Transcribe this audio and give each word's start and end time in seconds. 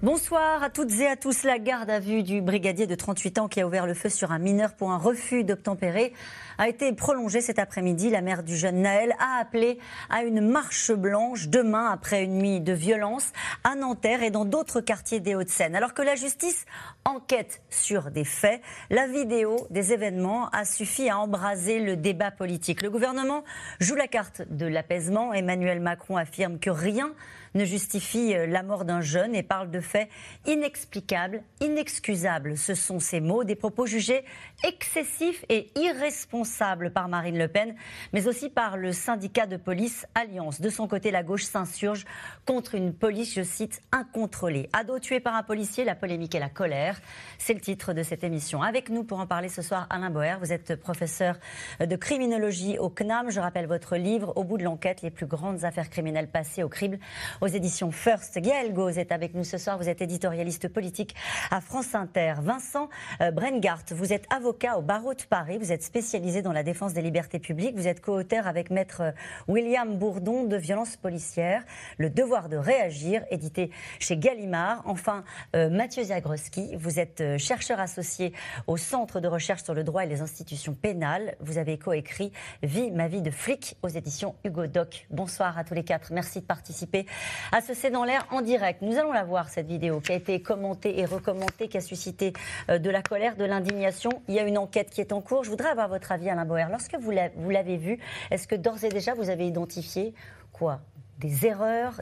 Bonsoir 0.00 0.62
à 0.62 0.70
toutes 0.70 0.92
et 1.00 1.08
à 1.08 1.16
tous. 1.16 1.42
La 1.42 1.58
garde 1.58 1.90
à 1.90 1.98
vue 1.98 2.22
du 2.22 2.40
brigadier 2.40 2.86
de 2.86 2.94
38 2.94 3.38
ans 3.38 3.48
qui 3.48 3.60
a 3.60 3.66
ouvert 3.66 3.84
le 3.84 3.94
feu 3.94 4.08
sur 4.08 4.30
un 4.30 4.38
mineur 4.38 4.74
pour 4.74 4.92
un 4.92 4.96
refus 4.96 5.42
d'obtempérer 5.42 6.12
a 6.56 6.68
été 6.68 6.92
prolongée 6.92 7.40
cet 7.40 7.58
après-midi. 7.58 8.08
La 8.08 8.20
mère 8.20 8.44
du 8.44 8.56
jeune 8.56 8.82
Naël 8.82 9.16
a 9.18 9.40
appelé 9.40 9.80
à 10.08 10.22
une 10.22 10.40
marche 10.40 10.92
blanche 10.92 11.48
demain 11.48 11.90
après 11.90 12.22
une 12.22 12.38
nuit 12.38 12.60
de 12.60 12.72
violence 12.72 13.32
à 13.64 13.74
Nanterre 13.74 14.22
et 14.22 14.30
dans 14.30 14.44
d'autres 14.44 14.80
quartiers 14.80 15.18
des 15.18 15.34
Hauts-de-Seine. 15.34 15.74
Alors 15.74 15.94
que 15.94 16.02
la 16.02 16.14
justice 16.14 16.64
enquête 17.04 17.60
sur 17.68 18.12
des 18.12 18.24
faits, 18.24 18.62
la 18.90 19.08
vidéo 19.08 19.66
des 19.70 19.92
événements 19.92 20.48
a 20.50 20.64
suffi 20.64 21.08
à 21.08 21.18
embraser 21.18 21.80
le 21.80 21.96
débat 21.96 22.30
politique. 22.30 22.82
Le 22.82 22.90
gouvernement 22.90 23.42
joue 23.80 23.96
la 23.96 24.06
carte 24.06 24.42
de 24.48 24.66
l'apaisement. 24.66 25.34
Emmanuel 25.34 25.80
Macron 25.80 26.16
affirme 26.16 26.60
que 26.60 26.70
rien 26.70 27.12
ne 27.54 27.64
justifie 27.64 28.34
euh, 28.34 28.46
la 28.46 28.62
mort 28.62 28.84
d'un 28.84 29.00
jeune 29.00 29.34
et 29.34 29.42
parle 29.42 29.70
de 29.70 29.80
faits 29.80 30.08
inexplicables, 30.46 31.42
inexcusables. 31.60 32.56
Ce 32.56 32.74
sont 32.74 32.98
ces 32.98 33.20
mots, 33.20 33.44
des 33.44 33.56
propos 33.56 33.86
jugés 33.86 34.24
excessifs 34.64 35.44
et 35.48 35.70
irresponsables 35.76 36.92
par 36.92 37.08
Marine 37.08 37.38
Le 37.38 37.48
Pen, 37.48 37.74
mais 38.12 38.26
aussi 38.26 38.48
par 38.48 38.76
le 38.76 38.92
syndicat 38.92 39.46
de 39.46 39.56
police 39.56 40.06
Alliance. 40.14 40.60
De 40.60 40.70
son 40.70 40.88
côté, 40.88 41.10
la 41.10 41.22
gauche 41.22 41.44
s'insurge 41.44 42.04
contre 42.44 42.74
une 42.74 42.92
police, 42.92 43.34
je 43.34 43.42
cite, 43.42 43.82
incontrôlée. 43.92 44.68
Ado 44.72 44.98
tué 44.98 45.20
par 45.20 45.34
un 45.34 45.42
policier, 45.42 45.84
la 45.84 45.94
polémique 45.94 46.34
et 46.34 46.40
la 46.40 46.48
colère. 46.48 47.00
C'est 47.38 47.54
le 47.54 47.60
titre 47.60 47.92
de 47.92 48.02
cette 48.02 48.24
émission. 48.24 48.62
Avec 48.62 48.90
nous 48.90 49.04
pour 49.04 49.20
en 49.20 49.26
parler 49.26 49.48
ce 49.48 49.62
soir, 49.62 49.86
Alain 49.90 50.10
Boer. 50.10 50.36
Vous 50.40 50.52
êtes 50.52 50.76
professeur 50.76 51.36
de 51.80 51.96
criminologie 51.96 52.78
au 52.78 52.88
CNAM. 52.88 53.30
Je 53.30 53.40
rappelle 53.40 53.66
votre 53.66 53.96
livre, 53.96 54.32
Au 54.36 54.44
bout 54.44 54.58
de 54.58 54.64
l'enquête, 54.64 55.02
les 55.02 55.10
plus 55.10 55.26
grandes 55.26 55.64
affaires 55.64 55.90
criminelles 55.90 56.28
passées 56.28 56.62
au 56.62 56.68
crible 56.68 56.98
aux 57.40 57.46
éditions 57.46 57.90
First. 57.90 58.38
Gaël 58.38 58.72
Gauze 58.72 58.98
est 58.98 59.12
avec 59.12 59.34
nous 59.34 59.44
ce 59.44 59.58
soir. 59.58 59.78
Vous 59.78 59.88
êtes 59.88 60.02
éditorialiste 60.02 60.68
politique 60.68 61.14
à 61.50 61.60
France 61.60 61.94
Inter. 61.94 62.34
Vincent 62.42 62.88
euh, 63.20 63.30
Brengart, 63.30 63.82
vous 63.90 64.12
êtes 64.12 64.26
avocat 64.34 64.78
au 64.78 64.82
barreau 64.82 65.14
de 65.14 65.22
Paris. 65.22 65.58
Vous 65.58 65.72
êtes 65.72 65.82
spécialisé 65.82 66.42
dans 66.42 66.52
la 66.52 66.62
défense 66.62 66.94
des 66.94 67.02
libertés 67.02 67.38
publiques. 67.38 67.76
Vous 67.76 67.86
êtes 67.86 68.00
co-auteur 68.00 68.46
avec 68.46 68.70
maître 68.70 69.02
euh, 69.02 69.12
William 69.46 69.96
Bourdon 69.96 70.44
de 70.44 70.56
Violences 70.56 70.96
policières, 70.96 71.64
Le 71.98 72.10
devoir 72.10 72.48
de 72.48 72.56
réagir, 72.56 73.24
édité 73.30 73.70
chez 73.98 74.16
Gallimard. 74.16 74.82
Enfin, 74.84 75.24
euh, 75.54 75.70
Mathieu 75.70 76.04
Zagroski, 76.04 76.76
vous 76.76 76.98
êtes 76.98 77.38
chercheur 77.38 77.80
associé 77.80 78.32
au 78.66 78.76
Centre 78.76 79.20
de 79.20 79.28
recherche 79.28 79.62
sur 79.62 79.74
le 79.74 79.84
droit 79.84 80.04
et 80.04 80.08
les 80.08 80.20
institutions 80.20 80.74
pénales. 80.74 81.36
Vous 81.40 81.58
avez 81.58 81.78
coécrit 81.78 82.32
Vie, 82.62 82.90
ma 82.90 83.08
vie 83.08 83.22
de 83.22 83.30
flic 83.30 83.76
aux 83.82 83.88
éditions 83.88 84.34
Hugo 84.44 84.66
Doc. 84.66 85.06
Bonsoir 85.10 85.58
à 85.58 85.64
tous 85.64 85.74
les 85.74 85.84
quatre. 85.84 86.12
Merci 86.12 86.40
de 86.40 86.46
participer 86.46 87.06
à 87.52 87.60
ce 87.60 87.74
C'est 87.74 87.90
dans 87.90 88.04
l'air 88.04 88.26
en 88.30 88.40
direct. 88.40 88.82
Nous 88.82 88.98
allons 88.98 89.12
la 89.12 89.24
voir, 89.24 89.48
cette 89.48 89.66
vidéo, 89.66 90.00
qui 90.00 90.12
a 90.12 90.14
été 90.14 90.40
commentée 90.42 90.98
et 90.98 91.04
recommentée, 91.04 91.68
qui 91.68 91.76
a 91.76 91.80
suscité 91.80 92.32
euh, 92.68 92.78
de 92.78 92.90
la 92.90 93.02
colère, 93.02 93.36
de 93.36 93.44
l'indignation. 93.44 94.10
Il 94.28 94.34
y 94.34 94.38
a 94.38 94.42
une 94.42 94.58
enquête 94.58 94.90
qui 94.90 95.00
est 95.00 95.12
en 95.12 95.20
cours. 95.20 95.44
Je 95.44 95.50
voudrais 95.50 95.68
avoir 95.70 95.88
votre 95.88 96.12
avis, 96.12 96.28
Alain 96.28 96.44
Boer. 96.44 96.66
Lorsque 96.70 96.96
vous 96.96 97.10
l'avez 97.50 97.76
vue, 97.76 97.98
est-ce 98.30 98.46
que 98.48 98.54
d'ores 98.54 98.84
et 98.84 98.88
déjà 98.88 99.14
vous 99.14 99.30
avez 99.30 99.46
identifié 99.46 100.14
quoi? 100.52 100.80
Des 101.18 101.46
erreurs, 101.46 102.00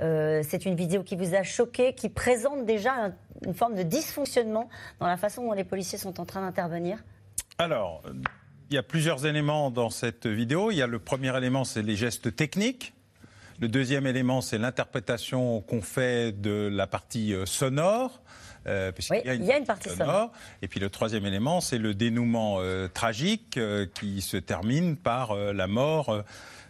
euh, 0.00 0.42
c'est 0.48 0.64
une 0.64 0.76
vidéo 0.76 1.02
qui 1.02 1.16
vous 1.16 1.34
a 1.34 1.42
choqué, 1.42 1.94
qui 1.94 2.08
présente 2.08 2.64
déjà 2.64 3.10
une 3.44 3.54
forme 3.54 3.74
de 3.74 3.82
dysfonctionnement 3.82 4.68
dans 5.00 5.08
la 5.08 5.16
façon 5.16 5.44
dont 5.44 5.52
les 5.52 5.64
policiers 5.64 5.98
sont 5.98 6.20
en 6.20 6.24
train 6.24 6.42
d'intervenir? 6.42 7.02
Alors, 7.58 8.02
il 8.70 8.74
y 8.74 8.78
a 8.78 8.82
plusieurs 8.82 9.26
éléments 9.26 9.70
dans 9.70 9.90
cette 9.90 10.26
vidéo. 10.26 10.70
Il 10.70 10.76
y 10.76 10.82
a 10.82 10.86
le 10.86 10.98
premier 10.98 11.36
élément, 11.36 11.64
c'est 11.64 11.82
les 11.82 11.96
gestes 11.96 12.36
techniques. 12.36 12.94
Le 13.60 13.66
deuxième 13.66 14.06
élément, 14.06 14.40
c'est 14.40 14.58
l'interprétation 14.58 15.60
qu'on 15.62 15.82
fait 15.82 16.30
de 16.30 16.68
la 16.72 16.86
partie 16.86 17.34
euh, 17.34 17.44
sonore. 17.44 18.22
Euh, 18.68 18.92
oui, 19.10 19.20
il 19.24 19.44
y, 19.44 19.52
a 19.52 19.58
une, 19.58 19.64
partie 19.64 19.88
sonore. 19.88 20.30
Et 20.62 20.68
puis 20.68 20.78
le 20.78 20.90
troisième 20.90 21.26
élément, 21.26 21.60
c'est 21.60 21.78
le 21.78 21.94
dénouement 21.94 22.58
euh, 22.60 22.86
tragique 22.86 23.58
qui 23.94 24.20
se 24.20 24.36
termine 24.36 24.96
par 24.96 25.34
la 25.34 25.66
mort 25.66 26.22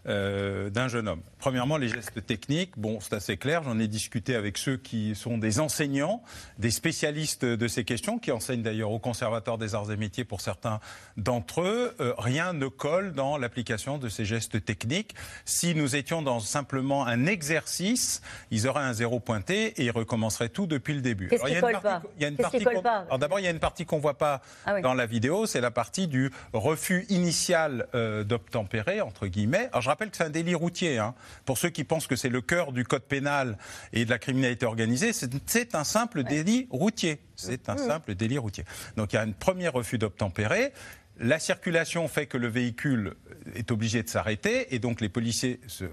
euh, 0.08 0.70
d'un 0.70 0.88
jeune 0.88 1.08
homme. 1.08 1.20
Premièrement, 1.38 1.76
les 1.76 1.88
gestes 1.88 2.24
techniques, 2.24 2.72
bon, 2.76 2.98
c'est 3.00 3.14
assez 3.14 3.36
clair, 3.36 3.62
j'en 3.62 3.78
ai 3.78 3.88
discuté 3.88 4.34
avec 4.34 4.58
ceux 4.58 4.76
qui 4.76 5.14
sont 5.14 5.38
des 5.38 5.60
enseignants, 5.60 6.22
des 6.58 6.70
spécialistes 6.70 7.44
de 7.44 7.68
ces 7.68 7.84
questions, 7.84 8.18
qui 8.18 8.32
enseignent 8.32 8.62
d'ailleurs 8.62 8.90
au 8.90 8.98
Conservatoire 8.98 9.58
des 9.58 9.74
arts 9.74 9.90
et 9.92 9.96
métiers 9.96 10.24
pour 10.24 10.40
certains 10.40 10.80
d'entre 11.16 11.62
eux. 11.62 11.94
Euh, 12.00 12.14
rien 12.18 12.52
ne 12.52 12.66
colle 12.66 13.12
dans 13.12 13.36
l'application 13.36 13.98
de 13.98 14.08
ces 14.08 14.24
gestes 14.24 14.64
techniques. 14.64 15.14
Si 15.44 15.74
nous 15.74 15.96
étions 15.96 16.22
dans 16.22 16.40
simplement 16.40 17.06
un 17.06 17.26
exercice, 17.26 18.22
ils 18.50 18.66
auraient 18.66 18.82
un 18.82 18.92
zéro 18.92 19.20
pointé 19.20 19.80
et 19.80 19.84
ils 19.84 19.90
recommenceraient 19.90 20.48
tout 20.48 20.66
depuis 20.66 20.94
le 20.94 21.00
début. 21.00 21.28
Qu'est-ce 21.28 21.44
qui 21.44 21.60
colle 21.60 21.80
pas 21.80 22.02
Il 22.16 22.22
y 22.22 22.24
a 22.24 22.28
une 22.28 22.36
partie 22.36 22.64
Alors 22.66 23.18
d'abord, 23.18 23.40
il 23.40 23.44
y 23.44 23.48
a 23.48 23.50
une 23.50 23.58
partie 23.58 23.84
qu'on 23.84 23.98
voit 23.98 24.18
pas 24.18 24.42
ah 24.66 24.80
dans 24.80 24.94
la 24.94 25.06
vidéo, 25.06 25.46
c'est 25.46 25.60
la 25.60 25.70
partie 25.70 26.08
du 26.08 26.30
refus 26.52 27.06
initial 27.08 27.86
euh, 27.94 28.24
d'obtempérer, 28.24 29.00
entre 29.00 29.26
guillemets. 29.26 29.68
Alors 29.72 29.82
je 29.82 29.88
rappelle 29.98 30.10
que 30.10 30.16
c'est 30.16 30.24
un 30.24 30.30
délit 30.30 30.54
routier. 30.54 30.98
Hein. 30.98 31.14
Pour 31.44 31.58
ceux 31.58 31.70
qui 31.70 31.82
pensent 31.82 32.06
que 32.06 32.14
c'est 32.14 32.28
le 32.28 32.40
cœur 32.40 32.70
du 32.70 32.84
code 32.84 33.02
pénal 33.02 33.58
et 33.92 34.04
de 34.04 34.10
la 34.10 34.18
criminalité 34.18 34.64
organisée, 34.64 35.12
c'est 35.12 35.74
un 35.74 35.82
simple 35.82 36.22
délit 36.22 36.68
routier. 36.70 37.20
C'est 37.34 37.68
un 37.68 37.74
mmh. 37.74 37.78
simple 37.78 38.14
délit 38.14 38.38
routier. 38.38 38.64
Donc 38.96 39.12
il 39.12 39.16
y 39.16 39.18
a 39.18 39.22
un 39.22 39.32
premier 39.32 39.66
refus 39.66 39.98
d'obtempérer. 39.98 40.72
La 41.18 41.40
circulation 41.40 42.06
fait 42.06 42.26
que 42.26 42.38
le 42.38 42.46
véhicule 42.46 43.14
est 43.56 43.72
obligé 43.72 44.04
de 44.04 44.08
s'arrêter 44.08 44.72
et 44.72 44.78
donc 44.78 45.00
les 45.00 45.08
policiers 45.08 45.58
se 45.66 45.86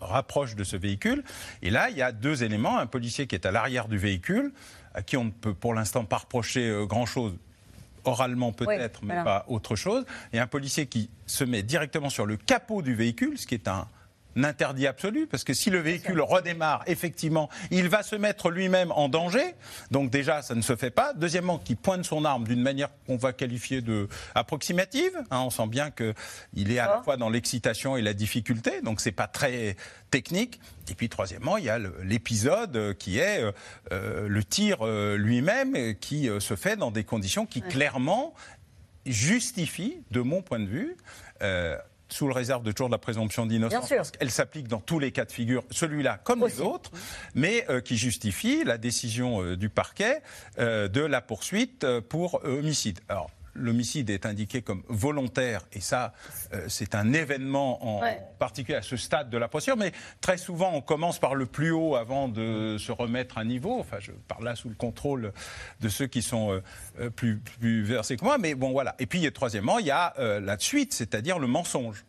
rapprochent 0.00 0.56
de 0.56 0.64
ce 0.64 0.76
véhicule. 0.76 1.24
Et 1.62 1.70
là, 1.70 1.88
il 1.88 1.96
y 1.96 2.02
a 2.02 2.12
deux 2.12 2.44
éléments. 2.44 2.76
Un 2.76 2.86
policier 2.86 3.26
qui 3.26 3.34
est 3.34 3.46
à 3.46 3.50
l'arrière 3.50 3.88
du 3.88 3.96
véhicule, 3.96 4.52
à 4.92 5.00
qui 5.00 5.16
on 5.16 5.24
ne 5.24 5.30
peut 5.30 5.54
pour 5.54 5.72
l'instant 5.72 6.04
pas 6.04 6.18
reprocher 6.18 6.68
euh, 6.68 6.84
grand-chose 6.84 7.34
oralement 8.06 8.52
peut-être, 8.52 9.04
mais 9.04 9.22
pas 9.24 9.44
autre 9.48 9.76
chose. 9.76 10.04
Et 10.32 10.38
un 10.38 10.46
policier 10.46 10.86
qui 10.86 11.10
se 11.26 11.44
met 11.44 11.62
directement 11.62 12.10
sur 12.10 12.26
le 12.26 12.36
capot 12.36 12.82
du 12.82 12.94
véhicule, 12.94 13.38
ce 13.38 13.46
qui 13.46 13.54
est 13.54 13.68
un 13.68 13.88
interdit 14.44 14.86
absolu, 14.86 15.26
parce 15.26 15.44
que 15.44 15.54
si 15.54 15.70
le 15.70 15.78
véhicule 15.78 16.20
redémarre, 16.20 16.82
effectivement, 16.86 17.48
il 17.70 17.88
va 17.88 18.02
se 18.02 18.16
mettre 18.16 18.50
lui-même 18.50 18.92
en 18.92 19.08
danger. 19.08 19.54
Donc 19.90 20.10
déjà, 20.10 20.42
ça 20.42 20.54
ne 20.54 20.62
se 20.62 20.76
fait 20.76 20.90
pas. 20.90 21.12
Deuxièmement, 21.14 21.58
qu'il 21.58 21.76
pointe 21.76 22.04
son 22.04 22.24
arme 22.24 22.44
d'une 22.44 22.62
manière 22.62 22.88
qu'on 23.06 23.16
va 23.16 23.32
qualifier 23.32 23.80
de 23.80 24.08
approximative. 24.34 25.12
Hein, 25.30 25.40
on 25.40 25.50
sent 25.50 25.66
bien 25.68 25.90
qu'il 25.90 26.72
est 26.72 26.78
à 26.78 26.86
la 26.86 27.02
fois 27.02 27.16
dans 27.16 27.30
l'excitation 27.30 27.96
et 27.96 28.02
la 28.02 28.14
difficulté, 28.14 28.80
donc 28.82 29.00
c'est 29.00 29.12
pas 29.12 29.26
très 29.26 29.76
technique. 30.10 30.60
Et 30.90 30.94
puis 30.94 31.08
troisièmement, 31.08 31.56
il 31.56 31.64
y 31.64 31.70
a 31.70 31.78
l'épisode 32.02 32.96
qui 32.98 33.18
est 33.18 33.42
euh, 33.42 33.52
euh, 33.92 34.28
le 34.28 34.44
tir 34.44 34.78
euh, 34.82 35.16
lui-même, 35.16 35.94
qui 35.96 36.28
se 36.38 36.56
fait 36.56 36.76
dans 36.76 36.90
des 36.90 37.04
conditions 37.04 37.46
qui 37.46 37.62
clairement 37.62 38.34
justifient, 39.04 39.98
de 40.10 40.20
mon 40.20 40.42
point 40.42 40.58
de 40.58 40.66
vue, 40.66 40.96
sous 42.08 42.26
le 42.26 42.32
réserve 42.32 42.62
de 42.62 42.72
toujours 42.72 42.88
de 42.88 42.94
la 42.94 42.98
présomption 42.98 43.46
d'innocence, 43.46 43.88
parce 43.88 44.10
qu'elle 44.10 44.30
s'applique 44.30 44.68
dans 44.68 44.80
tous 44.80 44.98
les 44.98 45.12
cas 45.12 45.24
de 45.24 45.32
figure, 45.32 45.64
celui-là 45.70 46.18
comme 46.24 46.44
les 46.44 46.60
autres, 46.60 46.90
mais 47.34 47.64
euh, 47.68 47.80
qui 47.80 47.96
justifie 47.96 48.64
la 48.64 48.78
décision 48.78 49.42
euh, 49.42 49.56
du 49.56 49.68
parquet 49.68 50.22
euh, 50.58 50.88
de 50.88 51.00
la 51.00 51.20
poursuite 51.20 51.86
pour 52.08 52.40
homicide. 52.44 53.00
Alors, 53.08 53.30
l'homicide 53.58 54.10
est 54.10 54.26
indiqué 54.26 54.62
comme 54.62 54.82
volontaire, 54.88 55.62
et 55.72 55.80
ça, 55.80 56.12
euh, 56.52 56.66
c'est 56.68 56.94
un 56.94 57.12
événement 57.12 57.98
en 58.00 58.02
particulier 58.38 58.78
à 58.78 58.82
ce 58.82 58.96
stade 58.96 59.30
de 59.30 59.38
la 59.38 59.48
procédure, 59.48 59.76
mais 59.76 59.92
très 60.20 60.36
souvent, 60.36 60.72
on 60.74 60.80
commence 60.80 61.18
par 61.18 61.34
le 61.34 61.46
plus 61.46 61.70
haut 61.70 61.96
avant 61.96 62.28
de 62.28 62.76
se 62.78 62.92
remettre 62.92 63.38
à 63.38 63.44
niveau. 63.44 63.78
Enfin, 63.78 63.98
je 64.00 64.12
parle 64.28 64.44
là 64.44 64.56
sous 64.56 64.68
le 64.68 64.74
contrôle 64.74 65.32
de 65.80 65.88
ceux 65.88 66.06
qui 66.06 66.22
sont 66.22 66.52
euh, 66.52 66.62
euh, 67.00 67.10
plus, 67.10 67.38
plus 67.38 67.82
versés 67.82 68.16
que 68.16 68.24
moi, 68.24 68.38
mais 68.38 68.54
bon, 68.54 68.72
voilà. 68.72 68.94
Et 68.98 69.06
puis, 69.06 69.30
troisièmement, 69.32 69.78
il 69.78 69.86
y 69.86 69.90
a 69.90 70.14
la 70.16 70.58
suite, 70.58 70.92
c'est-à-dire 70.94 71.38
le 71.38 71.46
mensonge 71.46 72.04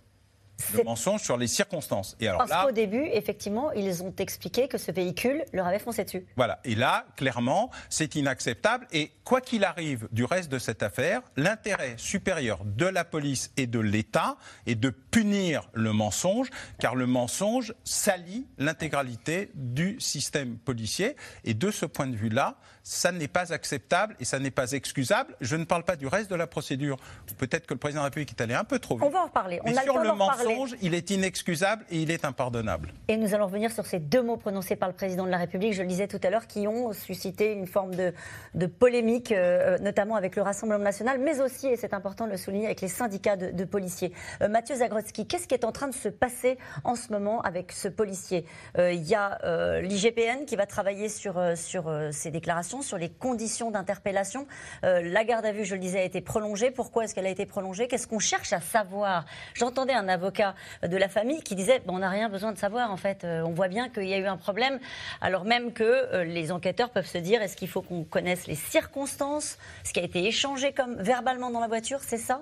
le 0.75 0.83
mensonge 0.83 1.21
sur 1.21 1.37
les 1.37 1.47
circonstances. 1.47 2.15
Et 2.19 2.27
alors 2.27 2.45
Parce 2.45 2.65
qu'au 2.65 2.71
début, 2.71 3.05
effectivement, 3.11 3.71
ils 3.71 4.03
ont 4.03 4.13
expliqué 4.17 4.67
que 4.67 4.77
ce 4.77 4.91
véhicule 4.91 5.43
leur 5.53 5.67
avait 5.67 5.79
foncé 5.79 6.03
dessus. 6.03 6.25
Voilà. 6.35 6.59
Et 6.63 6.75
là, 6.75 7.05
clairement, 7.15 7.69
c'est 7.89 8.15
inacceptable. 8.15 8.87
Et 8.91 9.11
quoi 9.23 9.41
qu'il 9.41 9.63
arrive 9.63 10.07
du 10.11 10.25
reste 10.25 10.51
de 10.51 10.59
cette 10.59 10.83
affaire, 10.83 11.21
l'intérêt 11.35 11.95
supérieur 11.97 12.59
de 12.65 12.85
la 12.85 13.03
police 13.03 13.51
et 13.57 13.67
de 13.67 13.79
l'État 13.79 14.37
est 14.65 14.75
de 14.75 14.89
punir 14.89 15.69
le 15.73 15.93
mensonge, 15.93 16.49
car 16.79 16.95
le 16.95 17.05
mensonge 17.05 17.73
salit 17.83 18.47
l'intégralité 18.57 19.51
du 19.53 19.99
système 19.99 20.57
policier. 20.57 21.15
Et 21.43 21.53
de 21.53 21.71
ce 21.71 21.85
point 21.85 22.07
de 22.07 22.15
vue-là, 22.15 22.57
ça 22.87 23.11
n'est 23.11 23.27
pas 23.27 23.51
acceptable 23.51 24.15
et 24.21 24.25
ça 24.25 24.39
n'est 24.39 24.49
pas 24.49 24.71
excusable. 24.71 25.35
Je 25.41 25.57
ne 25.57 25.65
parle 25.65 25.83
pas 25.83 25.97
du 25.97 26.07
reste 26.07 26.29
de 26.29 26.35
la 26.35 26.47
procédure. 26.47 26.95
Peut-être 27.37 27.67
que 27.67 27.73
le 27.73 27.79
président 27.79 27.99
de 27.99 28.03
la 28.03 28.09
République 28.09 28.31
est 28.31 28.41
allé 28.41 28.53
un 28.53 28.63
peu 28.63 28.79
trop 28.79 28.95
vite. 28.95 29.03
On 29.05 29.09
va 29.09 29.23
en 29.23 29.25
reparler. 29.25 29.59
On 29.65 29.75
a 29.75 29.83
le 29.83 30.13
mensonge, 30.13 30.75
il 30.81 30.93
est 30.93 31.09
inexcusable 31.09 31.83
et 31.89 32.01
il 32.01 32.11
est 32.11 32.23
impardonnable. 32.23 32.93
Et 33.09 33.17
nous 33.17 33.33
allons 33.35 33.47
revenir 33.47 33.71
sur 33.71 33.85
ces 33.85 33.99
deux 33.99 34.21
mots 34.21 34.37
prononcés 34.37 34.77
par 34.77 34.87
le 34.87 34.95
président 34.95 35.25
de 35.25 35.29
la 35.29 35.37
République, 35.37 35.73
je 35.73 35.81
le 35.81 35.87
disais 35.89 36.07
tout 36.07 36.19
à 36.23 36.29
l'heure, 36.29 36.47
qui 36.47 36.65
ont 36.65 36.93
suscité 36.93 37.51
une 37.51 37.67
forme 37.67 37.93
de, 37.93 38.13
de 38.53 38.65
polémique, 38.67 39.33
euh, 39.33 39.77
notamment 39.79 40.15
avec 40.15 40.37
le 40.37 40.41
Rassemblement 40.41 40.83
national, 40.83 41.19
mais 41.19 41.41
aussi, 41.41 41.67
et 41.67 41.75
c'est 41.75 41.93
important 41.93 42.25
de 42.25 42.31
le 42.31 42.37
souligner, 42.37 42.67
avec 42.67 42.79
les 42.79 42.87
syndicats 42.87 43.35
de, 43.35 43.65
policiers. 43.65 44.13
Euh, 44.41 44.47
Mathieu 44.47 44.75
Zagrodzki, 44.75 45.27
qu'est-ce 45.27 45.47
qui 45.47 45.53
est 45.53 45.65
en 45.65 45.73
train 45.73 45.89
de 45.89 45.93
se 45.93 46.07
passer 46.07 46.57
en 46.85 46.95
ce 46.95 47.11
moment 47.11 47.41
avec 47.41 47.73
ce 47.73 47.89
policier? 47.89 48.45
Euh, 48.77 48.93
Il 48.93 49.03
y 49.03 49.15
a 49.15 49.39
l'IGPN 49.81 50.45
qui 50.45 50.55
va 50.55 50.65
travailler 50.65 51.09
sur, 51.09 51.41
sur 51.57 51.91
ces 52.11 52.31
déclarations, 52.31 52.76
sur 52.81 52.97
les 52.97 53.09
conditions 53.09 53.71
d'interpellation. 53.71 54.47
la 54.83 55.23
garde 55.23 55.45
à 55.45 55.51
vue, 55.51 55.65
je 55.65 55.75
le 55.75 55.81
disais, 55.81 55.99
a 55.99 56.03
été 56.03 56.21
prolongée. 56.21 56.71
Pourquoi 56.71 57.03
est-ce 57.03 57.15
qu'elle 57.15 57.25
a 57.25 57.29
été 57.29 57.45
prolongée? 57.45 57.87
Qu'est-ce 57.87 58.07
qu'on 58.07 58.19
cherche 58.19 58.53
à 58.53 58.59
savoir? 58.59 59.25
J'entendais 59.53 59.93
un 59.93 60.07
avocat 60.07 60.55
de 60.83 60.97
la 60.97 61.09
famille 61.09 61.41
qui 61.41 61.55
disait 61.55 61.81
on 61.87 61.99
n'a 61.99 62.09
rien 62.09 62.29
besoin 62.29 62.51
de 62.51 62.57
savoir 62.57 62.91
en 62.91 62.97
fait. 62.97 63.25
on 63.25 63.53
voit 63.53 63.67
bien 63.67 63.89
qu'il 63.89 64.07
y 64.07 64.13
a 64.13 64.17
eu 64.17 64.27
un 64.27 64.37
problème, 64.37 64.79
alors 65.21 65.45
même 65.45 65.73
que 65.73 66.23
les 66.23 66.51
enquêteurs 66.51 66.89
peuvent 66.89 67.07
se 67.07 67.17
dire 67.17 67.41
est-ce 67.41 67.55
qu'il 67.55 67.69
faut 67.69 67.81
qu'on 67.81 68.03
connaisse 68.03 68.47
les 68.47 68.55
circonstances, 68.55 69.57
ce 69.83 69.93
qui 69.93 69.99
a 69.99 70.03
été 70.03 70.25
échangé 70.25 70.73
comme 70.73 70.95
verbalement 70.95 71.51
dans 71.51 71.59
la 71.59 71.67
voiture, 71.67 71.99
c'est 72.01 72.17
ça? 72.17 72.41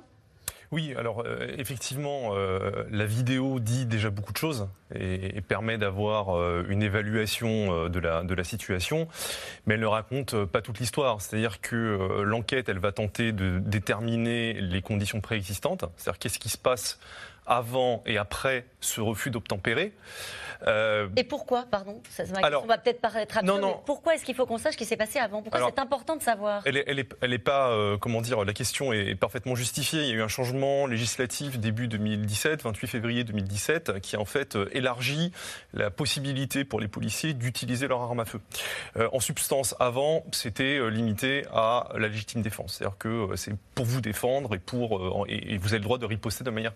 Oui, 0.72 0.94
alors 0.98 1.24
euh, 1.26 1.48
effectivement, 1.58 2.32
euh, 2.34 2.84
la 2.90 3.06
vidéo 3.06 3.60
dit 3.60 3.86
déjà 3.86 4.10
beaucoup 4.10 4.34
de 4.34 4.38
choses 4.38 4.68
et, 4.94 5.42
permet 5.42 5.78
d'avoir 5.78 6.36
euh, 6.36 6.66
une 6.70 6.82
évaluation 6.82 7.88
de 7.90 8.00
la, 8.00 8.44
situation, 8.44 9.08
mais 9.66 9.76
elle 9.76 9.80
ne 9.80 9.86
raconte 9.86 10.46
pas 10.46 10.62
toute 10.62 10.80
l'histoire. 10.80 11.22
C'est-à-dire 11.22 11.62
que 11.62 12.22
l'enquête, 12.24 12.70
elle 12.70 12.80
va 12.80 12.92
tenter 12.92 13.32
de 13.32 13.60
déterminer 13.60 14.54
les 14.54 14.82
conditions 14.82 15.22
préexistantes, 15.22 15.86
c'est-à-dire 15.98 16.20
qu'est-ce 16.20 16.40
qui 16.40 16.50
se 16.50 16.58
passe 16.58 17.00
avant 17.46 18.04
et 18.06 18.18
après 18.18 18.66
ce 18.82 19.02
refus 19.02 19.32
d'obtempérer. 19.32 19.94
Euh, 20.68 21.08
et 21.16 21.24
pourquoi, 21.24 21.66
pardon 21.70 22.02
ça, 22.10 22.24
Alors, 22.42 22.64
On 22.64 22.68
va 22.68 22.78
peut-être 22.78 23.02
paraître 23.02 23.38
absurde, 23.38 23.62
non, 23.62 23.68
non. 23.68 23.82
pourquoi 23.86 24.16
est-ce 24.16 24.26
qu'il 24.26 24.36
faut 24.36 24.46
qu'on 24.46 24.58
sache 24.58 24.74
ce 24.74 24.78
qui 24.78 24.86
s'est 24.86 24.98
passé 24.98 25.20
avant? 25.20 25.42
Pourquoi 25.42 25.62
c'est 25.68 25.80
important 25.80 26.16
de 26.16 26.22
savoir? 26.22 26.62
Elle 26.66 26.76
n'est 26.76 27.08
elle 27.22 27.34
est, 27.34 27.38
pas, 27.40 27.70
euh, 27.70 27.98
comment 27.98 28.22
dire, 28.22 28.44
la 28.44 28.54
question 28.54 28.94
est 28.94 29.16
parfaitement 29.16 29.56
justifiée. 29.56 30.02
Il 30.02 30.08
y 30.08 30.12
a 30.12 30.16
eu 30.16 30.22
un 30.22 30.28
changement 30.28 30.88
législatif 30.88 31.60
début 31.60 31.88
2017, 31.88 32.64
28 32.64 32.88
février 32.88 33.24
2017, 33.24 34.00
qui 34.00 34.16
a 34.16 34.20
en 34.20 34.26
fait 34.26 34.56
euh, 34.56 34.70
élargi 34.72 35.32
la 35.74 35.92
possibilité 35.92 36.64
pour 36.64 36.80
les 36.80 36.88
policiers 36.88 37.34
d'utiliser 37.34 37.88
leur 37.88 38.02
arme 38.02 38.20
à 38.20 38.26
feu. 38.26 38.40
en 39.12 39.20
substance, 39.20 39.76
avant, 39.80 40.24
c'était 40.32 40.90
limité 40.90 41.46
à 41.54 41.90
la 41.98 42.08
légitime 42.08 42.42
défense. 42.42 42.76
C'est-à-dire 42.76 42.98
que 42.98 43.36
c'est 43.36 43.54
pour 43.76 43.86
vous 43.86 44.02
défendre 44.02 44.56
et, 44.56 44.60
pour, 44.60 45.26
et 45.28 45.58
vous 45.58 45.70
avez 45.70 45.80
le 45.80 45.84
droit 45.84 45.98
de 45.98 46.06
riposter 46.06 46.44
de 46.44 46.50
manière 46.50 46.74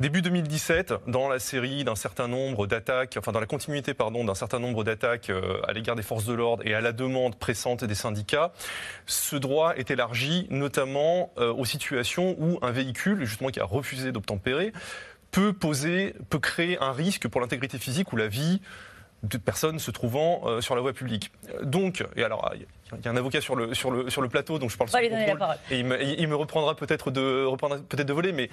Début 0.00 0.22
2017, 0.22 0.94
dans 1.06 1.28
la 1.28 1.38
série 1.38 1.84
d'un 1.84 1.94
certain 1.94 2.26
nombre 2.26 2.66
d'attaques, 2.66 3.14
enfin 3.16 3.30
dans 3.30 3.38
la 3.38 3.46
continuité 3.46 3.94
d'un 3.94 4.34
certain 4.34 4.58
nombre 4.58 4.82
d'attaques 4.82 5.30
euh, 5.30 5.60
à 5.68 5.72
l'égard 5.72 5.94
des 5.94 6.02
forces 6.02 6.24
de 6.24 6.32
l'ordre 6.32 6.66
et 6.66 6.74
à 6.74 6.80
la 6.80 6.92
demande 6.92 7.36
pressante 7.36 7.84
des 7.84 7.94
syndicats, 7.94 8.52
ce 9.06 9.36
droit 9.36 9.74
est 9.76 9.92
élargi 9.92 10.48
notamment 10.50 11.32
euh, 11.38 11.52
aux 11.52 11.64
situations 11.64 12.34
où 12.40 12.58
un 12.62 12.72
véhicule, 12.72 13.24
justement 13.24 13.50
qui 13.50 13.60
a 13.60 13.64
refusé 13.64 14.10
d'obtempérer, 14.10 14.72
peut 15.30 15.52
poser, 15.52 16.14
peut 16.28 16.40
créer 16.40 16.76
un 16.80 16.92
risque 16.92 17.28
pour 17.28 17.40
l'intégrité 17.40 17.78
physique 17.78 18.12
ou 18.12 18.16
la 18.16 18.26
vie 18.26 18.60
de 19.22 19.38
personnes 19.38 19.78
se 19.78 19.90
trouvant 19.92 20.42
euh, 20.44 20.60
sur 20.60 20.74
la 20.74 20.80
voie 20.80 20.92
publique. 20.92 21.30
Donc, 21.62 22.04
et 22.16 22.24
alors, 22.24 22.52
il 22.98 23.04
y 23.04 23.08
a 23.08 23.10
un 23.10 23.16
avocat 23.16 23.40
sur 23.40 23.56
le, 23.56 23.74
sur 23.74 23.90
le, 23.90 24.10
sur 24.10 24.22
le 24.22 24.28
plateau, 24.28 24.58
donc 24.58 24.70
je 24.70 24.76
parle 24.76 24.90
sans 24.90 24.98
contrôle. 24.98 25.56
Et 25.70 25.78
il 25.78 25.84
me, 25.84 26.02
il 26.02 26.28
me 26.28 26.36
reprendra 26.36 26.74
peut-être 26.74 27.10
de, 27.10 27.46
peut-être 27.88 28.06
de 28.06 28.12
voler, 28.12 28.32
mais 28.32 28.50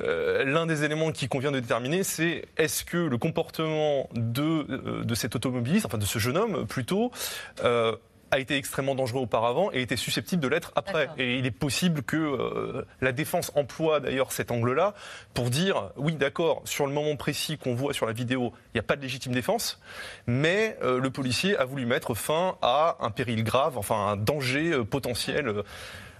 euh, 0.00 0.44
l'un 0.44 0.66
des 0.66 0.84
éléments 0.84 1.12
qui 1.12 1.28
convient 1.28 1.50
de 1.50 1.60
déterminer, 1.60 2.02
c'est 2.02 2.44
est-ce 2.56 2.84
que 2.84 2.96
le 2.96 3.18
comportement 3.18 4.08
de, 4.14 4.66
euh, 4.70 5.04
de 5.04 5.14
cet 5.14 5.36
automobiliste, 5.36 5.86
enfin 5.86 5.98
de 5.98 6.04
ce 6.04 6.18
jeune 6.18 6.36
homme 6.36 6.66
plutôt, 6.66 7.10
euh, 7.64 7.94
a 8.30 8.38
été 8.38 8.56
extrêmement 8.56 8.94
dangereux 8.94 9.22
auparavant 9.22 9.70
et 9.72 9.82
était 9.82 9.96
susceptible 9.96 10.42
de 10.42 10.48
l'être 10.48 10.72
après. 10.76 11.08
Et 11.18 11.38
il 11.38 11.46
est 11.46 11.50
possible 11.50 12.02
que 12.02 12.16
euh, 12.16 12.86
la 13.00 13.12
défense 13.12 13.52
emploie 13.54 14.00
d'ailleurs 14.00 14.32
cet 14.32 14.50
angle-là 14.50 14.94
pour 15.34 15.50
dire 15.50 15.90
oui, 15.96 16.14
d'accord, 16.14 16.62
sur 16.64 16.86
le 16.86 16.92
moment 16.92 17.16
précis 17.16 17.58
qu'on 17.58 17.74
voit 17.74 17.92
sur 17.92 18.06
la 18.06 18.12
vidéo, 18.12 18.52
il 18.66 18.76
n'y 18.76 18.80
a 18.80 18.84
pas 18.84 18.96
de 18.96 19.02
légitime 19.02 19.32
défense, 19.32 19.80
mais 20.26 20.76
euh, 20.82 21.00
le 21.00 21.10
policier 21.10 21.56
a 21.56 21.64
voulu 21.64 21.86
mettre 21.86 22.14
fin 22.14 22.56
à 22.62 22.96
un 23.00 23.10
péril 23.10 23.44
grave, 23.44 23.78
enfin 23.78 24.08
un 24.08 24.16
danger 24.16 24.72
euh, 24.72 24.84
potentiel. 24.84 25.62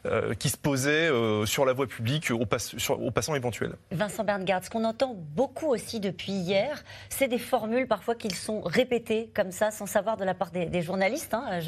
Euh, 0.07 0.33
qui 0.33 0.49
se 0.49 0.57
posait 0.57 1.11
euh, 1.11 1.45
sur 1.45 1.67
la 1.67 1.75
voie 1.75 1.87
publique 1.87 2.31
aux, 2.31 2.47
passants 2.47 3.35
éventuels. 3.35 3.75
Vincent 3.91 4.25
Berngarde, 4.25 4.65
ce 4.65 4.71
qu'on 4.71 4.85
entend 4.85 5.15
beaucoup 5.15 5.67
aussi 5.67 6.01
depuis 6.01 6.33
hier, 6.33 6.83
c'est 7.11 7.29
des 7.29 7.39
formules 7.39 7.87
parfois 7.87 8.15
qui 8.15 8.31
sont 8.31 8.63
répétées 8.63 9.31
comme 9.35 9.51
ça, 9.53 9.71
sans 9.71 9.85
savoir 9.85 10.17
de 10.17 10.25
la 10.25 10.33
part 10.33 10.53
des, 10.53 10.81
journalistes. 10.81 11.35
Hein. 11.35 11.61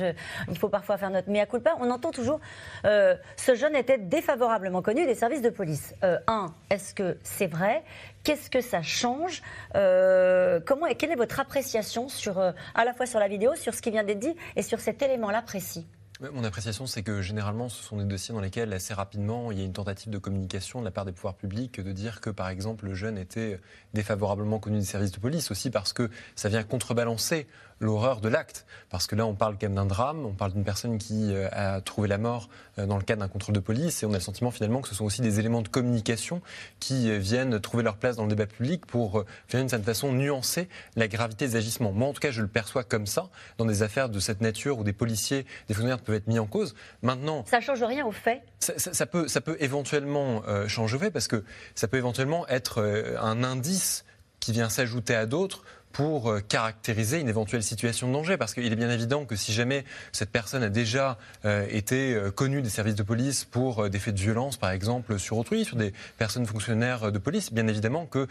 il 0.49 0.57
faut 0.57 0.71
parfois 0.71 0.97
faire 0.97 1.11
notre 1.11 1.31
mea 1.31 1.45
culpa. 1.45 1.75
On 1.79 1.91
entend 1.91 2.11
toujours 2.11 2.41
euh, 2.87 3.17
ce 3.37 3.55
jeune 3.55 3.77
était 3.77 3.99
défavorablement 3.99 4.81
connu 4.81 5.05
des 5.05 5.15
services 5.15 5.43
de 5.43 5.51
police. 5.51 5.95
un, 6.27 6.55
est-ce 6.71 6.95
que 6.95 7.19
c'est 7.23 7.49
vrai? 7.49 7.85
Qu'est-ce 8.25 8.49
que 8.49 8.63
ça 8.63 8.81
change? 8.81 9.43
Comment 9.75 10.87
et 10.87 10.95
quelle 10.95 11.11
est 11.11 11.17
votre 11.17 11.39
appréciation 11.39 12.09
sur, 12.09 12.39
à 12.39 12.85
la 12.85 12.95
fois 12.95 13.05
sur 13.05 13.21
la 13.21 13.29
vidéo, 13.29 13.55
sur 13.57 13.75
ce 13.75 13.83
qui 13.83 13.91
vient 13.91 14.05
d'être 14.05 14.21
dit 14.21 14.35
et 14.57 14.63
sur 14.63 14.81
cet 14.81 15.03
élément-là 15.03 15.43
précis? 15.43 15.87
Mon 16.31 16.45
appréciation, 16.45 16.87
c'est 16.87 17.03
que 17.03 17.21
généralement, 17.21 17.69
ce 17.69 17.83
sont 17.83 17.97
des 17.97 18.05
dossiers 18.05 18.35
dans 18.35 18.41
lesquels 18.41 18.73
assez 18.73 18.95
rapidement, 18.95 19.51
il 19.51 19.59
y 19.59 19.63
a 19.63 19.65
une 19.65 19.73
tentative 19.73 20.11
de 20.11 20.19
communication 20.19 20.81
de 20.81 20.85
la 20.85 20.91
part 20.91 21.05
des 21.05 21.13
pouvoirs 21.13 21.35
publics 21.35 21.81
de 21.81 21.93
dire 21.93 22.21
que, 22.21 22.31
par 22.31 22.49
exemple, 22.49 22.87
le 22.87 22.95
jeune 22.95 23.19
était 23.19 23.61
défavorablement 23.95 24.59
connu 24.59 24.79
des 24.79 24.85
services 24.85 25.13
de 25.13 25.19
police, 25.19 25.51
aussi 25.51 25.71
parce 25.71 25.93
que 25.93 26.11
ça 26.37 26.49
vient 26.49 26.63
contrebalancer 26.63 27.47
l'horreur 27.83 28.21
de 28.21 28.29
l'acte. 28.29 28.65
Parce 28.91 29.07
que 29.07 29.17
là, 29.17 29.27
on 29.27 29.35
parle 29.35 29.55
quand 29.55 29.67
même 29.67 29.75
d'un 29.75 29.87
drame, 29.87 30.25
on 30.25 30.33
parle 30.33 30.53
d'une 30.53 30.65
personne 30.65 30.99
qui 30.99 31.35
euh, 31.35 31.49
a 31.53 31.81
trouvé 31.81 32.09
la 32.09 32.19
mort 32.19 32.49
euh, 32.79 32.87
dans 32.87 32.97
le 32.97 33.03
cadre 33.03 33.21
d'un 33.21 33.29
contrôle 33.29 33.55
de 33.55 33.61
police, 33.61 34.03
et 34.03 34.07
on 34.07 34.11
a 34.11 34.15
le 34.15 34.21
sentiment 34.21 34.51
finalement 34.51 34.81
que 34.81 34.89
ce 34.89 34.95
sont 34.95 35.05
aussi 35.05 35.23
des 35.23 35.39
éléments 35.39 35.63
de 35.63 35.69
communication 35.69 36.43
qui 36.79 37.11
euh, 37.11 37.19
viennent 37.19 37.59
trouver 37.61 37.83
leur 37.83 37.97
place 37.97 38.17
dans 38.17 38.25
le 38.25 38.29
débat 38.29 38.47
public 38.47 38.87
pour, 38.87 39.25
d'une 39.51 39.69
certaine 39.69 39.83
façon, 39.83 40.13
nuancer 40.13 40.69
la 40.97 41.09
gravité 41.09 41.47
des 41.47 41.57
agissements. 41.57 41.93
Moi, 41.93 42.09
en 42.09 42.13
tout 42.13 42.21
cas, 42.21 42.31
je 42.31 42.43
le 42.43 42.49
perçois 42.49 42.85
comme 42.85 43.07
ça, 43.07 43.29
dans 43.59 43.65
des 43.65 43.83
affaires 43.83 44.09
de 44.09 44.21
cette 44.21 44.41
nature 44.41 44.79
où 44.79 44.85
des 44.85 44.93
policiers, 44.93 45.47
des 45.69 45.75
fonctionnaires 45.75 46.01
peuvent 46.01 46.17
être 46.17 46.29
mis 46.29 46.39
en 46.39 46.47
cause. 46.47 46.75
Maintenant... 47.03 47.45
Ça 47.47 47.59
ne 47.59 47.63
change 47.63 47.83
rien 47.83 48.07
au 48.07 48.13
fait? 48.13 48.43
ça, 48.59 49.07
peut, 49.07 49.27
ça 49.27 49.41
peut 49.41 49.57
éventuellement 49.61 50.43
changer 50.69 50.97
au 50.97 50.99
fait, 51.01 51.11
parce 51.11 51.29
que 51.29 51.45
ça 51.75 51.89
peut 51.89 51.97
éventuellement 51.97 52.47
être 52.49 52.83
un 53.21 53.43
indice 53.43 54.05
qui 54.43 54.53
vient 54.53 54.69
s'ajouter 54.69 55.15
à 55.15 55.27
d'autres 55.27 55.63
pour 55.93 56.31
euh, 56.31 56.41
caractériser 56.41 57.21
une 57.21 57.29
éventuelle 57.29 57.63
situation 57.63 58.09
de 58.09 58.13
danger. 58.13 58.37
Parce 58.37 58.55
qu'il 58.55 58.73
est 58.73 58.77
bien 58.77 58.91
évident 58.91 59.25
que 59.25 59.37
si 59.37 59.53
jamais 59.53 59.85
cette 60.13 60.31
personne 60.31 60.63
a 60.63 60.69
déjà 60.69 61.19
euh, 61.45 61.67
été 61.71 62.15
euh, 62.15 62.31
connue 62.31 62.63
des 62.63 62.71
services 62.71 62.95
de 62.95 63.03
police 63.03 63.45
pour 63.45 63.89
des 63.89 63.99
faits 63.99 64.15
de 64.15 64.21
violence, 64.21 64.57
par 64.57 64.71
exemple, 64.71 65.19
sur 65.19 65.39
autrui, 65.39 65.65
sur 65.65 65.77
des 65.77 65.93
personnes 66.19 66.47
fonctionnaires 66.47 67.13
de 67.13 67.19
police, 67.19 67.53
bien 67.53 67.67
évidemment 67.67 68.07
que 68.07 68.27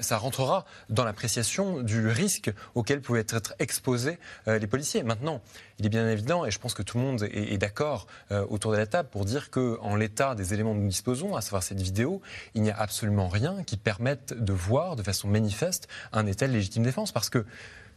ça 0.00 0.16
rentrera 0.18 0.64
dans 0.88 1.04
l'appréciation 1.04 1.80
du 1.82 2.08
risque 2.08 2.52
auquel 2.74 3.00
pouvaient 3.00 3.20
être 3.20 3.54
exposés 3.58 4.18
les 4.46 4.66
policiers. 4.66 5.02
Maintenant, 5.02 5.40
il 5.78 5.86
est 5.86 5.90
bien 5.90 6.08
évident, 6.08 6.44
et 6.44 6.50
je 6.50 6.58
pense 6.58 6.74
que 6.74 6.82
tout 6.82 6.98
le 6.98 7.04
monde 7.04 7.22
est, 7.30 7.58
d'accord 7.58 8.06
autour 8.48 8.72
de 8.72 8.76
la 8.76 8.86
table 8.86 9.08
pour 9.10 9.24
dire 9.24 9.50
qu'en 9.50 9.96
l'état 9.96 10.34
des 10.34 10.54
éléments 10.54 10.74
dont 10.74 10.80
nous 10.80 10.88
disposons, 10.88 11.36
à 11.36 11.40
savoir 11.40 11.62
cette 11.62 11.80
vidéo, 11.80 12.22
il 12.54 12.62
n'y 12.62 12.70
a 12.70 12.76
absolument 12.76 13.28
rien 13.28 13.62
qui 13.64 13.76
permette 13.76 14.32
de 14.32 14.52
voir 14.52 14.96
de 14.96 15.02
façon 15.02 15.28
manifeste 15.28 15.88
un 16.12 16.26
état 16.26 16.46
légitime 16.46 16.82
défense 16.82 17.12
parce 17.12 17.30
que 17.30 17.44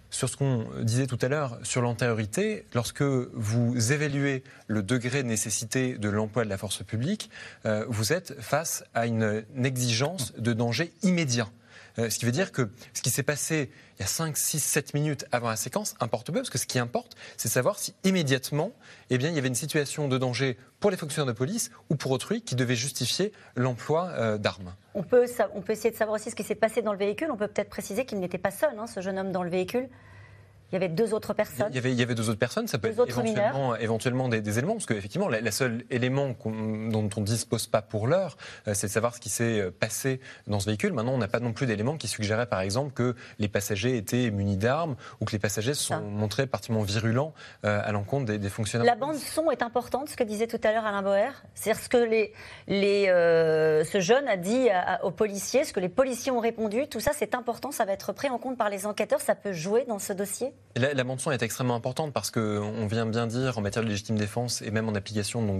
sur 0.09 0.29
ce 0.29 0.38
qu'on 0.38 0.65
disait 0.81 1.07
tout 1.07 1.19
à 1.21 1.27
l'heure 1.27 1.59
sur 1.63 1.81
l'antériorité, 1.81 2.65
lorsque 2.74 3.03
vous 3.03 3.91
évaluez 3.91 4.43
le 4.67 4.81
degré 4.81 5.24
de 5.24 5.27
nécessité 5.27 5.98
de 5.98 6.09
l'emploi 6.09 6.43
de 6.43 6.50
la 6.50 6.57
force 6.57 6.83
publique, 6.83 7.29
euh, 7.65 7.86
vous 7.88 8.12
êtes 8.12 8.39
face 8.41 8.83
à 8.93 9.05
une, 9.05 9.43
exigence 9.63 10.33
de 10.38 10.53
danger 10.53 10.91
immédiat. 11.03 11.48
Euh, 12.00 12.10
ce 12.10 12.18
qui 12.18 12.25
veut 12.25 12.32
dire 12.32 12.51
que 12.51 12.70
ce 12.94 13.01
qui 13.01 13.10
s'est 13.10 13.24
passé 13.24 13.70
il 13.98 14.01
y 14.01 14.06
a 14.06 14.08
5, 14.08 14.38
6, 14.38 14.60
7 14.60 14.94
minutes 14.94 15.25
avant 15.32 15.50
la 15.50 15.58
séquence 15.58 15.96
importe 16.00 16.27
peu, 16.27 16.39
parce 16.39 16.50
que 16.50 16.58
ce 16.58 16.65
qui 16.65 16.79
importe, 16.79 17.18
c'est 17.36 17.50
savoir 17.50 17.77
si 17.77 17.94
immédiatement, 18.06 18.72
eh 19.10 19.18
bien, 19.18 19.29
il 19.29 19.36
y 19.36 19.38
avait 19.38 19.50
une 19.50 19.56
situation 19.56 20.08
de 20.08 20.18
danger 20.18 20.58
pour 20.79 20.89
les 20.89 20.98
fonctionnaires 20.98 21.32
de 21.32 21.38
police 21.38 21.70
ou 21.89 21.96
pour 21.96 22.12
autrui 22.12 22.41
qui 22.41 22.56
devait 22.56 22.75
justifier 22.75 23.34
l'emploi 23.58 24.10
euh, 24.12 24.38
d'armes. 24.38 24.74
On 24.94 25.03
peut, 25.03 25.25
on 25.53 25.62
peut 25.62 25.74
essayer 25.74 25.91
de 25.91 25.98
savoir 25.98 26.15
aussi 26.15 26.32
ce 26.32 26.36
qui 26.36 26.44
s'est 26.44 26.56
passé 26.56 26.82
dans 26.82 26.94
le 26.94 27.00
véhicule. 27.00 27.29
On 27.32 27.38
peut 27.38 27.48
peut-être 27.48 27.70
préciser 27.70 28.06
qu'il 28.06 28.20
n'était 28.20 28.38
pas 28.38 28.51
seul, 28.51 28.77
hein, 28.79 28.88
ce 28.88 29.01
jeune 29.01 29.20
homme 29.20 29.32
dans 29.32 29.44
le 29.44 29.50
véhicule. 29.50 29.89
Il 30.71 30.75
y 30.75 30.77
avait 30.77 30.89
deux 30.89 31.13
autres 31.13 31.33
personnes. 31.33 31.67
Il 31.71 31.75
y 31.75 31.79
avait, 31.79 31.91
il 31.91 31.99
y 31.99 32.03
avait 32.03 32.13
deux 32.13 32.29
autres 32.29 32.39
personnes. 32.39 32.67
Ça 32.67 32.77
peut 32.77 32.89
être 32.89 33.07
éventuellement, 33.07 33.75
éventuellement 33.75 34.29
des, 34.29 34.41
des, 34.41 34.59
éléments, 34.59 34.73
parce 34.73 34.85
qu'effectivement, 34.85 35.27
la, 35.27 35.41
la 35.41 35.51
seule 35.51 35.83
élément 35.89 36.35
dont 36.45 37.09
on 37.17 37.21
ne 37.21 37.25
dispose 37.25 37.65
pas 37.65 37.81
pour 37.81 38.07
l'heure, 38.07 38.38
euh, 38.67 38.73
c'est 38.75 38.88
de 38.88 38.91
savoir 38.91 39.15
ce 39.15 39.19
qui 39.19 39.29
s'est 39.29 39.59
euh, 39.59 39.71
passé 39.71 40.19
dans 40.45 40.59
ce 40.59 40.67
véhicule. 40.67 40.93
Maintenant, 40.93 41.13
on 41.13 41.17
n'a 41.17 41.27
pas 41.27 41.39
non 41.39 41.53
plus 41.53 41.65
d'éléments 41.65 41.97
qui 41.97 42.07
suggéraient, 42.07 42.45
par 42.45 42.61
exemple, 42.61 42.93
que 42.93 43.15
les 43.39 43.47
passagers 43.47 43.97
étaient 43.97 44.29
munis 44.29 44.57
d'armes 44.57 44.95
ou 45.19 45.25
que 45.25 45.31
les 45.31 45.39
passagers 45.39 45.73
se 45.73 45.85
sont 45.85 46.01
montrés 46.01 46.45
particulièrement 46.45 46.85
virulents 46.85 47.33
euh, 47.65 47.81
à 47.83 47.91
l'encontre 47.91 48.25
des, 48.25 48.38
des, 48.38 48.49
fonctionnaires. 48.49 48.85
La 48.85 48.95
bande 48.95 49.15
son 49.15 49.49
est 49.49 49.63
importante, 49.63 50.09
ce 50.09 50.15
que 50.15 50.23
disait 50.23 50.47
tout 50.47 50.59
à 50.63 50.71
l'heure 50.71 50.85
Alain 50.85 51.01
Boer. 51.01 51.31
C'est-à-dire 51.55 51.81
ce 51.81 51.89
que 51.89 51.97
les, 51.97 52.33
les, 52.67 53.05
ce 53.85 53.99
jeune 53.99 54.27
a 54.27 54.38
dit 54.38 54.67
aux 55.03 55.11
policiers, 55.11 55.63
ce 55.63 55.73
que 55.73 55.79
les 55.79 55.89
policiers 55.89 56.31
ont 56.31 56.39
répondu. 56.39 56.88
Tout 56.88 56.99
ça, 56.99 57.11
c'est 57.15 57.33
important. 57.33 57.71
Ça 57.71 57.85
va 57.85 57.93
être 57.93 58.13
pris 58.13 58.29
en 58.29 58.38
compte 58.38 58.57
par 58.57 58.69
les 58.69 58.85
enquêteurs. 58.85 59.21
Ça 59.21 59.35
peut 59.35 59.53
jouer 59.53 59.85
dans 59.88 59.99
ce 59.99 60.13
dossier? 60.13 60.53
La, 60.75 60.94
la 60.94 61.04
son 61.18 61.32
est 61.32 61.42
extrêmement 61.42 61.75
importante 61.75 62.13
parce 62.13 62.30
qu'on 62.30 62.88
vient 62.88 63.06
bien 63.06 63.28
dire 63.28 63.58
en 63.58 63.62
matière 63.62 63.84
de 63.84 63.89
légitime 63.89 64.18
défense 64.18 64.62
et 64.62 64.70
même 64.70 64.88
en 64.88 64.94
application 64.94 65.60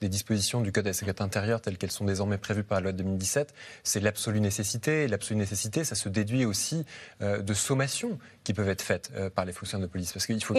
des 0.00 0.08
dispositions 0.08 0.62
du 0.62 0.72
Code 0.72 0.84
de 0.84 0.88
la 0.88 0.94
sécurité 0.94 1.22
intérieure 1.22 1.60
telles 1.60 1.76
qu'elles 1.76 1.90
sont 1.90 2.06
désormais 2.06 2.38
prévues 2.38 2.64
par 2.64 2.78
la 2.78 2.84
loi 2.84 2.92
de 2.92 2.98
2017, 2.98 3.54
c'est 3.84 4.00
l'absolue 4.00 4.40
nécessité. 4.40 5.06
L'absolue 5.06 5.38
nécessité, 5.38 5.84
ça 5.84 5.94
se 5.94 6.08
déduit 6.08 6.44
aussi 6.46 6.86
euh, 7.20 7.42
de 7.42 7.54
sommations 7.54 8.18
qui 8.48 8.54
peuvent 8.54 8.70
être 8.70 8.80
faites 8.80 9.10
euh, 9.14 9.28
par 9.28 9.44
les 9.44 9.52
fonctionnaires 9.52 9.86
de 9.86 9.92
police. 9.92 10.10
Parce 10.14 10.24
qu'il 10.24 10.42
faut. 10.42 10.54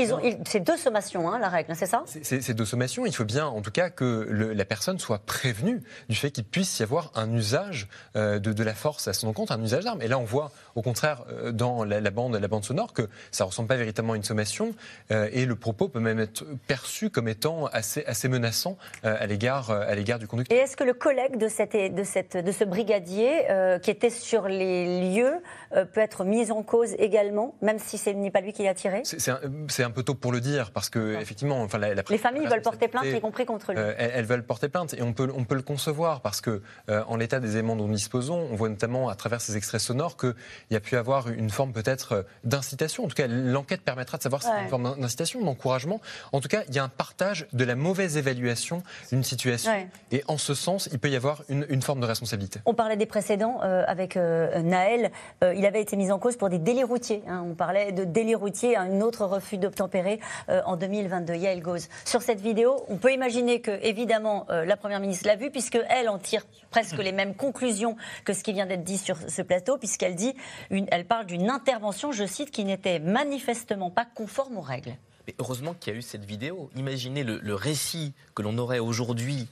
c'est 0.45 0.59
deux 0.59 0.77
sommations, 0.77 1.27
hein, 1.27 1.39
la 1.39 1.49
règle, 1.49 1.75
c'est 1.75 1.87
ça? 1.87 2.03
C'est 2.05 2.53
deux 2.53 2.65
sommations. 2.65 3.07
Il 3.07 3.15
faut 3.15 3.25
bien, 3.25 3.47
en 3.47 3.61
tout 3.61 3.71
cas, 3.71 3.89
que 3.89 4.27
le, 4.29 4.53
la 4.53 4.65
personne 4.65 4.99
soit 4.99 5.17
prévenue 5.25 5.81
du 6.07 6.15
fait 6.15 6.29
qu'il 6.29 6.43
puisse 6.43 6.77
y 6.77 6.83
avoir 6.83 7.11
un 7.15 7.33
usage 7.33 7.87
euh, 8.15 8.37
de, 8.37 8.53
de, 8.53 8.63
la 8.63 8.75
force 8.75 9.07
à 9.07 9.13
son 9.13 9.33
compte, 9.33 9.49
un 9.49 9.63
usage 9.63 9.85
d'armes. 9.85 10.03
Et 10.03 10.07
là, 10.07 10.19
on 10.19 10.23
voit, 10.23 10.51
au 10.75 10.83
contraire, 10.83 11.23
dans 11.51 11.83
la, 11.83 11.99
la, 11.99 12.11
bande, 12.11 12.35
la 12.35 12.47
bande 12.47 12.63
sonore, 12.63 12.93
que 12.93 13.09
ça 13.31 13.43
ressemble 13.43 13.67
pas 13.67 13.75
véritablement 13.75 14.13
à 14.13 14.17
une 14.17 14.23
sommation. 14.23 14.75
et 15.09 15.47
le 15.47 15.55
propos 15.55 15.87
peut 15.87 15.99
même 15.99 16.19
être 16.19 16.45
perçu 16.67 17.09
comme 17.09 17.27
étant 17.27 17.65
assez, 17.65 18.05
assez 18.05 18.29
menaçant 18.29 18.77
à 19.01 19.25
l'égard 19.25 19.71
à 19.71 19.95
l'égard 19.95 20.19
du 20.19 20.27
conducteur. 20.27 20.55
Et 20.55 20.61
est-ce 20.61 20.77
que 20.77 20.83
le 20.83 20.93
collègue 20.93 21.37
de, 21.37 21.47
cette, 21.47 21.75
de, 21.75 22.03
cette, 22.03 22.37
de 22.37 22.51
ce 22.51 22.65
brigadier 22.65 23.47
qui 23.81 23.89
était 23.89 24.11
sur 24.11 24.47
les 24.47 25.15
lieux 25.15 25.41
peut 25.71 26.01
être 26.01 26.23
mis 26.23 26.51
en 26.51 26.61
cause 26.61 26.93
également, 26.99 27.55
même 27.61 27.78
si 27.79 27.97
ce 27.97 28.09
n'est 28.09 28.31
pas 28.31 28.41
lui 28.41 28.53
qui 28.53 28.63
l'a 28.63 28.73
tiré 28.73 29.01
C'est 29.03 29.29
un, 29.29 29.39
un, 29.85 29.91
peu 29.91 30.03
tôt 30.03 30.15
pour 30.15 30.31
le 30.31 30.39
dire, 30.39 30.71
parce 30.71 30.89
que, 30.89 31.19
effectivement, 31.19 31.61
enfin, 31.61 31.77
la, 31.77 31.93
les 31.93 32.17
familles 32.17 32.47
veulent 32.47 32.61
porter 32.61 32.87
plainte, 32.87 33.05
y 33.05 33.19
compris 33.19 33.45
contre 33.45 33.71
lui. 33.71 33.79
Euh, 33.79 33.93
elles, 33.97 34.25
veulent 34.25 34.43
porter 34.43 34.69
plainte, 34.69 34.93
et 34.93 35.01
on 35.01 35.13
peut, 35.13 35.31
on 35.35 35.43
peut 35.43 35.55
le 35.55 35.61
concevoir, 35.61 36.21
parce 36.21 36.41
que, 36.41 36.61
euh, 36.89 37.03
en 37.07 37.17
l'état 37.17 37.39
des 37.39 37.53
éléments 37.53 37.75
dont 37.75 37.87
nous 37.87 37.95
disposons, 37.95 38.47
on 38.51 38.55
voit 38.55 38.69
notamment 38.69 39.09
à 39.09 39.15
travers 39.15 39.41
ces 39.41 39.57
extraits 39.57 39.81
sonores 39.81 40.17
qu'il 40.17 40.33
y 40.71 40.75
a 40.75 40.79
pu 40.79 40.95
avoir 40.95 41.29
une 41.29 41.49
forme 41.49 41.73
peut-être 41.73 42.13
euh, 42.13 42.23
d'incitation. 42.43 43.05
En 43.05 43.07
tout 43.07 43.15
cas, 43.15 43.27
l'enquête 43.27 43.81
permettra 43.81 44.17
de 44.17 44.23
savoir 44.23 44.41
si 44.41 44.49
c'est 44.49 44.63
une 44.63 44.69
forme 44.69 44.99
d'incitation, 44.99 45.43
d'encouragement. 45.43 46.01
En 46.31 46.41
tout 46.41 46.47
cas, 46.47 46.63
il 46.67 46.75
y 46.75 46.79
a 46.79 46.83
un 46.83 46.89
partage 46.89 47.47
de 47.53 47.63
la 47.63 47.75
mauvaise 47.75 48.17
évaluation 48.17 48.83
d'une 49.11 49.23
situation, 49.23 49.71
et 50.11 50.23
en 50.27 50.37
ce 50.37 50.53
sens, 50.53 50.89
il 50.91 50.99
peut 50.99 51.09
y 51.09 51.15
avoir 51.15 51.43
une, 51.49 51.65
une 51.69 51.81
forme 51.81 51.99
de 51.99 52.05
responsabilité. 52.05 52.59
On 52.65 52.73
parlait 52.73 52.97
des 52.97 53.05
précédents 53.05 53.59
avec 53.59 54.15
Naël. 54.15 55.11
il 55.41 55.65
avait 55.65 55.81
été 55.81 55.95
mis 55.95 56.11
en 56.11 56.19
cause 56.19 56.37
pour 56.37 56.49
des 56.49 56.59
délits 56.59 56.83
routiers. 56.83 57.23
Hein. 57.27 57.43
On 57.45 57.55
parlait 57.59 57.91
de 57.91 58.05
délit 58.05 58.35
routier, 58.35 58.77
un 58.77 59.01
autre 59.01 59.25
refus 59.25 59.57
d'obtempérer 59.57 60.21
euh, 60.47 60.61
en 60.65 60.77
2022. 60.77 61.35
Yael 61.35 61.61
Goz. 61.61 61.89
Sur 62.05 62.21
cette 62.21 62.39
vidéo, 62.39 62.85
on 62.87 62.95
peut 62.95 63.11
imaginer 63.11 63.59
que, 63.59 63.71
évidemment, 63.83 64.45
euh, 64.49 64.63
la 64.63 64.77
Première 64.77 65.01
ministre 65.01 65.27
l'a 65.27 65.35
vu, 65.35 65.51
puisqu'elle 65.51 66.07
en 66.07 66.19
tire 66.19 66.45
presque 66.71 66.97
les 66.97 67.11
mêmes 67.11 67.35
conclusions 67.35 67.97
que 68.23 68.31
ce 68.31 68.43
qui 68.43 68.53
vient 68.53 68.65
d'être 68.65 68.85
dit 68.85 68.97
sur 68.97 69.17
ce 69.27 69.41
plateau, 69.41 69.77
puisqu'elle 69.77 70.15
dit, 70.15 70.33
une, 70.69 70.87
elle 70.89 71.05
parle 71.05 71.25
d'une 71.25 71.49
intervention, 71.49 72.13
je 72.13 72.25
cite, 72.25 72.49
qui 72.49 72.63
n'était 72.63 72.99
manifestement 72.99 73.89
pas 73.89 74.05
conforme 74.05 74.57
aux 74.57 74.61
règles. 74.61 74.95
Mais 75.27 75.35
heureusement 75.37 75.75
qu'il 75.77 75.91
y 75.91 75.95
a 75.97 75.99
eu 75.99 76.01
cette 76.01 76.23
vidéo. 76.23 76.69
Imaginez 76.77 77.25
le 77.25 77.55
récit 77.55 78.13
que 78.35 78.41
l'on 78.41 78.57
aurait 78.57 78.79
aujourd'hui 78.79 79.49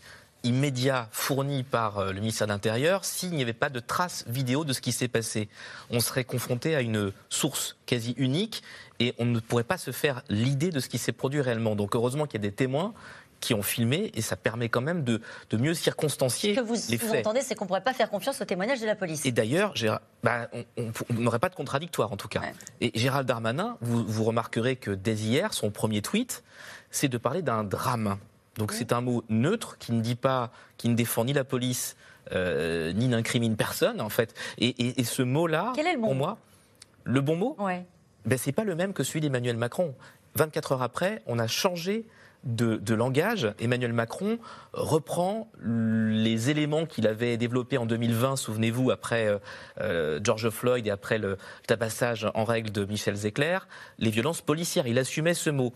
immédiat 0.48 1.10
fourni 1.12 1.64
par 1.64 2.00
euh, 2.00 2.12
le 2.12 2.20
ministère 2.20 2.48
de 2.48 2.54
l'Intérieur 2.54 3.06
s'il 3.06 3.32
n'y 3.32 3.42
avait 3.42 3.54
pas 3.54 3.70
de 3.70 3.80
traces 3.80 4.24
vidéo 4.28 4.64
de 4.64 4.74
ce 4.74 4.82
qui 4.82 4.92
s'est 4.92 5.08
passé. 5.08 5.50
On 5.90 6.00
serait 6.00 6.24
confronté 6.24 6.76
à 6.76 6.82
une 6.82 7.12
source 7.30 7.78
quasi 7.86 8.14
unique 8.18 8.64
et 9.00 9.14
on 9.20 9.26
ne 9.26 9.40
pourrait 9.40 9.64
pas 9.64 9.78
se 9.78 9.92
faire 9.92 10.24
l'idée 10.30 10.70
de 10.70 10.80
ce 10.80 10.90
qui 10.90 10.98
s'est 10.98 11.12
produit 11.12 11.42
réellement. 11.42 11.76
Donc 11.76 11.96
heureusement 11.96 12.26
qu'il 12.26 12.42
y 12.42 12.46
a 12.46 12.50
des 12.50 12.56
témoins 12.56 12.94
qui 13.40 13.54
ont 13.54 13.62
filmé 13.62 14.12
et 14.16 14.22
ça 14.22 14.36
permet 14.36 14.70
quand 14.70 14.82
même 14.82 15.04
de, 15.04 15.22
mieux 15.54 15.74
circonstancier 15.74 16.56
ce 16.56 16.62
que 16.62 16.66
vous 16.66 17.16
entendez, 17.16 17.42
c'est 17.42 17.56
qu'on 17.56 17.66
ne 17.66 17.68
pourrait 17.68 17.84
pas 17.84 17.94
faire 17.94 18.10
confiance 18.10 18.42
au 18.42 18.46
témoignage 18.46 18.82
de 18.82 18.86
la 18.86 18.96
police. 18.96 19.26
Et 19.26 19.32
d'ailleurs, 19.32 19.74
bah, 20.24 20.50
on 20.78 21.14
n'aurait 21.14 21.40
pas 21.40 21.50
de 21.50 21.56
contradictoire 21.56 22.12
en 22.12 22.18
tout 22.18 22.28
cas. 22.28 22.42
Et 22.82 22.92
Gérald 22.96 23.28
Darmanin, 23.28 23.78
vous, 23.82 24.04
vous 24.06 24.24
remarquerez 24.24 24.76
que 24.76 24.92
dès 24.92 25.14
hier, 25.14 25.54
son 25.54 25.70
premier 25.70 26.02
tweet, 26.02 26.44
c'est 26.90 27.10
de 27.10 27.18
parler 27.18 27.42
d'un 27.42 27.64
drame. 27.64 28.18
Donc 28.58 28.72
c'est 28.74 28.92
un 28.92 29.02
mot 29.02 29.24
neutre 29.30 29.78
qui 29.78 29.92
ne 29.92 30.02
dit 30.02 30.16
pas, 30.16 30.52
qui 30.78 30.90
ne 30.90 30.96
défend 30.96 31.26
ni 31.26 31.34
la 31.34 31.44
police, 31.44 31.96
euh, 32.32 32.92
ni 32.94 33.08
n'incrimine 33.08 33.56
personne 33.56 34.02
en 34.02 34.10
fait. 34.10 34.34
Et, 34.58 35.04
ce 35.04 35.22
mot-là, 35.22 35.74
pour 36.02 36.16
moi, 36.16 36.38
le 37.04 37.22
bon 37.22 37.36
mot, 37.36 37.56
ouais. 37.60 37.86
ben, 38.26 38.38
c'est 38.38 38.52
pas 38.52 38.64
le 38.64 38.76
même 38.76 38.94
que 38.94 39.04
celui 39.04 39.22
d'Emmanuel 39.22 39.58
Macron. 39.58 39.94
24 40.36 40.74
heures 40.74 40.82
après, 40.82 41.22
on 41.26 41.40
a 41.40 41.48
changé 41.48 42.06
de, 42.44 42.94
langage. 42.94 43.52
Emmanuel 43.60 43.94
Macron 43.94 44.40
reprend 44.74 45.50
les 45.62 46.50
éléments 46.50 46.86
qu'il 46.86 47.08
avait 47.08 47.38
développés 47.38 47.78
en 47.78 47.86
2020, 47.86 48.36
souvenez-vous, 48.36 48.92
après 48.92 49.28
euh, 49.28 49.38
euh, 49.82 50.20
George 50.24 50.50
Floyd 50.50 50.88
et 50.88 50.92
après 50.92 51.18
le 51.18 51.38
tabassage 51.68 52.28
en 52.34 52.46
règle 52.46 52.72
de 52.72 52.86
Michel 52.86 53.16
Zecler, 53.16 53.60
les 54.00 54.10
violences 54.10 54.42
policières. 54.42 54.88
Il 54.88 54.98
assumait 54.98 55.34
ce 55.34 55.50
mot. 55.50 55.74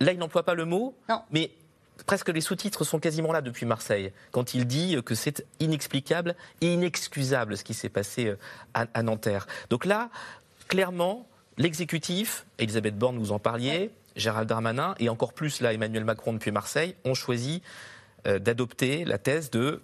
Là, 0.00 0.12
il 0.12 0.18
n'emploie 0.18 0.44
pas 0.44 0.54
le 0.54 0.64
mot, 0.64 0.94
non. 1.08 1.22
mais 1.30 1.50
presque 2.04 2.28
les 2.28 2.40
sous-titres 2.40 2.84
sont 2.84 2.98
quasiment 2.98 3.32
là 3.32 3.40
depuis 3.40 3.66
Marseille, 3.66 4.12
quand 4.30 4.54
il 4.54 4.66
dit 4.66 4.96
que 5.04 5.14
c'est 5.14 5.46
inexplicable 5.60 6.34
et 6.60 6.72
inexcusable 6.72 7.56
ce 7.56 7.64
qui 7.64 7.74
s'est 7.74 7.88
passé 7.88 8.28
euh, 8.28 8.36
à, 8.74 9.02
Nanterre. 9.02 9.46
Donc 9.70 9.84
là, 9.84 10.10
clairement, 10.68 11.26
l'exécutif, 11.58 12.46
Elisabeth 12.58 12.96
Borne, 12.96 13.18
vous 13.18 13.32
en 13.32 13.38
parliez, 13.38 13.90
Gérald 14.16 14.48
Darmanin, 14.48 14.94
et 14.98 15.08
encore 15.08 15.32
plus 15.32 15.60
là 15.60 15.72
Emmanuel 15.72 16.04
Macron 16.04 16.32
depuis 16.32 16.50
Marseille, 16.50 16.94
ont 17.04 17.14
choisi 17.14 17.62
euh, 18.26 18.38
d'adopter 18.38 19.04
la 19.04 19.18
thèse 19.18 19.50
de, 19.50 19.80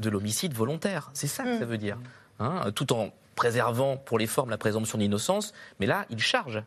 de 0.00 0.10
l'homicide 0.10 0.54
volontaire. 0.54 1.10
C'est 1.14 1.26
ça 1.26 1.44
que 1.44 1.56
mm. 1.56 1.58
ça 1.58 1.64
veut 1.64 1.78
dire. 1.78 1.98
Hein, 2.40 2.70
tout 2.74 2.92
en 2.92 3.10
préservant 3.34 3.96
pour 3.96 4.18
les 4.18 4.26
formes 4.26 4.50
la 4.50 4.58
présomption 4.58 4.98
d'innocence, 4.98 5.54
mais 5.80 5.86
là, 5.86 6.06
il 6.10 6.18
charge 6.18 6.62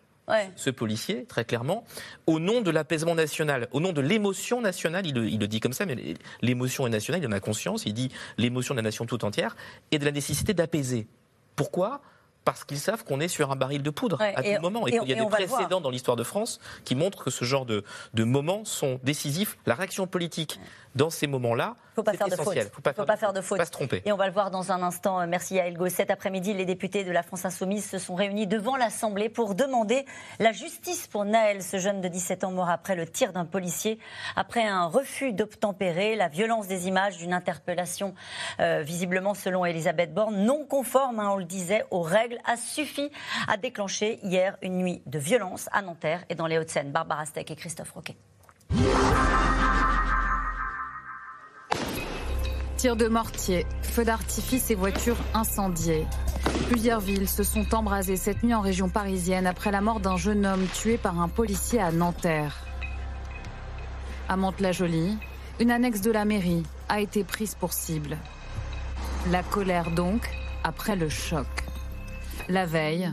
ce 0.55 0.69
policier, 0.69 1.25
très 1.25 1.45
clairement, 1.45 1.83
au 2.27 2.39
nom 2.39 2.61
de 2.61 2.71
l'apaisement 2.71 3.15
national, 3.15 3.67
au 3.71 3.79
nom 3.79 3.93
de 3.93 4.01
l'émotion 4.01 4.61
nationale, 4.61 5.05
il 5.05 5.15
le, 5.15 5.47
dit 5.47 5.59
comme 5.59 5.73
ça, 5.73 5.85
mais 5.85 6.15
l'émotion 6.41 6.87
est 6.87 6.89
nationale, 6.89 7.21
il 7.23 7.27
en 7.27 7.31
a 7.31 7.39
conscience, 7.39 7.85
il 7.85 7.93
dit 7.93 8.11
l'émotion 8.37 8.73
de 8.73 8.79
la 8.79 8.83
nation 8.83 9.05
tout 9.05 9.23
entière, 9.25 9.55
et 9.91 9.99
de 9.99 10.05
la 10.05 10.11
nécessité 10.11 10.53
d'apaiser. 10.53 11.07
Pourquoi? 11.55 12.01
Parce 12.43 12.63
qu'ils 12.63 12.79
savent 12.79 13.03
qu'on 13.03 13.19
est 13.19 13.27
sur 13.27 13.51
un 13.51 13.55
baril 13.55 13.83
de 13.83 13.89
poudre 13.91 14.19
à 14.19 14.41
tout 14.41 14.61
moment. 14.61 14.87
Et, 14.87 14.97
il 15.03 15.09
y 15.09 15.13
a 15.13 15.23
des 15.23 15.29
précédents 15.29 15.79
dans 15.79 15.91
l'histoire 15.91 16.17
de 16.17 16.23
France 16.23 16.59
qui 16.85 16.95
montrent 16.95 17.23
que 17.23 17.29
ce 17.29 17.45
genre 17.45 17.67
de, 17.67 17.83
de 18.15 18.23
moments 18.23 18.65
sont 18.65 18.99
décisifs. 19.03 19.59
La 19.67 19.75
réaction 19.75 20.07
politique 20.07 20.59
dans 20.95 21.11
ces 21.11 21.27
moments-là, 21.27 21.75
faut 21.93 22.03
pas 22.03 22.13
faire 22.13 22.27
de 22.27 22.35
faute. 22.35 22.57
Faut 22.71 22.81
pas, 22.81 22.93
faut 22.93 23.05
pas 23.05 23.17
faire 23.17 23.33
de 23.33 23.41
faute. 23.41 23.57
Pas 23.57 23.65
se 23.65 23.71
tromper. 23.71 24.01
Et 24.05 24.11
on 24.11 24.17
va 24.17 24.27
le 24.27 24.33
voir 24.33 24.51
dans 24.51 24.71
un 24.71 24.81
instant. 24.81 25.25
Merci 25.27 25.59
à 25.59 25.67
Elgo. 25.67 25.89
Cet 25.89 26.11
après-midi, 26.11 26.53
les 26.53 26.65
députés 26.65 27.03
de 27.03 27.11
la 27.11 27.23
France 27.23 27.45
Insoumise 27.45 27.89
se 27.89 27.97
sont 27.97 28.15
réunis 28.15 28.47
devant 28.47 28.77
l'Assemblée 28.77 29.29
pour 29.29 29.55
demander 29.55 30.05
la 30.39 30.51
justice 30.51 31.07
pour 31.07 31.25
Naël, 31.25 31.61
ce 31.61 31.77
jeune 31.77 32.01
de 32.01 32.07
17 32.07 32.43
ans 32.43 32.51
mort 32.51 32.69
après 32.69 32.95
le 32.95 33.05
tir 33.05 33.33
d'un 33.33 33.45
policier, 33.45 33.99
après 34.35 34.65
un 34.65 34.85
refus 34.85 35.33
d'obtempérer, 35.33 36.15
la 36.15 36.27
violence 36.27 36.67
des 36.67 36.87
images 36.87 37.17
d'une 37.17 37.33
interpellation, 37.33 38.13
euh, 38.59 38.81
visiblement 38.81 39.33
selon 39.33 39.65
Elisabeth 39.65 40.13
Borne, 40.13 40.37
non 40.37 40.65
conforme, 40.65 41.19
hein, 41.19 41.29
on 41.31 41.37
le 41.37 41.45
disait, 41.45 41.85
aux 41.91 42.01
règles, 42.01 42.37
a 42.45 42.57
suffi 42.57 43.11
à 43.47 43.57
déclencher 43.57 44.19
hier 44.23 44.57
une 44.61 44.77
nuit 44.77 45.01
de 45.05 45.19
violence 45.19 45.69
à 45.71 45.81
Nanterre 45.81 46.23
et 46.29 46.35
dans 46.35 46.47
les 46.47 46.57
Hauts-de-Seine. 46.57 46.91
Barbara 46.91 47.25
Steck 47.25 47.51
et 47.51 47.55
Christophe 47.55 47.91
Roquet. 47.91 48.15
Tirs 52.81 52.95
de 52.95 53.07
mortier, 53.07 53.67
feux 53.83 54.03
d'artifice 54.03 54.71
et 54.71 54.73
voitures 54.73 55.19
incendiées. 55.35 56.07
Plusieurs 56.67 56.99
villes 56.99 57.29
se 57.29 57.43
sont 57.43 57.75
embrasées 57.75 58.15
cette 58.15 58.41
nuit 58.41 58.55
en 58.55 58.61
région 58.61 58.89
parisienne 58.89 59.45
après 59.45 59.69
la 59.69 59.81
mort 59.81 59.99
d'un 59.99 60.17
jeune 60.17 60.47
homme 60.47 60.65
tué 60.73 60.97
par 60.97 61.21
un 61.21 61.27
policier 61.27 61.79
à 61.79 61.91
Nanterre. 61.91 62.65
À 64.27 64.35
Mantes-la-Jolie, 64.35 65.15
une 65.59 65.69
annexe 65.69 66.01
de 66.01 66.09
la 66.09 66.25
mairie 66.25 66.63
a 66.89 67.01
été 67.01 67.23
prise 67.23 67.53
pour 67.53 67.71
cible. 67.71 68.17
La 69.29 69.43
colère 69.43 69.91
donc, 69.91 70.27
après 70.63 70.95
le 70.95 71.07
choc. 71.07 71.45
La 72.49 72.65
veille, 72.65 73.11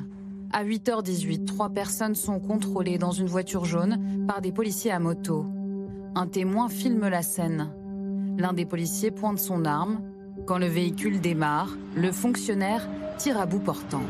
à 0.50 0.64
8h18, 0.64 1.44
trois 1.44 1.68
personnes 1.68 2.14
sont 2.14 2.40
contrôlées 2.40 2.96
dans 2.96 3.12
une 3.12 3.26
voiture 3.26 3.66
jaune 3.66 4.24
par 4.26 4.40
des 4.40 4.50
policiers 4.50 4.92
à 4.92 4.98
moto. 4.98 5.44
Un 6.14 6.26
témoin 6.26 6.70
filme 6.70 7.06
la 7.06 7.20
scène. 7.20 7.70
L'un 8.38 8.52
des 8.52 8.64
policiers 8.64 9.10
pointe 9.10 9.40
son 9.40 9.64
arme. 9.64 10.00
Quand 10.46 10.58
le 10.58 10.66
véhicule 10.66 11.20
démarre, 11.20 11.76
le 11.96 12.12
fonctionnaire 12.12 12.88
tire 13.18 13.40
à 13.40 13.46
bout 13.46 13.58
portant. 13.58 14.04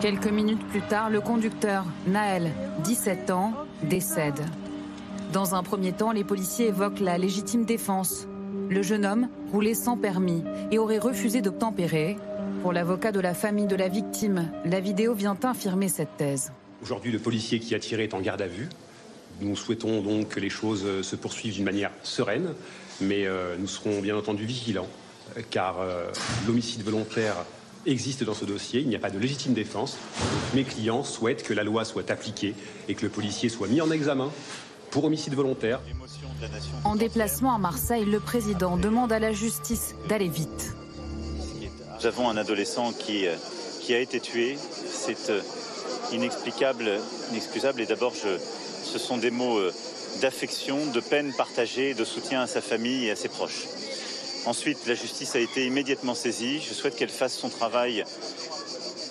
Quelques 0.00 0.32
minutes 0.32 0.66
plus 0.68 0.80
tard, 0.80 1.10
le 1.10 1.20
conducteur, 1.20 1.84
Naël, 2.06 2.50
17 2.82 3.30
ans, 3.30 3.52
décède. 3.82 4.40
Dans 5.34 5.54
un 5.54 5.62
premier 5.62 5.92
temps, 5.92 6.12
les 6.12 6.24
policiers 6.24 6.68
évoquent 6.68 7.00
la 7.00 7.18
légitime 7.18 7.66
défense. 7.66 8.26
Le 8.70 8.80
jeune 8.80 9.04
homme 9.04 9.28
roulait 9.52 9.74
sans 9.74 9.98
permis 9.98 10.42
et 10.70 10.78
aurait 10.78 10.98
refusé 10.98 11.42
d'obtempérer. 11.42 12.16
Pour 12.62 12.72
l'avocat 12.72 13.12
de 13.12 13.20
la 13.20 13.34
famille 13.34 13.66
de 13.66 13.76
la 13.76 13.88
victime, 13.88 14.50
la 14.64 14.80
vidéo 14.80 15.12
vient 15.12 15.36
infirmer 15.42 15.88
cette 15.88 16.16
thèse. 16.16 16.52
Aujourd'hui, 16.82 17.12
le 17.12 17.18
policier 17.18 17.58
qui 17.58 17.74
a 17.74 17.78
tiré 17.78 18.04
est 18.04 18.14
en 18.14 18.20
garde 18.22 18.40
à 18.40 18.46
vue. 18.46 18.70
Nous 19.40 19.56
souhaitons 19.56 20.02
donc 20.02 20.28
que 20.28 20.40
les 20.40 20.50
choses 20.50 20.82
euh, 20.84 21.02
se 21.02 21.16
poursuivent 21.16 21.54
d'une 21.54 21.64
manière 21.64 21.90
sereine, 22.02 22.52
mais 23.00 23.26
euh, 23.26 23.56
nous 23.58 23.66
serons 23.66 24.00
bien 24.00 24.16
entendu 24.16 24.44
vigilants, 24.44 24.88
car 25.50 25.80
euh, 25.80 26.04
l'homicide 26.46 26.82
volontaire 26.82 27.36
existe 27.86 28.22
dans 28.22 28.34
ce 28.34 28.44
dossier, 28.44 28.82
il 28.82 28.88
n'y 28.88 28.96
a 28.96 28.98
pas 28.98 29.08
de 29.08 29.18
légitime 29.18 29.54
défense. 29.54 29.96
Mes 30.54 30.64
clients 30.64 31.04
souhaitent 31.04 31.42
que 31.42 31.54
la 31.54 31.64
loi 31.64 31.86
soit 31.86 32.10
appliquée 32.10 32.54
et 32.88 32.94
que 32.94 33.02
le 33.02 33.08
policier 33.08 33.48
soit 33.48 33.68
mis 33.68 33.80
en 33.80 33.90
examen 33.90 34.30
pour 34.90 35.04
homicide 35.04 35.34
volontaire. 35.34 35.80
En 36.84 36.96
déplacement 36.96 37.54
à 37.54 37.58
Marseille, 37.58 38.04
le 38.04 38.20
président 38.20 38.76
demande 38.76 39.12
à 39.12 39.18
la 39.18 39.32
justice 39.32 39.94
d'aller 40.08 40.28
vite. 40.28 40.74
Nous 41.98 42.06
avons 42.06 42.28
un 42.28 42.36
adolescent 42.36 42.92
qui, 42.92 43.24
qui 43.80 43.94
a 43.94 44.00
été 44.00 44.20
tué. 44.20 44.58
C'est 44.86 45.32
inexplicable, 46.12 46.90
inexcusable. 47.30 47.80
Et 47.80 47.86
d'abord, 47.86 48.12
ce 48.90 48.98
sont 48.98 49.18
des 49.18 49.30
mots 49.30 49.58
euh, 49.58 49.72
d'affection, 50.20 50.86
de 50.86 51.00
peine 51.00 51.32
partagée, 51.32 51.94
de 51.94 52.04
soutien 52.04 52.42
à 52.42 52.46
sa 52.46 52.60
famille 52.60 53.06
et 53.06 53.12
à 53.12 53.16
ses 53.16 53.28
proches. 53.28 53.66
Ensuite, 54.46 54.86
la 54.86 54.94
justice 54.94 55.36
a 55.36 55.38
été 55.38 55.64
immédiatement 55.66 56.14
saisie. 56.14 56.60
Je 56.60 56.74
souhaite 56.74 56.96
qu'elle 56.96 57.10
fasse 57.10 57.36
son 57.36 57.48
travail 57.48 58.04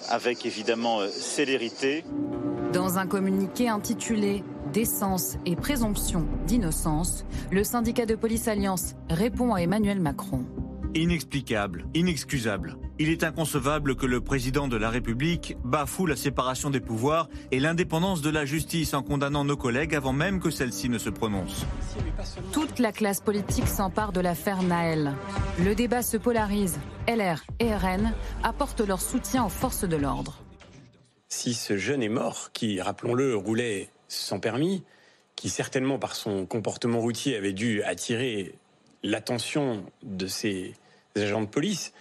avec 0.10 0.46
évidemment 0.46 1.00
euh, 1.00 1.08
célérité. 1.10 2.04
Dans 2.74 2.98
un 2.98 3.08
communiqué 3.08 3.70
intitulé 3.70 4.44
Décence 4.74 5.38
et 5.48 5.56
présomption 5.56 6.28
d'innocence, 6.46 7.26
le 7.50 7.64
syndicat 7.64 8.06
de 8.06 8.14
police 8.14 8.48
Alliance 8.48 8.94
répond 9.10 9.56
à 9.56 9.62
Emmanuel 9.62 10.00
Macron. 10.00 10.46
Inexplicable, 10.96 11.86
inexcusable. 11.94 12.76
Il 12.98 13.10
est 13.10 13.24
inconcevable 13.24 13.96
que 13.96 14.08
le 14.08 14.22
président 14.22 14.68
de 14.68 14.76
la 14.76 14.90
République 14.90 15.56
bafoue 15.64 16.08
la 16.08 16.16
séparation 16.16 16.72
des 16.72 16.80
pouvoirs 16.80 17.30
et 17.52 17.60
l'indépendance 17.60 18.22
de 18.22 18.30
la 18.32 18.44
justice 18.46 18.96
en 18.96 19.04
condamnant 19.04 19.46
nos 19.46 19.56
collègues 19.56 19.94
avant 19.94 20.14
même 20.14 20.40
que 20.40 20.50
celle-ci 20.50 20.90
ne 20.90 20.98
se 20.98 21.12
prononce. 21.12 21.66
Toute 22.52 22.80
la 22.80 22.92
classe 22.92 23.22
politique 23.22 23.68
s'empare 23.68 24.12
de 24.12 24.20
l'affaire 24.20 24.64
Naël. 24.64 25.14
Le 25.64 25.76
débat 25.76 26.02
se 26.02 26.18
polarise. 26.18 26.80
LR 27.08 27.44
et 27.60 27.74
RN 27.74 28.12
apportent 28.42 28.82
leur 28.82 29.02
soutien 29.02 29.46
aux 29.46 29.50
forces 29.50 29.88
de 29.88 29.96
l'ordre. 29.96 30.42
Si 31.28 31.54
ce 31.54 31.78
jeune 31.78 32.02
est 32.02 32.10
mort, 32.10 32.50
qui, 32.52 32.82
rappelons-le, 32.82 33.36
roulait 33.36 33.90
sans 34.08 34.40
permis, 34.40 34.84
qui 35.36 35.50
certainement 35.50 36.00
par 36.00 36.16
son 36.16 36.48
comportement 36.48 37.00
routier 37.00 37.38
avait 37.38 37.54
dû 37.54 37.84
attirer 37.84 38.56
l'attention 39.04 39.86
de 40.04 40.28
ces 40.28 40.74
agents 41.16 41.42
de 41.42 41.48
police, 41.48 41.94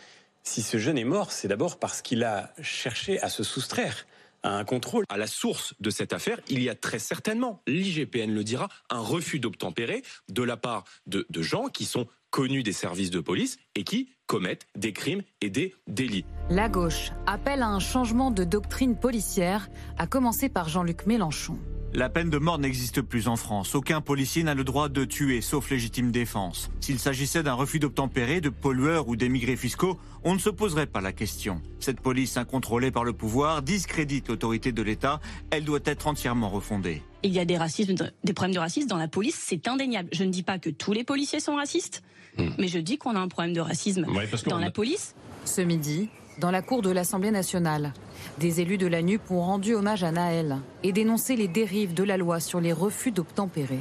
si 0.42 0.62
ce 0.62 0.78
jeune 0.78 0.98
est 0.98 1.04
mort, 1.04 1.32
c'est 1.32 1.48
d'abord 1.48 1.78
parce 1.78 2.02
qu'il 2.02 2.24
a 2.24 2.52
cherché 2.62 3.20
à 3.20 3.28
se 3.28 3.42
soustraire 3.42 4.06
à 4.42 4.56
un 4.56 4.64
contrôle. 4.64 5.04
À 5.08 5.16
la 5.16 5.26
source 5.26 5.74
de 5.80 5.90
cette 5.90 6.12
affaire, 6.12 6.40
il 6.48 6.62
y 6.62 6.68
a 6.68 6.74
très 6.74 6.98
certainement, 6.98 7.60
l'IGPN 7.66 8.32
le 8.32 8.44
dira, 8.44 8.68
un 8.88 9.00
refus 9.00 9.40
d'obtempérer 9.40 10.02
de 10.28 10.42
la 10.42 10.56
part 10.56 10.84
de, 11.06 11.26
de 11.28 11.42
gens 11.42 11.66
qui 11.68 11.84
sont 11.84 12.06
connus 12.30 12.62
des 12.62 12.72
services 12.72 13.10
de 13.10 13.20
police 13.20 13.58
et 13.74 13.84
qui 13.84 14.10
commettent 14.26 14.66
des 14.76 14.92
crimes 14.92 15.22
et 15.40 15.50
des 15.50 15.74
délits. 15.86 16.24
La 16.50 16.68
gauche 16.68 17.10
appelle 17.26 17.62
à 17.62 17.68
un 17.68 17.80
changement 17.80 18.30
de 18.30 18.44
doctrine 18.44 18.98
policière, 18.98 19.68
à 19.96 20.06
commencer 20.06 20.48
par 20.48 20.68
Jean-Luc 20.68 21.06
Mélenchon. 21.06 21.58
La 21.94 22.10
peine 22.10 22.28
de 22.28 22.36
mort 22.36 22.58
n'existe 22.58 23.00
plus 23.00 23.28
en 23.28 23.36
France. 23.36 23.74
Aucun 23.74 24.02
policier 24.02 24.42
n'a 24.42 24.52
le 24.52 24.62
droit 24.62 24.90
de 24.90 25.06
tuer, 25.06 25.40
sauf 25.40 25.70
légitime 25.70 26.10
défense. 26.12 26.70
S'il 26.80 26.98
s'agissait 26.98 27.42
d'un 27.42 27.54
refus 27.54 27.78
d'obtempérer, 27.78 28.42
de 28.42 28.50
pollueurs 28.50 29.08
ou 29.08 29.16
d'émigrés 29.16 29.56
fiscaux, 29.56 29.98
on 30.22 30.34
ne 30.34 30.38
se 30.38 30.50
poserait 30.50 30.86
pas 30.86 31.00
la 31.00 31.12
question. 31.12 31.62
Cette 31.80 32.00
police 32.00 32.36
incontrôlée 32.36 32.90
par 32.90 33.04
le 33.04 33.14
pouvoir 33.14 33.62
discrédite 33.62 34.28
l'autorité 34.28 34.70
de 34.70 34.82
l'État. 34.82 35.18
Elle 35.50 35.64
doit 35.64 35.80
être 35.86 36.06
entièrement 36.06 36.50
refondée. 36.50 37.02
Il 37.22 37.32
y 37.32 37.38
a 37.38 37.46
des 37.46 37.56
racismes, 37.56 37.94
des 38.22 38.32
problèmes 38.34 38.54
de 38.54 38.60
racisme 38.60 38.86
dans 38.86 38.98
la 38.98 39.08
police, 39.08 39.42
c'est 39.42 39.66
indéniable. 39.66 40.10
Je 40.12 40.24
ne 40.24 40.30
dis 40.30 40.42
pas 40.42 40.58
que 40.58 40.68
tous 40.68 40.92
les 40.92 41.04
policiers 41.04 41.40
sont 41.40 41.56
racistes, 41.56 42.02
hmm. 42.36 42.50
mais 42.58 42.68
je 42.68 42.78
dis 42.78 42.98
qu'on 42.98 43.16
a 43.16 43.18
un 43.18 43.28
problème 43.28 43.54
de 43.54 43.60
racisme 43.60 44.04
dans 44.46 44.58
la 44.58 44.70
police. 44.70 45.14
Ce 45.46 45.62
midi, 45.62 46.10
dans 46.38 46.50
la 46.50 46.62
cour 46.62 46.82
de 46.82 46.90
l'Assemblée 46.90 47.30
nationale. 47.30 47.92
Des 48.38 48.60
élus 48.60 48.78
de 48.78 48.86
la 48.86 49.02
NUP 49.02 49.30
ont 49.30 49.42
rendu 49.42 49.74
hommage 49.74 50.04
à 50.04 50.12
Naël 50.12 50.58
et 50.82 50.92
dénoncé 50.92 51.36
les 51.36 51.48
dérives 51.48 51.94
de 51.94 52.04
la 52.04 52.16
loi 52.16 52.40
sur 52.40 52.60
les 52.60 52.72
refus 52.72 53.10
d'obtempérer. 53.10 53.80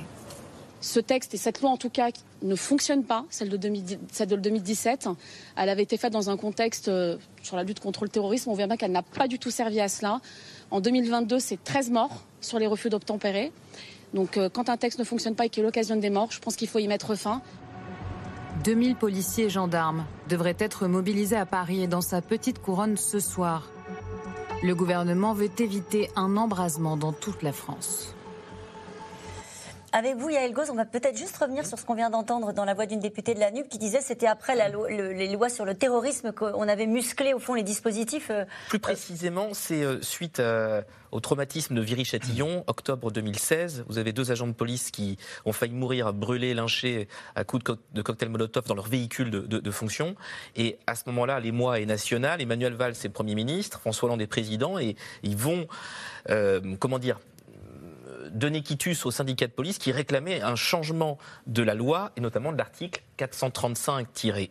Ce 0.80 1.00
texte 1.00 1.34
et 1.34 1.38
cette 1.38 1.62
loi, 1.62 1.72
en 1.72 1.78
tout 1.78 1.90
cas, 1.90 2.10
ne 2.44 2.56
fonctionnent 2.56 3.04
pas, 3.04 3.26
celle 3.30 3.50
de, 3.50 3.58
2017. 3.58 5.10
Elle 5.56 5.70
avait 5.70 5.84
été 5.84 5.98
faite 5.98 6.14
dans 6.14 6.30
un 6.30 6.38
contexte 6.38 6.88
euh, 6.88 7.18
sur 7.42 7.56
la 7.56 7.64
lutte 7.64 7.80
contre 7.80 8.04
le 8.04 8.10
terrorisme. 8.10 8.52
On 8.52 8.54
voit 8.54 8.68
bien 8.68 8.78
qu'elle 8.78 8.92
n'a 8.92 9.02
pas 9.02 9.28
du 9.28 9.40
tout 9.40 9.50
servi 9.50 9.80
à 9.80 9.90
cela. 9.90 10.22
En 10.70 10.80
2022, 10.80 11.40
c'est 11.40 11.64
13 11.64 11.90
morts 11.90 12.24
sur 12.42 12.60
les 12.60 12.68
refus 12.68 12.90
d'obtempérer. 12.90 13.52
Donc, 14.14 14.38
euh, 14.38 14.50
quand 14.50 14.70
un 14.70 14.78
texte 14.78 15.00
ne 15.00 15.04
fonctionne 15.04 15.36
pas 15.36 15.46
et 15.46 15.50
qu'il 15.50 15.66
occasionne 15.66 16.00
des 16.00 16.12
morts, 16.12 16.32
je 16.32 16.40
pense 16.40 16.56
qu'il 16.56 16.68
faut 16.68 16.80
y 16.80 16.88
mettre 16.88 17.16
fin. 17.16 17.42
2000 18.64 18.96
policiers 18.96 19.46
et 19.46 19.50
gendarmes 19.50 20.06
devraient 20.30 20.58
être 20.60 20.88
mobilisés 20.88 21.38
à 21.38 21.46
Paris 21.46 21.84
et 21.84 21.88
dans 21.88 22.02
sa 22.02 22.22
petite 22.22 22.62
couronne 22.62 22.98
ce 22.98 23.20
soir. 23.20 23.70
Le 24.64 24.74
gouvernement 24.74 25.34
veut 25.34 25.50
éviter 25.60 26.10
un 26.16 26.38
embrasement 26.38 26.98
dans 26.98 27.14
toute 27.14 27.44
la 27.44 27.54
France. 27.54 28.17
Avec 29.98 30.16
vous, 30.16 30.30
Yael 30.30 30.54
Gauze, 30.54 30.70
on 30.70 30.76
va 30.76 30.86
peut-être 30.86 31.18
juste 31.18 31.36
revenir 31.38 31.66
sur 31.66 31.80
ce 31.80 31.84
qu'on 31.84 31.96
vient 31.96 32.12
d'entendre 32.12 32.54
dans 32.54 32.66
la 32.66 32.76
voix 32.76 32.86
d'une 32.86 33.00
députée 33.00 33.34
de 33.34 33.40
la 33.40 33.50
NUP 33.50 33.68
qui 33.68 33.80
disait 33.80 33.98
que 33.98 34.04
c'était 34.04 34.28
après 34.28 34.54
les 34.56 35.34
lois 35.34 35.50
sur 35.50 35.66
le 35.66 35.74
terrorisme 35.74 36.34
qu'on 36.34 36.68
avait 36.68 36.86
musclé 36.86 37.34
au 37.34 37.40
fond 37.40 37.56
les 37.56 37.64
dispositifs. 37.64 38.30
Euh, 38.30 38.46
Plus 38.70 38.78
précisément, 38.78 39.56
c'est 39.56 39.82
euh, 39.82 40.00
suite 40.04 40.40
euh, 40.40 40.84
au 41.12 41.20
traumatisme 41.20 41.74
de 41.74 41.82
Viry-Châtillon, 41.82 42.64
octobre 42.68 43.10
2016. 43.10 43.86
Vous 43.88 43.98
avez 43.98 44.14
deux 44.14 44.32
agents 44.32 44.46
de 44.46 44.54
police 44.54 44.92
qui 44.92 45.18
ont 45.46 45.52
failli 45.52 45.74
mourir 45.74 46.14
brûlés, 46.14 46.54
lynchés 46.54 47.08
à 47.34 47.44
coups 47.44 47.64
de, 47.92 48.02
cocktail 48.04 48.30
Molotov 48.30 48.68
dans 48.68 48.76
leur 48.76 48.88
véhicule 48.88 49.32
de, 49.32 49.72
fonction. 49.72 50.16
Et 50.56 50.78
à 50.86 50.94
ce 50.94 51.06
moment-là, 51.08 51.40
les 51.40 51.52
mois 51.52 51.80
est 51.80 51.88
national. 51.88 52.40
Emmanuel 52.40 52.74
Valls 52.74 52.94
est 53.04 53.10
Premier 53.10 53.34
ministre, 53.34 53.80
François 53.80 54.10
Hollande 54.10 54.22
est 54.22 54.28
président, 54.28 54.78
et 54.78 54.96
ils 55.24 55.38
vont, 55.38 55.68
comment 56.78 57.00
dire, 57.00 57.18
donner 58.32 58.62
quitus 58.62 59.06
au 59.06 59.12
syndicat 59.12 59.48
de 59.48 59.52
police 59.52 59.78
qui 59.78 59.92
réclamait 59.92 60.42
un 60.42 60.56
changement 60.56 61.18
de 61.46 61.64
la 61.64 61.74
loi 61.74 62.12
et 62.16 62.22
notamment 62.22 62.52
de 62.52 62.58
l'article 62.58 63.02
435-1, 63.18 64.48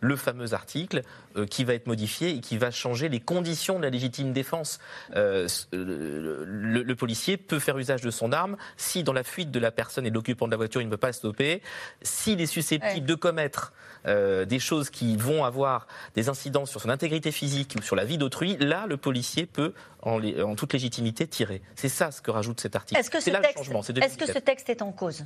le 0.00 0.16
fameux 0.16 0.54
article 0.54 1.02
euh, 1.36 1.46
qui 1.46 1.64
va 1.64 1.74
être 1.74 1.86
modifié 1.86 2.30
et 2.30 2.40
qui 2.40 2.58
va 2.58 2.70
changer 2.70 3.08
les 3.08 3.20
conditions 3.20 3.78
de 3.78 3.84
la 3.84 3.90
légitime 3.90 4.32
défense. 4.32 4.78
Euh, 5.16 5.48
euh, 5.74 6.44
le, 6.46 6.94
policier 6.94 7.36
peut 7.36 7.58
faire 7.58 7.78
usage 7.78 8.02
de 8.02 8.10
son 8.10 8.32
arme 8.32 8.56
si 8.76 9.02
dans 9.02 9.14
la 9.14 9.24
fuite 9.24 9.50
de 9.50 9.58
la 9.58 9.70
personne 9.70 10.06
et 10.06 10.10
de 10.10 10.14
l'occupant 10.14 10.46
de 10.46 10.50
la 10.50 10.56
voiture 10.56 10.82
il 10.82 10.86
ne 10.86 10.90
peut 10.90 10.96
pas 10.98 11.12
stopper, 11.12 11.62
s'il 12.02 12.40
est 12.40 12.46
susceptible 12.46 13.06
de 13.06 13.14
commettre 13.14 13.72
des 14.04 14.58
choses 14.58 14.90
qui 14.90 15.16
vont 15.16 15.44
avoir 15.44 15.86
des 16.14 16.28
incidences 16.28 16.70
sur 16.70 16.80
son 16.80 16.88
intégrité 16.88 17.30
physique 17.32 17.76
ou 17.78 17.82
sur 17.82 17.96
la 17.96 18.04
vie 18.04 18.18
d'autrui, 18.18 18.56
là 18.58 18.86
le 18.88 18.96
policier 18.96 19.46
peut 19.46 19.74
en, 20.02 20.20
en 20.22 20.54
toute 20.54 20.72
légitimité 20.72 21.26
tirer. 21.26 21.62
C'est 21.76 21.88
ça 21.88 22.10
ce 22.10 22.20
que 22.20 22.30
rajoute 22.30 22.60
cet 22.60 22.76
article. 22.76 23.00
Est-ce 23.00 23.10
que, 23.10 23.18
est 23.18 24.16
que 24.16 24.32
ce 24.32 24.38
texte 24.38 24.68
est 24.70 24.82
en 24.82 24.92
cause? 24.92 25.24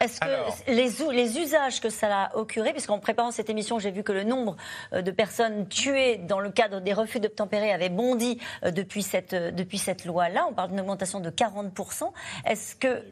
Est-ce 0.00 0.20
que 0.20 0.70
les, 0.70 1.16
les, 1.16 1.38
usages 1.38 1.80
que 1.80 1.90
ça 1.90 2.24
a 2.24 2.36
occuré, 2.36 2.72
puisqu'en 2.72 2.98
préparant 3.00 3.32
cette 3.32 3.50
émission, 3.50 3.78
j'ai 3.78 3.90
vu 3.90 4.04
que 4.04 4.12
le 4.12 4.22
nombre 4.22 4.56
euh, 4.92 5.02
de 5.02 5.10
personnes 5.10 5.66
tuées 5.68 6.18
dans 6.18 6.38
le 6.38 6.50
cadre 6.50 6.80
des 6.80 6.92
refus 6.92 7.18
d'obtempérer 7.18 7.72
avait 7.72 7.88
bondi 7.88 8.38
euh, 8.64 8.70
depuis 8.70 9.02
cette, 9.02 9.32
euh, 9.34 9.50
depuis 9.50 9.78
cette 9.78 10.04
loi-là. 10.04 10.46
On 10.48 10.52
parle 10.52 10.70
d'une 10.70 10.80
augmentation 10.80 11.20
de 11.20 11.30
40%. 11.30 12.12
Est-ce 12.46 12.76
que 12.76 13.02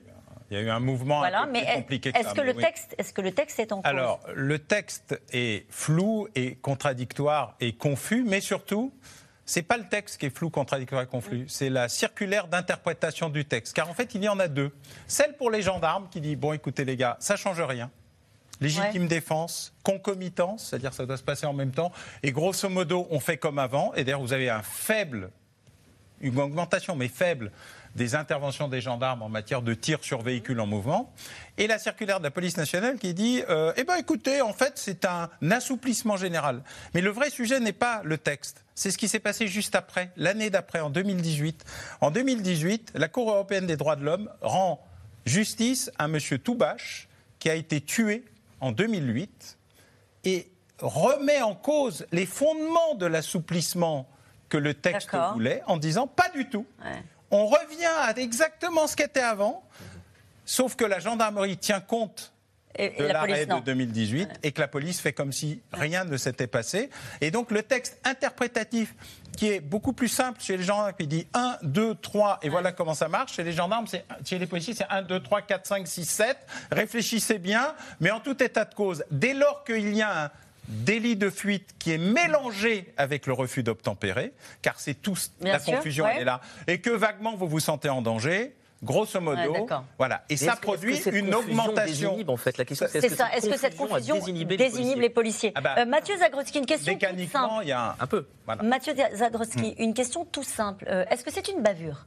il 0.50 0.56
y 0.56 0.60
a 0.60 0.62
eu 0.62 0.70
un 0.70 0.80
mouvement 0.80 1.22
un 1.22 1.46
peu 1.46 1.52
plus 1.52 1.74
compliqué 1.74 2.12
que 2.12 2.18
est-ce 2.18 2.34
Que 2.34 2.40
le 2.40 2.54
texte, 2.54 2.94
est-ce 2.98 3.12
que 3.12 3.20
le 3.20 3.32
texte 3.32 3.58
est 3.58 3.72
en 3.72 3.76
cause? 3.76 3.84
Alors, 3.84 4.20
le 4.34 4.58
texte 4.58 5.20
est 5.32 5.66
flou 5.70 6.28
et 6.34 6.56
contradictoire 6.56 7.56
et 7.60 7.72
confus, 7.72 8.24
mais 8.24 8.40
surtout, 8.40 8.92
c'est 9.44 9.62
pas 9.62 9.76
le 9.76 9.88
texte 9.88 10.18
qui 10.18 10.26
est 10.26 10.36
flou, 10.36 10.50
contradictoire 10.50 11.02
et 11.02 11.06
confus, 11.06 11.46
c'est 11.48 11.70
la 11.70 11.88
circulaire 11.88 12.48
d'interprétation 12.48 13.28
du 13.28 13.44
texte. 13.44 13.74
Car 13.74 13.88
en 13.90 13.94
fait, 13.94 14.14
il 14.14 14.22
y 14.22 14.28
en 14.28 14.38
a 14.38 14.48
deux. 14.48 14.72
Celle 15.06 15.36
pour 15.36 15.50
les 15.50 15.62
gendarmes 15.62 16.08
qui 16.10 16.20
dit 16.20 16.36
bon, 16.36 16.52
écoutez 16.52 16.84
les 16.84 16.96
gars, 16.96 17.16
ça 17.20 17.36
change 17.36 17.60
rien. 17.60 17.90
Légitime 18.60 19.06
défense, 19.06 19.74
concomitance, 19.82 20.68
c'est-à-dire 20.68 20.94
ça 20.94 21.04
doit 21.04 21.18
se 21.18 21.22
passer 21.22 21.44
en 21.44 21.52
même 21.52 21.72
temps. 21.72 21.92
Et 22.22 22.32
grosso 22.32 22.68
modo, 22.70 23.06
on 23.10 23.20
fait 23.20 23.36
comme 23.36 23.58
avant. 23.58 23.92
Et 23.94 24.04
d'ailleurs, 24.04 24.22
vous 24.22 24.32
avez 24.32 24.48
un 24.48 24.62
faible 24.62 25.30
une 26.20 26.38
augmentation, 26.38 26.96
mais 26.96 27.08
faible, 27.08 27.52
des 27.96 28.14
interventions 28.14 28.68
des 28.68 28.80
gendarmes 28.80 29.22
en 29.22 29.28
matière 29.28 29.62
de 29.62 29.74
tir 29.74 29.98
sur 30.02 30.22
véhicules 30.22 30.60
en 30.60 30.66
mouvement, 30.66 31.12
et 31.58 31.66
la 31.66 31.78
circulaire 31.78 32.18
de 32.18 32.24
la 32.24 32.30
police 32.30 32.56
nationale 32.56 32.98
qui 32.98 33.14
dit 33.14 33.42
euh, 33.48 33.72
Eh 33.76 33.84
bien, 33.84 33.96
écoutez, 33.96 34.42
en 34.42 34.52
fait, 34.52 34.74
c'est 34.76 35.04
un 35.04 35.30
assouplissement 35.50 36.16
général. 36.16 36.62
Mais 36.94 37.00
le 37.00 37.10
vrai 37.10 37.30
sujet 37.30 37.58
n'est 37.58 37.72
pas 37.72 38.02
le 38.04 38.18
texte. 38.18 38.64
C'est 38.74 38.90
ce 38.90 38.98
qui 38.98 39.08
s'est 39.08 39.20
passé 39.20 39.48
juste 39.48 39.74
après, 39.74 40.10
l'année 40.16 40.50
d'après, 40.50 40.80
en 40.80 40.90
2018. 40.90 41.64
En 42.02 42.10
2018, 42.10 42.92
la 42.94 43.08
Cour 43.08 43.30
européenne 43.30 43.66
des 43.66 43.76
droits 43.76 43.96
de 43.96 44.04
l'homme 44.04 44.30
rend 44.42 44.86
justice 45.24 45.90
à 45.98 46.04
M. 46.04 46.18
Toubache, 46.44 47.08
qui 47.38 47.48
a 47.48 47.54
été 47.54 47.80
tué 47.80 48.24
en 48.60 48.72
2008, 48.72 49.58
et 50.24 50.50
remet 50.80 51.40
en 51.40 51.54
cause 51.54 52.06
les 52.12 52.26
fondements 52.26 52.94
de 52.96 53.06
l'assouplissement 53.06 54.08
que 54.48 54.58
le 54.58 54.74
texte 54.74 55.10
voulait, 55.32 55.62
en 55.66 55.76
disant 55.76 56.06
pas 56.06 56.28
du 56.28 56.48
tout. 56.48 56.66
On 57.36 57.46
revient 57.46 57.84
à 57.84 58.14
exactement 58.16 58.86
ce 58.86 58.96
qu'était 58.96 59.20
avant, 59.20 59.62
sauf 60.46 60.74
que 60.74 60.86
la 60.86 61.00
gendarmerie 61.00 61.58
tient 61.58 61.80
compte 61.80 62.32
de 62.78 63.04
l'arrêt 63.04 63.44
de 63.44 63.60
2018 63.60 64.28
et 64.42 64.52
que 64.52 64.60
la 64.60 64.68
police 64.68 65.00
fait 65.00 65.12
comme 65.12 65.32
si 65.32 65.60
rien 65.70 66.04
ne 66.04 66.16
s'était 66.16 66.46
passé. 66.46 66.88
Et 67.20 67.30
donc 67.30 67.50
le 67.50 67.62
texte 67.62 67.98
interprétatif 68.04 68.94
qui 69.36 69.50
est 69.50 69.60
beaucoup 69.60 69.92
plus 69.92 70.08
simple 70.08 70.40
chez 70.40 70.56
les 70.56 70.64
gendarmes 70.64 70.94
qui 70.98 71.06
dit 71.06 71.26
1, 71.34 71.58
2, 71.62 71.96
3 71.96 72.38
et 72.40 72.48
voilà 72.48 72.72
comment 72.72 72.94
ça 72.94 73.08
marche. 73.08 73.34
Chez 73.34 73.44
les 73.44 73.52
gendarmes, 73.52 73.86
chez 74.24 74.38
les 74.38 74.46
policiers, 74.46 74.74
c'est 74.74 74.88
1, 74.88 75.02
2, 75.02 75.20
3, 75.20 75.42
4, 75.42 75.66
5, 75.66 75.86
6, 75.86 76.04
7. 76.06 76.38
Réfléchissez 76.72 77.38
bien, 77.38 77.74
mais 78.00 78.10
en 78.10 78.20
tout 78.20 78.42
état 78.42 78.64
de 78.64 78.74
cause, 78.74 79.04
dès 79.10 79.34
lors 79.34 79.62
qu'il 79.64 79.94
y 79.94 80.00
a 80.00 80.24
un 80.24 80.30
délit 80.68 81.16
de 81.16 81.30
fuite 81.30 81.74
qui 81.78 81.92
est 81.92 81.98
mélangé 81.98 82.92
avec 82.96 83.26
le 83.26 83.32
refus 83.32 83.62
d'obtempérer, 83.62 84.32
car 84.62 84.78
c'est 84.78 84.94
tout, 84.94 85.16
la 85.40 85.58
confusion 85.58 86.06
est 86.06 86.24
là, 86.24 86.40
et 86.66 86.80
que 86.80 86.90
vaguement 86.90 87.36
vous 87.36 87.48
vous 87.48 87.60
sentez 87.60 87.88
en 87.88 88.02
danger, 88.02 88.54
Grosso 88.82 89.20
modo, 89.20 89.66
voilà. 89.98 90.24
Et 90.28 90.36
ça 90.36 90.54
produit 90.54 90.98
une 91.10 91.34
augmentation. 91.34 92.18
en 92.26 92.36
fait, 92.36 92.58
la 92.58 92.64
question 92.64 92.86
c'est 92.90 92.98
est-ce 92.98 93.46
que, 93.46 93.52
que, 93.52 93.58
cette 93.58 93.76
confusion 93.76 94.18
désinhibe 94.18 95.00
les 95.00 95.08
policiers, 95.08 95.52
ah 95.54 95.60
bah, 95.62 95.74
euh, 95.78 95.86
Mathieu 95.86 96.16
Zagrodzki, 96.18 96.58
une 96.58 96.66
question 96.66 96.92
toute 96.94 97.30
simple. 97.30 97.62
il 97.62 97.68
y 97.68 97.72
a 97.72 97.96
un, 97.98 98.06
peu. 98.06 98.26
Mathieu 98.62 98.92
hmm. 98.92 99.72
une 99.78 99.94
question 99.94 100.26
tout 100.26 100.42
simple. 100.42 100.84
Euh, 100.88 101.06
est-ce 101.10 101.24
que 101.24 101.32
c'est 101.32 101.48
une 101.48 101.62
bavure? 101.62 102.06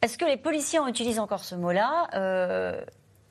Est-ce 0.00 0.16
que 0.16 0.24
les 0.24 0.36
policiers 0.36 0.78
ont 0.78 0.88
utilisé 0.88 1.18
encore 1.18 1.44
ce 1.44 1.54
mot-là? 1.54 2.08
Euh, 2.14 2.80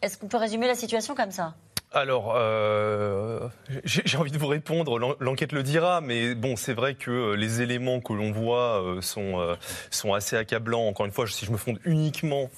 Est-ce 0.02 0.18
qu'on 0.18 0.28
peut 0.28 0.38
résumer 0.38 0.68
la 0.68 0.76
situation 0.76 1.16
comme 1.16 1.32
ça? 1.32 1.56
Alors, 1.94 2.34
euh, 2.36 3.48
j'ai 3.86 4.18
envie 4.18 4.32
de 4.32 4.38
vous 4.38 4.48
répondre, 4.48 5.18
l'enquête 5.22 5.54
le 5.54 5.64
dira, 5.64 6.02
mais 6.02 6.36
bon, 6.36 6.58
c'est 6.58 6.74
vrai 6.74 6.96
que 6.96 7.10
euh, 7.10 7.36
les 7.36 7.62
éléments 7.62 8.02
que 8.02 8.12
l'on 8.12 8.32
voit 8.32 8.84
euh, 8.84 9.02
sont, 9.02 9.56
sont 9.90 10.14
assez 10.14 10.36
accablants. 10.36 10.88
Encore 10.88 11.06
une 11.06 11.14
fois, 11.14 11.28
si 11.28 11.46
je 11.46 11.52
me 11.52 11.58
fonde 11.58 11.80
uniquement, 11.86 12.50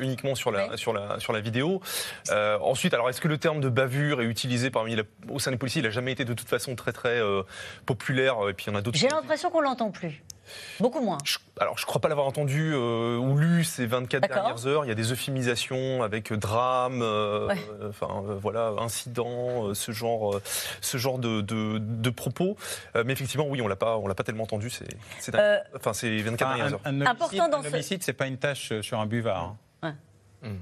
uniquement 0.00 0.34
sur, 0.34 0.50
la, 0.50 0.76
sur, 0.78 0.94
la, 0.94 1.20
sur 1.20 1.32
la 1.32 1.40
vidéo. 1.40 1.80
ensuite, 2.30 2.94
alors, 2.94 3.10
est-ce 3.10 3.20
que 3.20 3.28
le 3.28 3.38
terme 3.38 3.60
de 3.60 3.68
bavure 3.68 4.22
est 4.22 4.26
utilisé 4.26 4.70
parmi 4.70 4.96
au 5.28 5.38
sein 5.38 5.50
des 5.50 5.58
policiers? 5.58 5.82
Il 5.82 5.84
n'a 5.84 5.90
jamais 5.90 6.12
été 6.12 6.24
de 6.24 6.34
toute 6.34 6.48
façon 6.48 6.74
très, 6.74 6.92
très 6.92 7.20
populaire. 7.84 8.48
Et 8.48 8.54
puis, 8.54 8.66
il 8.66 8.72
y 8.72 8.72
en 8.74 8.78
a 8.78 8.82
d'autres. 8.82 8.98
J'ai 8.98 9.08
l'impression 9.08 9.50
qu'on 9.50 9.60
l'entend 9.60 9.90
plus. 9.90 10.22
Beaucoup 10.78 11.00
moins. 11.00 11.18
alors, 11.58 11.76
je 11.76 11.82
ne 11.82 11.86
crois 11.86 12.00
pas 12.00 12.08
l'avoir 12.08 12.26
entendu 12.26 12.72
euh, 12.74 13.16
ou 13.16 13.36
lu 13.36 13.64
ces 13.64 13.86
24 13.86 14.28
dernières 14.28 14.66
heures. 14.66 14.84
Il 14.84 14.88
y 14.88 14.90
a 14.90 14.94
des 14.94 15.12
euphémisations 15.12 16.02
avec 16.02 16.32
drame, 16.32 17.02
euh, 17.02 17.54
enfin 17.88 18.24
euh, 18.28 18.36
voilà, 18.40 18.74
incident, 18.78 19.74
ce 19.74 19.92
genre, 19.92 20.40
ce 20.80 20.96
genre 20.96 21.18
de, 21.18 21.40
de, 21.40 22.10
propos. 22.10 22.56
mais 22.94 23.12
effectivement, 23.12 23.46
oui, 23.46 23.60
on 23.62 23.68
l'a 23.68 23.76
pas, 23.76 23.96
on 23.98 24.06
l'a 24.06 24.14
pas 24.14 24.24
tellement 24.24 24.44
entendu. 24.44 24.70
C'est, 24.70 25.34
enfin, 25.76 25.92
c'est 25.92 26.16
24 26.18 26.48
dernières 26.48 26.72
heures. 26.74 26.80
Un, 26.84 27.00
Important 27.02 27.48
dans 27.48 27.58
un 27.58 27.66
homicide, 27.66 28.02
c'est 28.02 28.12
pas 28.12 28.26
une 28.26 28.38
tâche 28.38 28.72
sur 28.80 28.98
un 28.98 29.06
buvard. 29.06 29.56
Hein. 29.82 29.94
Hmm 30.42 30.56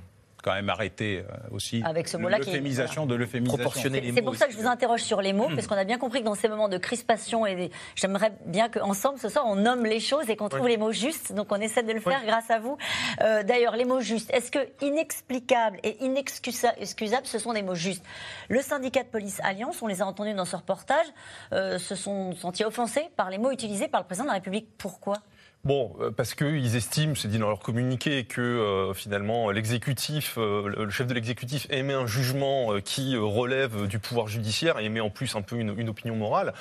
quand 0.49 0.55
même 0.55 0.71
arrêter 0.71 1.19
euh, 1.19 1.37
aussi 1.51 1.83
avec 1.85 2.09
ce 2.09 2.17
mot-là 2.17 2.39
l'euphémisation 2.39 3.05
de 3.05 3.15
l'euphémisation. 3.15 3.91
C'est 4.15 4.23
pour 4.23 4.35
ça 4.35 4.47
que 4.47 4.53
je 4.53 4.59
vous 4.59 4.67
interroge 4.67 5.03
sur 5.03 5.21
les 5.21 5.35
mots, 5.35 5.51
mmh. 5.51 5.57
parce 5.57 5.67
qu'on 5.67 5.77
a 5.77 5.85
bien 5.85 5.99
compris 5.99 6.21
que 6.21 6.25
dans 6.25 6.35
ces 6.35 6.49
moments 6.49 6.71
de 6.71 6.79
crispation, 6.79 7.47
et 7.47 7.71
j'aimerais 7.95 8.33
bien 8.47 8.71
qu'ensemble 8.71 9.19
ce 9.19 9.29
soir 9.29 9.45
on 9.47 9.57
nomme 9.57 9.85
les 9.85 10.01
choses 10.01 10.31
et 10.31 10.37
qu'on 10.37 10.49
trouve 10.49 10.67
les 10.67 10.79
mots 10.79 10.93
justes. 10.93 11.35
Donc 11.35 11.49
on 11.51 11.61
essaie 11.61 11.83
de 11.83 11.93
le 11.93 12.01
faire 12.01 12.25
grâce 12.25 12.51
à 12.51 12.59
vous. 12.59 12.79
Euh, 13.21 13.43
d'ailleurs, 13.43 13.77
les 13.77 13.85
mots 13.85 14.01
justes, 14.01 14.33
est-ce 14.33 14.51
que 14.51 14.67
inexplicable 14.81 15.79
et 15.83 16.03
inexcusable, 16.03 17.27
ce 17.27 17.39
sont 17.39 17.53
des 17.53 17.63
mots 17.63 17.75
justes? 17.75 18.05
Le 18.49 18.63
syndicat 18.63 19.03
de 19.03 19.09
police 19.09 19.41
Alliance, 19.45 19.83
on 19.83 19.87
les 19.87 20.01
a 20.01 20.07
entendus 20.07 20.33
dans 20.33 20.47
ce 20.47 20.57
reportage, 20.57 21.07
euh, 21.53 21.79
se 21.79 21.95
sont 21.95 22.35
sentis 22.35 22.65
offensés 22.65 23.11
par 23.17 23.29
les 23.29 23.37
mots 23.37 23.51
utilisés 23.51 23.89
par 23.89 24.01
le 24.01 24.07
président 24.07 24.25
de 24.25 24.29
la 24.29 24.35
République. 24.35 24.69
Pourquoi? 24.79 25.19
Bon, 25.65 25.97
euh, 26.01 26.11
parce 26.11 26.35
qu'ils 26.35 26.77
estiment, 26.77 27.15
c'est 27.15 27.29
dit 27.29 27.39
dans 27.39 27.49
leur 27.49 27.59
communiqué, 27.59 28.25
que 28.25 28.41
euh, 28.41 28.95
finalement 28.95 29.51
l'exécutif, 29.51 30.37
euh, 30.39 30.69
le 30.69 30.91
chef 30.91 31.07
de 31.07 31.15
l'exécutif 31.15 31.67
émet 31.71 31.95
un 31.95 32.07
jugement 32.07 32.81
qui 32.81 33.17
relève 33.17 33.87
du 33.87 33.99
pouvoir 33.99 34.29
judiciaire 34.29 34.79
et 34.79 34.85
émet 34.85 35.01
en 35.01 35.11
plus 35.11 35.35
un 35.35 35.43
peu 35.43 35.57
une, 35.57 35.89
opinion 35.89 36.15
morale. 36.15 36.55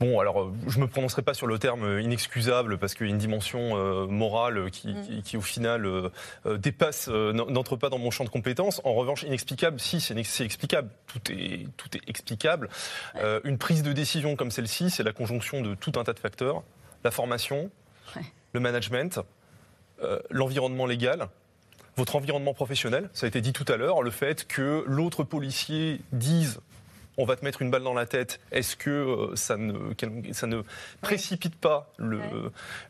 Bon, 0.00 0.18
alors 0.18 0.50
je 0.66 0.78
ne 0.78 0.84
me 0.84 0.88
prononcerai 0.88 1.22
pas 1.22 1.34
sur 1.34 1.46
le 1.46 1.58
terme 1.58 2.00
inexcusable 2.00 2.78
parce 2.78 2.94
qu'il 2.94 3.06
y 3.06 3.10
a 3.10 3.12
une 3.12 3.18
dimension 3.18 3.76
morale 4.06 4.70
qui, 4.70 4.94
mm. 4.94 5.22
qui, 5.22 5.36
au 5.36 5.42
final 5.42 5.86
dépasse, 6.46 7.08
n'entre 7.08 7.76
pas 7.76 7.90
dans 7.90 7.98
mon 7.98 8.10
champ 8.10 8.24
de 8.24 8.30
compétences. 8.30 8.80
En 8.84 8.94
revanche, 8.94 9.24
inexplicable, 9.24 9.78
si 9.78 10.00
c'est 10.00 10.44
explicable, 10.44 10.88
tout 11.06 11.32
est, 11.32 11.66
tout 11.76 11.88
est 11.94 12.08
explicable. 12.08 12.70
une 13.44 13.58
prise 13.58 13.82
de 13.82 13.92
décision 13.92 14.36
comme 14.36 14.50
celle-ci, 14.50 14.88
c'est 14.88 15.02
la 15.02 15.12
conjonction 15.12 15.60
de 15.60 15.74
tout 15.74 15.92
un 15.96 16.04
tas 16.04 16.14
de 16.14 16.18
facteurs. 16.18 16.62
La 17.04 17.10
formation, 17.10 17.70
le 18.52 18.60
management, 18.60 19.20
euh, 20.02 20.18
l'environnement 20.30 20.86
légal, 20.86 21.28
votre 21.96 22.16
environnement 22.16 22.54
professionnel. 22.54 23.10
Ça 23.12 23.26
a 23.26 23.28
été 23.28 23.40
dit 23.40 23.52
tout 23.52 23.70
à 23.70 23.76
l'heure, 23.76 24.02
le 24.02 24.10
fait 24.10 24.46
que 24.46 24.84
l'autre 24.86 25.24
policier 25.24 26.00
dise 26.12 26.60
on 27.16 27.26
va 27.26 27.36
te 27.36 27.44
mettre 27.44 27.60
une 27.60 27.70
balle 27.70 27.82
dans 27.82 27.92
la 27.92 28.06
tête, 28.06 28.40
est-ce 28.50 28.76
que 28.76 28.90
euh, 28.90 29.36
ça, 29.36 29.56
ne, 29.56 29.74
ça 30.32 30.46
ne 30.46 30.62
précipite 31.02 31.54
pas 31.54 31.92
le, 31.98 32.20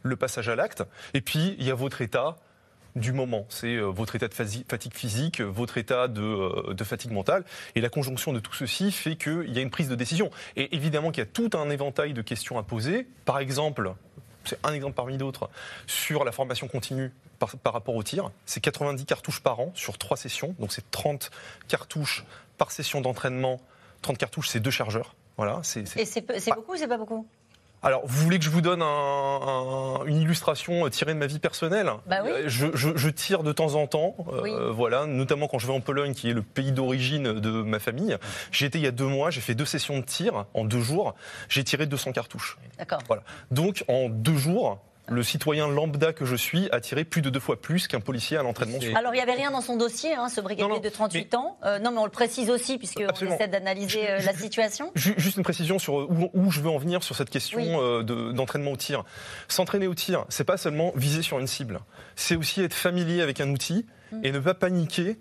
le 0.03 0.17
passage 0.17 0.49
à 0.49 0.55
l'acte? 0.55 0.85
Et 1.15 1.21
puis, 1.21 1.57
il 1.59 1.65
y 1.65 1.71
a 1.71 1.75
votre 1.75 2.01
état 2.01 2.37
du 2.97 3.13
moment. 3.13 3.47
C'est 3.49 3.77
euh, 3.77 3.87
votre 3.87 4.17
état 4.17 4.29
de 4.29 4.35
fatigue 4.35 4.95
physique, 4.95 5.41
votre 5.41 5.79
état 5.79 6.07
de, 6.07 6.73
de, 6.73 6.85
fatigue 6.85 7.13
mentale. 7.13 7.45
Et 7.75 7.81
la 7.81 7.89
conjonction 7.89 8.33
de 8.33 8.41
tout 8.41 8.55
ceci 8.55 8.93
fait 8.93 9.17
qu'il 9.17 9.53
y 9.53 9.59
a 9.59 9.63
une 9.63 9.71
prise 9.71 9.89
de 9.89 9.95
décision. 9.95 10.31
Et 10.57 10.75
évidemment 10.75 11.11
qu'il 11.11 11.23
y 11.23 11.27
a 11.27 11.31
tout 11.31 11.51
un 11.55 11.71
éventail 11.71 12.13
de 12.13 12.23
questions 12.23 12.59
à 12.59 12.63
poser. 12.63 13.07
Par 13.25 13.39
exemple, 13.39 13.95
c'est 14.45 14.59
un 14.65 14.73
exemple 14.73 14.95
parmi 14.95 15.17
d'autres, 15.17 15.51
sur 15.87 16.25
la 16.25 16.33
formation 16.33 16.69
continue 16.69 17.13
par, 17.39 17.73
rapport 17.73 17.95
au 17.95 18.03
tir. 18.03 18.31
C'est 18.47 18.61
90 18.61 19.05
cartouches 19.05 19.41
par 19.41 19.61
an 19.61 19.73
sur 19.75 19.99
trois 19.99 20.17
sessions, 20.17 20.55
donc 20.59 20.73
c'est 20.73 20.91
30 20.91 21.31
cartouches 21.69 22.25
par 22.59 22.71
session 22.71 23.01
d'entraînement. 23.01 23.61
30 24.03 24.19
cartouches, 24.19 24.49
c'est 24.49 24.61
deux 24.61 24.71
chargeurs. 24.71 25.15
Voilà, 25.37 25.63
Et 25.97 26.05
c'est 26.05 26.55
beaucoup 26.55 26.75
ou 26.75 26.77
c'est 26.77 26.89
pas 26.89 26.99
beaucoup? 26.99 27.27
Alors, 27.83 28.03
vous 28.05 28.23
voulez 28.23 28.39
que 28.39 28.45
je 28.45 28.51
vous 28.51 28.61
donne 28.61 28.83
une 28.83 30.21
illustration 30.21 30.85
euh, 30.87 30.91
tirée 30.91 31.15
de 31.15 31.19
ma 31.19 31.27
vie 31.27 31.39
personnelle? 31.39 31.91
Bah 32.07 32.21
oui. 32.23 32.31
Euh, 32.31 32.49
je, 32.49 33.09
tire 33.09 33.43
de 33.43 33.53
temps 33.53 33.75
en 33.75 33.87
temps, 33.87 34.15
euh, 34.33 34.71
voilà, 34.71 35.07
notamment 35.07 35.49
quand 35.49 35.59
je 35.59 35.67
vais 35.67 35.73
en 35.73 35.81
Pologne, 35.81 36.13
qui 36.13 36.29
est 36.29 36.35
le 36.35 36.43
pays 36.43 36.73
d'origine 36.73 37.33
de 37.41 37.51
ma 37.51 37.79
famille. 37.79 38.17
J'ai 38.53 38.67
été 38.67 38.79
il 38.79 38.85
y 38.85 38.87
a 38.87 38.91
deux 38.91 39.07
mois, 39.07 39.31
j'ai 39.31 39.41
fait 39.41 39.55
deux 39.55 39.65
sessions 39.65 39.99
de 39.99 40.05
tir 40.05 40.45
en 40.53 40.65
deux 40.65 40.81
jours. 40.81 41.15
J'ai 41.49 41.65
tiré 41.65 41.87
200 41.87 42.13
cartouches. 42.13 42.59
D'accord. 42.79 43.01
Voilà. 43.07 43.23
Donc, 43.51 43.85
en 43.89 44.09
deux 44.09 44.37
jours, 44.37 44.79
le 45.11 45.23
citoyen 45.23 45.69
lambda 45.69 46.13
que 46.13 46.25
je 46.25 46.37
suis 46.37 46.69
a 46.71 46.81
tiré 46.81 47.05
plus 47.05 47.21
de 47.21 47.31
deux 47.31 47.41
fois 47.41 47.61
plus 47.61 47.89
qu'un 47.89 48.01
policier 48.01 48.37
à 48.37 48.43
l'entraînement. 48.43 48.79
Alors 48.95 49.13
il 49.13 49.17
n'y 49.17 49.23
avait 49.23 49.35
rien 49.35 49.51
dans 49.51 49.61
son 49.61 49.77
dossier, 49.77 50.15
hein, 50.15 50.29
ce 50.29 50.41
brigadier 50.41 50.81
de 50.81 50.89
38 50.89 51.35
ans. 51.35 51.59
Euh, 51.65 51.79
non, 51.79 51.91
mais 51.91 51.99
on 51.99 52.05
le 52.05 52.11
précise 52.11 52.49
aussi 52.49 52.79
puisqu'on 52.79 53.09
essaie 53.09 53.49
d'analyser 53.49 54.09
euh, 54.09 54.21
la 54.21 54.33
situation. 54.33 54.93
Juste 54.95 55.37
une 55.37 55.43
précision 55.43 55.79
sur 55.79 56.09
où, 56.11 56.51
je 56.51 56.61
veux 56.61 56.71
en 56.71 56.79
venir 56.79 57.03
sur 57.03 57.17
cette 57.17 57.31
question 57.31 57.61
euh, 57.61 58.03
d'entraînement 58.33 58.73
au 58.73 58.77
tir. 58.77 59.05
S'entraîner 59.49 59.89
au 59.89 59.95
tir, 59.95 60.25
c'est 60.29 60.45
pas 60.45 60.57
seulement 60.57 60.93
viser 60.95 61.23
sur 61.23 61.39
une 61.39 61.47
cible, 61.47 61.81
c'est 62.15 62.37
aussi 62.37 62.63
être 62.63 62.75
familier 62.75 63.21
avec 63.21 63.41
un 63.41 63.51
outil 63.51 63.87
mm. 64.13 64.25
et 64.25 64.33
ne 64.33 64.39
pas 64.39 64.55
paniquer 64.55 65.19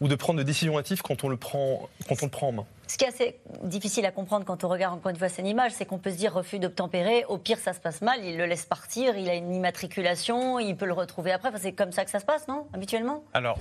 ou 0.00 0.08
de 0.08 0.14
prendre 0.14 0.38
des 0.38 0.44
décisions 0.44 0.78
hâtives 0.78 1.02
quand 1.02 1.24
on 1.24 1.28
le 1.28 1.36
prend, 1.36 1.88
quand 2.08 2.16
on 2.22 2.26
le 2.26 2.30
prend 2.30 2.48
en 2.48 2.52
main. 2.52 2.66
Ce 2.90 2.98
qui 2.98 3.04
est 3.04 3.08
assez 3.08 3.38
difficile 3.62 4.04
à 4.04 4.10
comprendre 4.10 4.44
quand 4.44 4.64
on 4.64 4.68
regarde 4.68 4.96
encore 4.96 5.10
une 5.10 5.16
fois 5.16 5.28
cette 5.28 5.46
image, 5.46 5.70
c'est 5.70 5.86
qu'on 5.86 5.98
peut 5.98 6.10
se 6.10 6.16
dire 6.16 6.32
refus 6.34 6.58
d'obtempérer, 6.58 7.24
au 7.28 7.38
pire 7.38 7.58
ça 7.58 7.72
se 7.72 7.78
passe 7.78 8.02
mal, 8.02 8.24
il 8.24 8.36
le 8.36 8.46
laisse 8.46 8.66
partir, 8.66 9.16
il 9.16 9.30
a 9.30 9.36
une 9.36 9.54
immatriculation, 9.54 10.58
il 10.58 10.76
peut 10.76 10.86
le 10.86 10.92
retrouver 10.92 11.30
après. 11.30 11.52
c'est 11.58 11.70
comme 11.70 11.92
ça 11.92 12.04
que 12.04 12.10
ça 12.10 12.18
se 12.18 12.24
passe, 12.24 12.48
non 12.48 12.66
Habituellement? 12.72 13.22
Alors, 13.32 13.60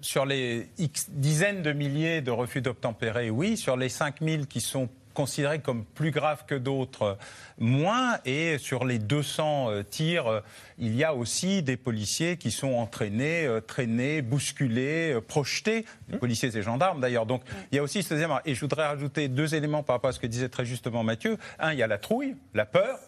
sur 0.00 0.26
les 0.26 0.68
X 0.76 1.06
dizaines 1.10 1.62
de 1.62 1.72
milliers 1.72 2.20
de 2.20 2.32
refus 2.32 2.62
d'obtempérer, 2.62 3.30
oui. 3.30 3.56
Sur 3.56 3.76
les 3.76 3.88
5000 3.88 4.48
qui 4.48 4.60
sont 4.60 4.88
considérés 5.16 5.60
comme 5.60 5.84
plus 5.84 6.10
graves 6.10 6.44
que 6.46 6.54
d'autres, 6.54 7.18
moins. 7.58 8.18
Et 8.24 8.58
sur 8.58 8.84
les 8.84 8.98
200 8.98 9.70
euh, 9.70 9.82
tirs, 9.82 10.26
euh, 10.26 10.40
il 10.78 10.94
y 10.94 11.02
a 11.02 11.14
aussi 11.14 11.62
des 11.62 11.76
policiers 11.76 12.36
qui 12.36 12.50
sont 12.50 12.74
entraînés, 12.74 13.46
euh, 13.46 13.60
traînés, 13.60 14.20
bousculés, 14.22 15.18
projetés, 15.26 15.86
des 16.08 16.16
mmh. 16.16 16.20
policiers 16.20 16.56
et 16.56 16.62
gendarmes 16.62 17.00
d'ailleurs. 17.00 17.26
Donc 17.26 17.42
il 17.72 17.76
y 17.76 17.78
a 17.78 17.82
aussi 17.82 18.02
ce 18.02 18.10
deuxième. 18.10 18.30
Et 18.44 18.54
je 18.54 18.60
voudrais 18.60 18.86
rajouter 18.86 19.28
deux 19.28 19.54
éléments 19.54 19.82
par 19.82 19.96
rapport 19.96 20.10
à 20.10 20.12
ce 20.12 20.20
que 20.20 20.26
disait 20.26 20.50
très 20.50 20.66
justement 20.66 21.02
Mathieu. 21.02 21.38
Un, 21.58 21.72
il 21.72 21.78
y 21.78 21.82
a 21.82 21.86
la 21.86 21.98
trouille, 21.98 22.36
la 22.54 22.66
peur 22.66 22.98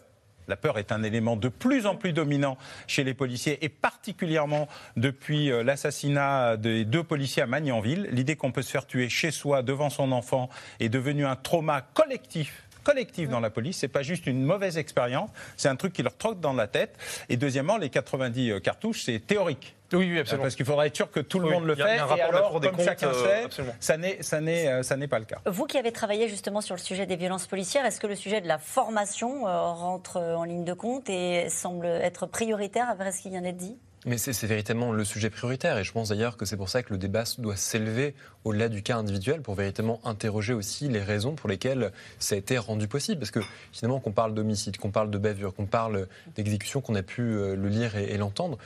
La 0.49 0.57
peur 0.57 0.79
est 0.79 0.91
un 0.91 1.03
élément 1.03 1.35
de 1.35 1.47
plus 1.47 1.85
en 1.85 1.95
plus 1.95 2.11
dominant 2.11 2.57
chez 2.87 3.03
les 3.03 3.13
policiers 3.13 3.63
et 3.63 3.69
particulièrement 3.69 4.67
depuis 4.97 5.51
euh, 5.51 5.63
l'assassinat 5.63 6.57
des 6.57 6.85
deux 6.85 7.03
policiers 7.03 7.43
à 7.43 7.45
Magnanville. 7.45 8.09
L'idée 8.11 8.35
qu'on 8.35 8.51
peut 8.51 8.63
se 8.63 8.71
faire 8.71 8.87
tuer 8.87 9.09
chez 9.09 9.29
soi 9.29 9.61
devant 9.61 9.91
son 9.91 10.11
enfant 10.11 10.49
est 10.79 10.89
devenue 10.89 11.25
un 11.25 11.35
trauma 11.35 11.81
collectif 11.93 12.68
collectif 12.89 13.29
dans 13.29 13.39
la 13.39 13.49
police. 13.49 13.77
C'est 13.77 13.87
pas 13.87 14.01
juste 14.01 14.25
une 14.25 14.43
mauvaise 14.43 14.77
expérience, 14.77 15.29
c'est 15.57 15.69
un 15.69 15.75
truc 15.75 15.93
qui 15.93 16.03
leur 16.03 16.17
trotte 16.17 16.39
dans 16.39 16.53
la 16.53 16.67
tête. 16.67 16.97
Et 17.29 17.37
deuxièmement, 17.37 17.77
les 17.77 17.89
90 17.89 18.51
euh, 18.51 18.59
cartouches, 18.59 19.03
c'est 19.03 19.19
théorique. 19.19 19.75
Oui, 19.91 20.11
oui, 20.11 20.19
absolument. 20.19 20.43
Parce 20.43 20.55
qu'il 20.55 20.65
faudra 20.65 20.85
être 20.85 20.95
sûr 20.95 21.09
que 21.09 21.19
tout 21.19 21.39
le 21.39 21.49
monde 21.49 21.65
le 21.65 21.75
fait. 21.75 21.95
et 21.95 22.21
alors, 22.21 22.59
comme 22.61 22.79
chacun 22.79 23.11
sait, 23.13 23.63
ça 23.79 23.97
n'est, 23.97 24.21
ça 24.21 24.39
n'est, 24.39 24.67
euh, 24.67 24.83
ça 24.83 24.97
n'est 24.97 25.07
pas 25.07 25.19
le 25.19 25.25
cas. 25.25 25.39
Vous 25.47 25.65
qui 25.65 25.77
avez 25.77 25.91
travaillé 25.91 26.29
justement 26.29 26.61
sur 26.61 26.75
le 26.75 26.81
sujet 26.81 27.05
des 27.05 27.15
violences 27.15 27.47
policières, 27.47 27.85
est-ce 27.85 27.99
que 27.99 28.07
le 28.07 28.15
sujet 28.15 28.41
de 28.41 28.47
la 28.47 28.59
formation 28.59 29.47
euh, 29.47 29.61
rentre 29.71 30.17
en 30.17 30.43
ligne 30.43 30.65
de 30.65 30.73
compte 30.73 31.09
et 31.09 31.49
semble 31.49 31.87
être 31.87 32.27
prioritaire 32.27 32.87
après 32.89 33.11
ce 33.11 33.21
qui 33.21 33.29
vient 33.29 33.41
d'être 33.41 33.57
dit? 33.57 33.77
Mais 34.05 34.17
c'est 34.17 34.47
véritablement 34.47 34.93
le 34.93 35.03
sujet 35.03 35.29
prioritaire 35.29 35.77
et 35.77 35.83
je 35.83 35.91
pense 35.91 36.09
d'ailleurs 36.09 36.37
que 36.37 36.45
c'est 36.45 36.55
pour 36.55 36.69
ça 36.69 36.83
que 36.83 36.93
le 36.93 36.97
débat 36.97 37.23
doit 37.37 37.57
s'élever 37.57 38.15
au-delà 38.45 38.69
du 38.69 38.81
cas 38.81 38.95
individuel 38.95 39.41
pour 39.41 39.55
véritablement 39.55 39.99
interroger 40.05 40.53
aussi 40.53 40.87
les 40.87 41.01
raisons 41.01 41.35
pour 41.35 41.49
lesquelles 41.49 41.91
ça 42.17 42.35
a 42.35 42.37
été 42.37 42.57
rendu 42.57 42.87
possible. 42.87 43.19
Parce 43.19 43.31
que 43.31 43.41
finalement, 43.73 43.99
qu'on 43.99 44.13
parle 44.13 44.33
d'homicide, 44.33 44.77
qu'on 44.77 44.91
parle 44.91 45.11
de 45.11 45.17
bavure, 45.17 45.53
qu'on 45.53 45.65
parle 45.65 46.07
d'exécution, 46.35 46.79
qu'on 46.81 46.95
a 46.95 47.03
pu 47.03 47.21
euh, 47.21 47.55
le 47.55 47.67
lire 47.67 47.97
et, 47.97 48.17
l'entendre, 48.17 48.57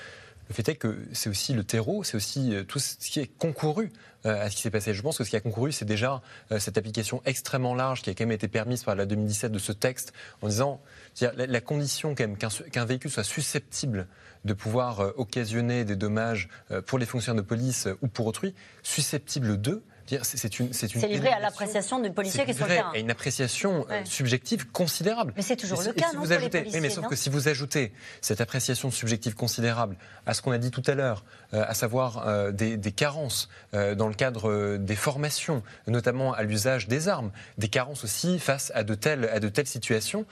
le 0.49 0.53
fait 0.53 0.69
est 0.69 0.75
que 0.75 0.99
c'est 1.13 1.29
aussi 1.29 1.53
le 1.53 1.63
terreau, 1.63 2.03
c'est 2.03 2.15
aussi 2.15 2.53
euh, 2.53 2.63
tout 2.63 2.79
ce 2.79 2.95
qui 2.97 3.19
est 3.19 3.27
concouru 3.27 3.91
euh, 4.25 4.45
à 4.45 4.51
ce 4.51 4.55
qui 4.55 4.61
s'est 4.61 4.71
passé. 4.71 4.93
Je 4.93 5.01
pense 5.01 5.17
que 5.17 5.23
ce 5.23 5.31
qui 5.31 5.35
a 5.35 5.41
concouru, 5.41 5.71
c'est 5.71 5.85
déjà 5.85 6.21
cette 6.59 6.77
application 6.77 7.23
extrêmement 7.25 7.73
large 7.73 8.03
qui 8.03 8.11
a 8.11 8.13
quand 8.13 8.25
même 8.25 8.33
été 8.33 8.47
permise 8.47 8.83
par 8.83 8.95
la 8.95 9.07
2017 9.07 9.51
de 9.51 9.59
ce 9.59 9.71
texte 9.71 10.13
en 10.41 10.47
disant 10.47 10.81
la, 11.21 11.61
condition 11.61 12.15
qu'un 12.15 12.85
véhicule 12.85 13.11
soit 13.11 13.23
susceptible 13.23 14.07
de 14.45 14.53
pouvoir 14.53 14.99
euh, 14.99 15.13
occasionner 15.17 15.85
des 15.85 15.95
dommages 15.95 16.49
euh, 16.71 16.81
pour 16.81 16.99
les 16.99 17.05
fonctionnaires 17.05 17.41
de 17.41 17.47
police 17.47 17.87
euh, 17.87 17.97
ou 18.01 18.07
pour 18.07 18.27
autrui, 18.27 18.53
susceptibles 18.81 19.57
d'eux, 19.57 19.83
c'est 20.21 20.59
une, 20.59 20.73
c'est 20.73 20.93
livré 21.07 21.29
à 21.29 21.39
l'appréciation 21.39 21.99
du 21.99 22.11
policier 22.11 22.43
qui 22.43 22.51
est 22.51 22.53
sur 22.53 22.67
le 22.67 22.73
terrain. 22.73 22.91
Et 22.93 22.99
une 22.99 23.09
appréciation 23.09 23.87
subjective 24.03 24.69
considérable. 24.69 25.33
Mais 25.37 25.41
c'est 25.41 25.55
toujours 25.55 25.81
le 25.81 25.93
cas, 25.93 26.09
si 26.09 26.15
non 26.17 26.21
vous 26.21 26.33
ajoutez, 26.33 26.67
mais 26.81 26.89
sauf 26.89 27.07
que 27.07 27.15
si 27.15 27.29
vous 27.29 27.47
ajoutez 27.47 27.93
cette 28.19 28.41
appréciation 28.41 28.91
subjective 28.91 29.33
considérable 29.33 29.95
à 30.25 30.33
ce 30.33 30.41
qu'on 30.41 30.51
a 30.51 30.57
dit 30.57 30.71
tout 30.71 30.83
à 30.87 30.93
l'heure, 30.93 31.23
à 31.53 31.73
savoir 31.73 32.51
des, 32.51 32.75
des, 32.75 32.91
carences 32.91 33.47
dans 33.71 34.09
le 34.09 34.13
cadre 34.13 34.75
des 34.75 34.95
formations, 34.97 35.63
notamment 35.87 36.33
à 36.33 36.43
l'usage 36.43 36.89
des 36.89 37.07
armes, 37.07 37.31
des 37.57 37.69
carences 37.69 38.03
aussi 38.03 38.39
face 38.39 38.73
à 38.75 38.83
de 38.83 38.95
telles, 38.95 39.29
à 39.29 39.39
de 39.39 39.47
telles 39.47 39.67
situations, 39.67 40.25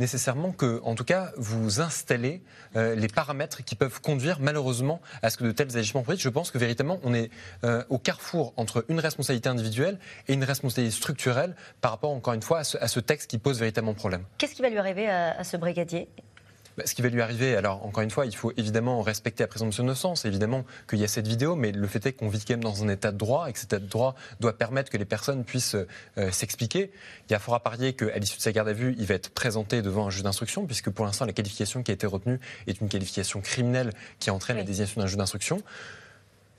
nécessairement 0.00 0.52
que, 0.52 0.80
en 0.84 0.94
tout 0.94 1.04
cas, 1.04 1.32
vous 1.36 1.80
installez 1.80 2.42
euh, 2.76 2.94
les 2.94 3.08
paramètres 3.08 3.64
qui 3.64 3.74
peuvent 3.74 4.00
conduire 4.00 4.40
malheureusement 4.40 5.00
à 5.22 5.30
ce 5.30 5.36
que 5.36 5.44
de 5.44 5.52
tels 5.52 5.76
agissements 5.76 6.02
politiques. 6.02 6.24
Je 6.24 6.28
pense 6.28 6.50
que 6.50 6.58
véritablement, 6.58 7.00
on 7.02 7.14
est 7.14 7.30
euh, 7.64 7.84
au 7.88 7.98
carrefour 7.98 8.52
entre 8.56 8.84
une 8.88 9.00
responsabilité 9.00 9.48
individuelle 9.48 9.98
et 10.28 10.34
une 10.34 10.44
responsabilité 10.44 10.94
structurelle 10.94 11.54
par 11.80 11.92
rapport, 11.92 12.10
encore 12.10 12.34
une 12.34 12.42
fois, 12.42 12.60
à 12.60 12.88
ce, 12.88 13.00
texte 13.00 13.30
qui 13.30 13.38
pose 13.38 13.58
véritablement 13.58 13.94
problème. 13.94 14.24
Qu'est-ce 14.38 14.54
qui 14.54 14.62
va 14.62 14.70
lui 14.70 14.78
arriver 14.78 15.08
à 15.08 15.44
ce 15.44 15.56
brigadier? 15.56 16.08
Ce 16.84 16.94
qui 16.94 17.02
va 17.02 17.08
lui 17.08 17.20
arriver, 17.20 17.56
alors 17.56 17.84
encore 17.84 18.02
une 18.02 18.10
fois, 18.10 18.26
il 18.26 18.34
faut 18.34 18.52
évidemment 18.56 19.00
respecter 19.02 19.42
la 19.42 19.48
présomption 19.48 19.82
d'innocence, 19.82 20.24
évidemment 20.24 20.64
qu'il 20.88 20.98
y 20.98 21.04
a 21.04 21.08
cette 21.08 21.28
vidéo, 21.28 21.56
mais 21.56 21.72
le 21.72 21.86
fait 21.86 22.04
est 22.06 22.12
qu'on 22.12 22.28
vit 22.28 22.44
quand 22.44 22.54
même 22.54 22.64
dans 22.64 22.82
un 22.82 22.88
état 22.88 23.12
de 23.12 23.16
droit 23.16 23.48
et 23.48 23.52
que 23.52 23.58
cet 23.58 23.72
état 23.72 23.80
de 23.80 23.88
droit 23.88 24.14
doit 24.40 24.56
permettre 24.56 24.90
que 24.90 24.96
les 24.96 25.04
personnes 25.04 25.44
puissent 25.44 25.76
euh, 26.18 26.30
s'expliquer. 26.30 26.90
Il 27.28 27.32
y 27.32 27.34
a 27.36 27.38
fort 27.38 27.54
à 27.54 27.62
parier 27.62 27.94
qu'à 27.94 28.18
l'issue 28.18 28.38
de 28.38 28.42
sa 28.42 28.52
garde 28.52 28.68
à 28.68 28.72
vue, 28.72 28.94
il 28.98 29.06
va 29.06 29.14
être 29.14 29.30
présenté 29.30 29.82
devant 29.82 30.06
un 30.06 30.10
juge 30.10 30.22
d'instruction, 30.22 30.66
puisque 30.66 30.90
pour 30.90 31.04
l'instant, 31.04 31.24
la 31.26 31.32
qualification 31.32 31.82
qui 31.82 31.90
a 31.90 31.94
été 31.94 32.06
retenue 32.06 32.40
est 32.66 32.80
une 32.80 32.88
qualification 32.88 33.40
criminelle 33.40 33.92
qui 34.18 34.30
entraîne 34.30 34.56
la 34.56 34.64
désignation 34.64 35.00
d'un 35.00 35.06
juge 35.06 35.16
d'instruction 35.16 35.62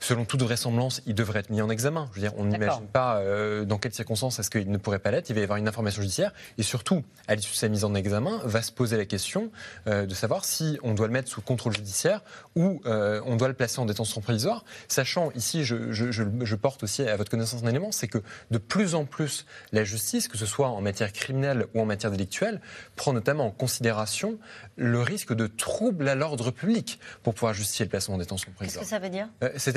selon 0.00 0.24
toute 0.24 0.42
vraisemblance, 0.42 1.02
il 1.06 1.14
devrait 1.14 1.40
être 1.40 1.50
mis 1.50 1.62
en 1.62 1.70
examen. 1.70 2.08
Je 2.12 2.20
veux 2.20 2.28
dire, 2.28 2.36
on 2.38 2.44
n'imagine 2.44 2.86
pas 2.86 3.18
euh, 3.18 3.64
dans 3.64 3.78
quelles 3.78 3.94
circonstances 3.94 4.38
est-ce 4.38 4.50
qu'il 4.50 4.70
ne 4.70 4.76
pourrait 4.76 4.98
pas 4.98 5.10
l'être. 5.10 5.30
Il 5.30 5.34
va 5.34 5.40
y 5.40 5.44
avoir 5.44 5.58
une 5.58 5.68
information 5.68 6.02
judiciaire. 6.02 6.32
Et 6.58 6.62
surtout, 6.62 7.02
à 7.28 7.34
l'issue 7.34 7.52
de 7.52 7.56
sa 7.56 7.68
mise 7.68 7.84
en 7.84 7.94
examen, 7.94 8.40
va 8.44 8.62
se 8.62 8.72
poser 8.72 8.96
la 8.96 9.04
question 9.04 9.50
euh, 9.86 10.06
de 10.06 10.14
savoir 10.14 10.44
si 10.44 10.78
on 10.82 10.94
doit 10.94 11.06
le 11.06 11.12
mettre 11.12 11.28
sous 11.28 11.40
contrôle 11.40 11.74
judiciaire 11.74 12.22
ou 12.54 12.80
euh, 12.86 13.20
on 13.26 13.36
doit 13.36 13.48
le 13.48 13.54
placer 13.54 13.80
en 13.80 13.86
détention 13.86 14.20
provisoire. 14.20 14.64
Sachant, 14.88 15.30
ici, 15.34 15.64
je, 15.64 15.92
je, 15.92 16.10
je, 16.10 16.54
porte 16.54 16.82
aussi 16.82 17.02
à 17.02 17.16
votre 17.16 17.30
connaissance 17.30 17.62
un 17.62 17.68
élément, 17.68 17.92
c'est 17.92 18.08
que 18.08 18.18
de 18.50 18.58
plus 18.58 18.94
en 18.94 19.04
plus, 19.04 19.46
la 19.72 19.84
justice, 19.84 20.28
que 20.28 20.38
ce 20.38 20.46
soit 20.46 20.68
en 20.68 20.80
matière 20.80 21.12
criminelle 21.12 21.66
ou 21.74 21.80
en 21.80 21.86
matière 21.86 22.10
délictuelle, 22.10 22.60
prend 22.96 23.12
notamment 23.12 23.46
en 23.46 23.50
considération 23.50 24.38
le 24.76 25.00
risque 25.00 25.34
de 25.34 25.46
trouble 25.46 26.08
à 26.08 26.14
l'ordre 26.14 26.50
public 26.50 26.98
pour 27.22 27.34
pouvoir 27.34 27.54
justifier 27.54 27.84
le 27.84 27.90
placement 27.90 28.14
en 28.14 28.18
détention 28.18 28.50
provisoire. 28.52 28.80
Qu'est-ce 28.80 28.90
que 28.90 28.96
ça 28.96 28.98
veut 28.98 29.10
dire? 29.10 29.28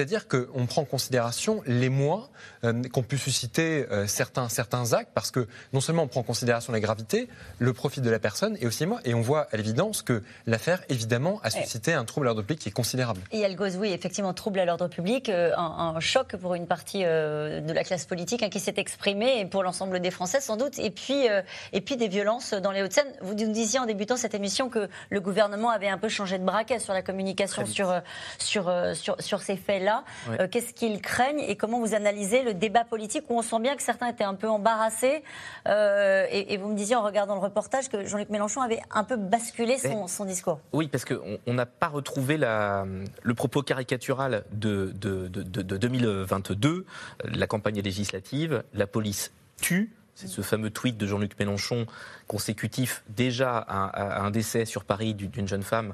C'est-à-dire 0.09 0.27
qu'on 0.27 0.65
prend 0.65 0.81
en 0.81 0.85
considération 0.85 1.61
les 1.67 1.89
mois 1.89 2.29
euh, 2.63 2.81
qu'ont 2.91 3.03
pu 3.03 3.19
susciter 3.19 3.85
euh, 3.91 4.07
certains, 4.07 4.49
certains 4.49 4.93
actes, 4.93 5.11
parce 5.13 5.29
que 5.29 5.47
non 5.71 5.81
seulement 5.81 6.03
on 6.03 6.07
prend 6.07 6.21
en 6.21 6.23
considération 6.23 6.73
la 6.73 6.79
gravité, 6.79 7.27
le 7.59 7.73
profit 7.73 8.01
de 8.01 8.09
la 8.09 8.17
personne, 8.17 8.57
et 8.59 8.65
aussi 8.65 8.87
moi, 8.87 9.01
et 9.05 9.13
on 9.13 9.21
voit 9.21 9.47
à 9.51 9.57
l'évidence 9.57 10.01
que 10.01 10.23
l'affaire, 10.47 10.81
évidemment, 10.89 11.39
a 11.43 11.51
suscité 11.51 11.93
un 11.93 12.05
trouble 12.05 12.25
à 12.25 12.29
l'ordre 12.29 12.41
public 12.41 12.59
qui 12.59 12.69
est 12.69 12.71
considérable. 12.71 13.21
Et 13.31 13.39
elle 13.39 13.55
cause, 13.55 13.77
oui, 13.77 13.91
effectivement, 13.91 14.33
trouble 14.33 14.59
à 14.59 14.65
l'ordre 14.65 14.87
public, 14.87 15.29
euh, 15.29 15.55
un, 15.55 15.99
choc 15.99 16.35
pour 16.37 16.55
une 16.55 16.65
partie 16.65 17.03
de 17.03 17.71
la 17.71 17.83
classe 17.83 18.05
politique 18.05 18.41
hein, 18.41 18.49
qui 18.49 18.59
s'est 18.59 18.73
exprimée, 18.77 19.39
et 19.39 19.45
pour 19.45 19.61
l'ensemble 19.61 19.99
des 19.99 20.11
Français 20.11 20.41
sans 20.41 20.57
doute, 20.57 20.79
et 20.79 20.89
puis, 20.89 21.27
et 21.73 21.81
puis 21.81 21.97
des 21.97 22.07
violences 22.07 22.53
dans 22.53 22.71
les 22.71 22.81
Hauts-de-Seine. 22.81 23.11
Vous 23.21 23.35
nous 23.35 23.51
disiez 23.51 23.79
en 23.79 23.85
débutant 23.85 24.17
cette 24.17 24.33
émission 24.33 24.69
que 24.69 24.89
le 25.09 25.21
gouvernement 25.21 25.69
avait 25.69 25.89
un 25.89 25.97
peu 25.97 26.09
changé 26.09 26.39
de 26.39 26.43
braquet 26.43 26.79
sur 26.79 26.93
la 26.93 27.01
communication 27.01 27.65
sur, 27.65 27.93
sur, 28.39 28.73
sur, 28.95 29.21
sur 29.21 29.41
ces 29.41 29.57
faits-là. 29.57 29.98
Euh, 30.29 30.47
qu'est-ce 30.49 30.73
qu'ils 30.73 31.01
craignent 31.01 31.39
et 31.39 31.55
comment 31.55 31.79
vous 31.79 31.93
analysez 31.93 32.43
le 32.43 32.53
débat 32.53 32.83
politique 32.83 33.25
où 33.29 33.37
on 33.37 33.41
sent 33.41 33.59
bien 33.59 33.75
que 33.75 33.81
certains 33.81 34.07
étaient 34.07 34.23
un 34.23 34.35
peu 34.35 34.47
embarrassés. 34.47 35.23
Euh, 35.67 36.25
et, 36.31 36.57
vous 36.57 36.69
me 36.69 36.75
disiez 36.75 36.95
en 36.95 37.03
regardant 37.03 37.35
le 37.35 37.41
reportage 37.41 37.89
que 37.89 38.05
Jean-Luc 38.05 38.29
Mélenchon 38.29 38.61
avait 38.61 38.81
un 38.91 39.03
peu 39.03 39.15
basculé 39.15 39.77
son, 39.77 40.25
discours. 40.25 40.59
Oui, 40.73 40.87
parce 40.87 41.05
qu'on 41.05 41.53
n'a 41.53 41.65
pas 41.65 41.87
retrouvé 41.87 42.37
la, 42.37 42.85
le 43.21 43.33
propos 43.33 43.61
caricatural 43.61 44.43
de, 44.51 44.91
de, 44.95 45.27
de 45.27 45.77
2022, 45.77 46.85
la 47.23 47.47
campagne 47.47 47.79
législative, 47.81 48.63
la 48.73 48.87
police 48.87 49.31
tue. 49.61 49.93
C'est 50.15 50.27
ce 50.27 50.41
fameux 50.41 50.69
tweet 50.69 50.97
de 50.97 51.07
Jean-Luc 51.07 51.39
Mélenchon 51.39 51.85
consécutif 52.27 53.03
déjà 53.07 53.57
à, 53.57 54.21
un 54.21 54.31
décès 54.31 54.65
sur 54.65 54.83
Paris 54.83 55.13
d'une 55.13 55.47
jeune 55.47 55.63
femme 55.63 55.93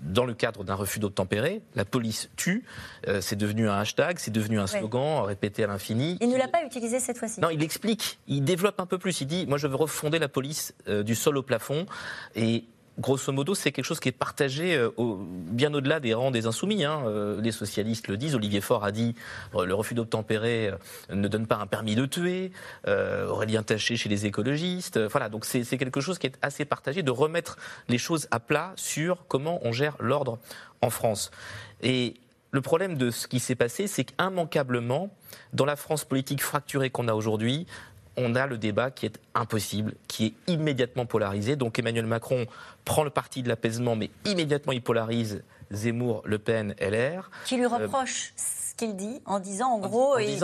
dans 0.00 0.24
le 0.24 0.34
cadre 0.34 0.64
d'un 0.64 0.74
refus 0.74 0.98
d'obtempérer, 0.98 1.62
la 1.74 1.84
police 1.84 2.30
tue, 2.36 2.64
euh, 3.08 3.20
c'est 3.20 3.36
devenu 3.36 3.68
un 3.68 3.78
hashtag, 3.78 4.18
c'est 4.18 4.30
devenu 4.30 4.58
un 4.58 4.66
slogan 4.66 5.24
répété 5.24 5.64
à 5.64 5.66
l'infini. 5.66 6.18
Il 6.20 6.28
ne 6.28 6.36
l'a 6.36 6.48
pas 6.48 6.64
utilisé 6.64 7.00
cette 7.00 7.18
fois-ci. 7.18 7.40
Non, 7.40 7.50
il 7.50 7.62
explique, 7.62 8.18
il 8.26 8.44
développe 8.44 8.80
un 8.80 8.86
peu 8.86 8.98
plus. 8.98 9.20
Il 9.20 9.26
dit, 9.26 9.46
moi 9.46 9.58
je 9.58 9.66
veux 9.66 9.76
refonder 9.76 10.18
la 10.18 10.28
police 10.28 10.74
euh, 10.88 11.02
du 11.02 11.14
sol 11.14 11.36
au 11.36 11.42
plafond. 11.42 11.86
Et 12.34 12.64
grosso 12.98 13.32
modo, 13.32 13.54
c'est 13.54 13.72
quelque 13.72 13.84
chose 13.84 14.00
qui 14.00 14.08
est 14.08 14.12
partagé 14.12 14.76
euh, 14.76 14.90
bien 14.98 15.72
au-delà 15.74 16.00
des 16.00 16.14
rangs 16.14 16.30
des 16.30 16.46
insoumis. 16.46 16.84
Hein. 16.84 17.02
Euh, 17.06 17.40
les 17.40 17.52
socialistes 17.52 18.08
le 18.08 18.16
disent. 18.16 18.34
Olivier 18.34 18.60
Faure 18.60 18.84
a 18.84 18.92
dit 18.92 19.14
euh, 19.54 19.64
le 19.64 19.74
refus 19.74 19.94
d'obtempérer 19.94 20.72
ne 21.10 21.28
donne 21.28 21.46
pas 21.46 21.56
un 21.56 21.66
permis 21.66 21.94
de 21.94 22.06
tuer. 22.06 22.52
Aurélien 22.86 23.62
Taché 23.62 23.96
chez 23.96 24.08
les 24.08 24.26
écologistes. 24.26 24.98
Voilà, 24.98 25.28
donc 25.28 25.44
c'est 25.44 25.64
quelque 25.78 26.00
chose 26.00 26.18
qui 26.18 26.26
est 26.26 26.38
assez 26.42 26.64
partagé 26.64 27.02
de 27.02 27.10
remettre 27.10 27.56
les 27.88 27.98
choses 27.98 28.28
à 28.30 28.40
plat 28.40 28.72
sur 28.76 29.26
comment 29.28 29.60
on 29.62 29.72
gère 29.72 29.96
l'ordre 30.00 30.38
en 30.82 30.90
France. 30.90 31.30
Et 31.82 32.14
le 32.50 32.60
problème 32.60 32.96
de 32.96 33.10
ce 33.10 33.26
qui 33.26 33.40
s'est 33.40 33.54
passé, 33.54 33.86
c'est 33.86 34.04
qu'immanquablement, 34.04 35.10
dans 35.52 35.64
la 35.64 35.76
France 35.76 36.04
politique 36.04 36.42
fracturée 36.42 36.90
qu'on 36.90 37.08
a 37.08 37.14
aujourd'hui, 37.14 37.66
on 38.16 38.34
a 38.34 38.46
le 38.46 38.58
débat 38.58 38.90
qui 38.90 39.06
est 39.06 39.18
impossible, 39.34 39.94
qui 40.08 40.26
est 40.26 40.52
immédiatement 40.52 41.06
polarisé. 41.06 41.56
Donc 41.56 41.78
Emmanuel 41.78 42.06
Macron 42.06 42.46
prend 42.84 43.04
le 43.04 43.10
parti 43.10 43.42
de 43.42 43.48
l'apaisement, 43.48 43.96
mais 43.96 44.10
immédiatement 44.24 44.72
il 44.72 44.82
polarise 44.82 45.42
Zemmour, 45.70 46.22
Le 46.24 46.38
Pen, 46.38 46.74
LR. 46.80 47.30
Qui 47.44 47.56
lui 47.56 47.64
euh, 47.64 47.68
reproche 47.68 48.32
ce 48.36 48.74
qu'il 48.76 48.96
dit 48.96 49.20
en 49.24 49.40
disant 49.40 49.70
en 49.70 49.78
gros. 49.78 50.18
il, 50.18 50.38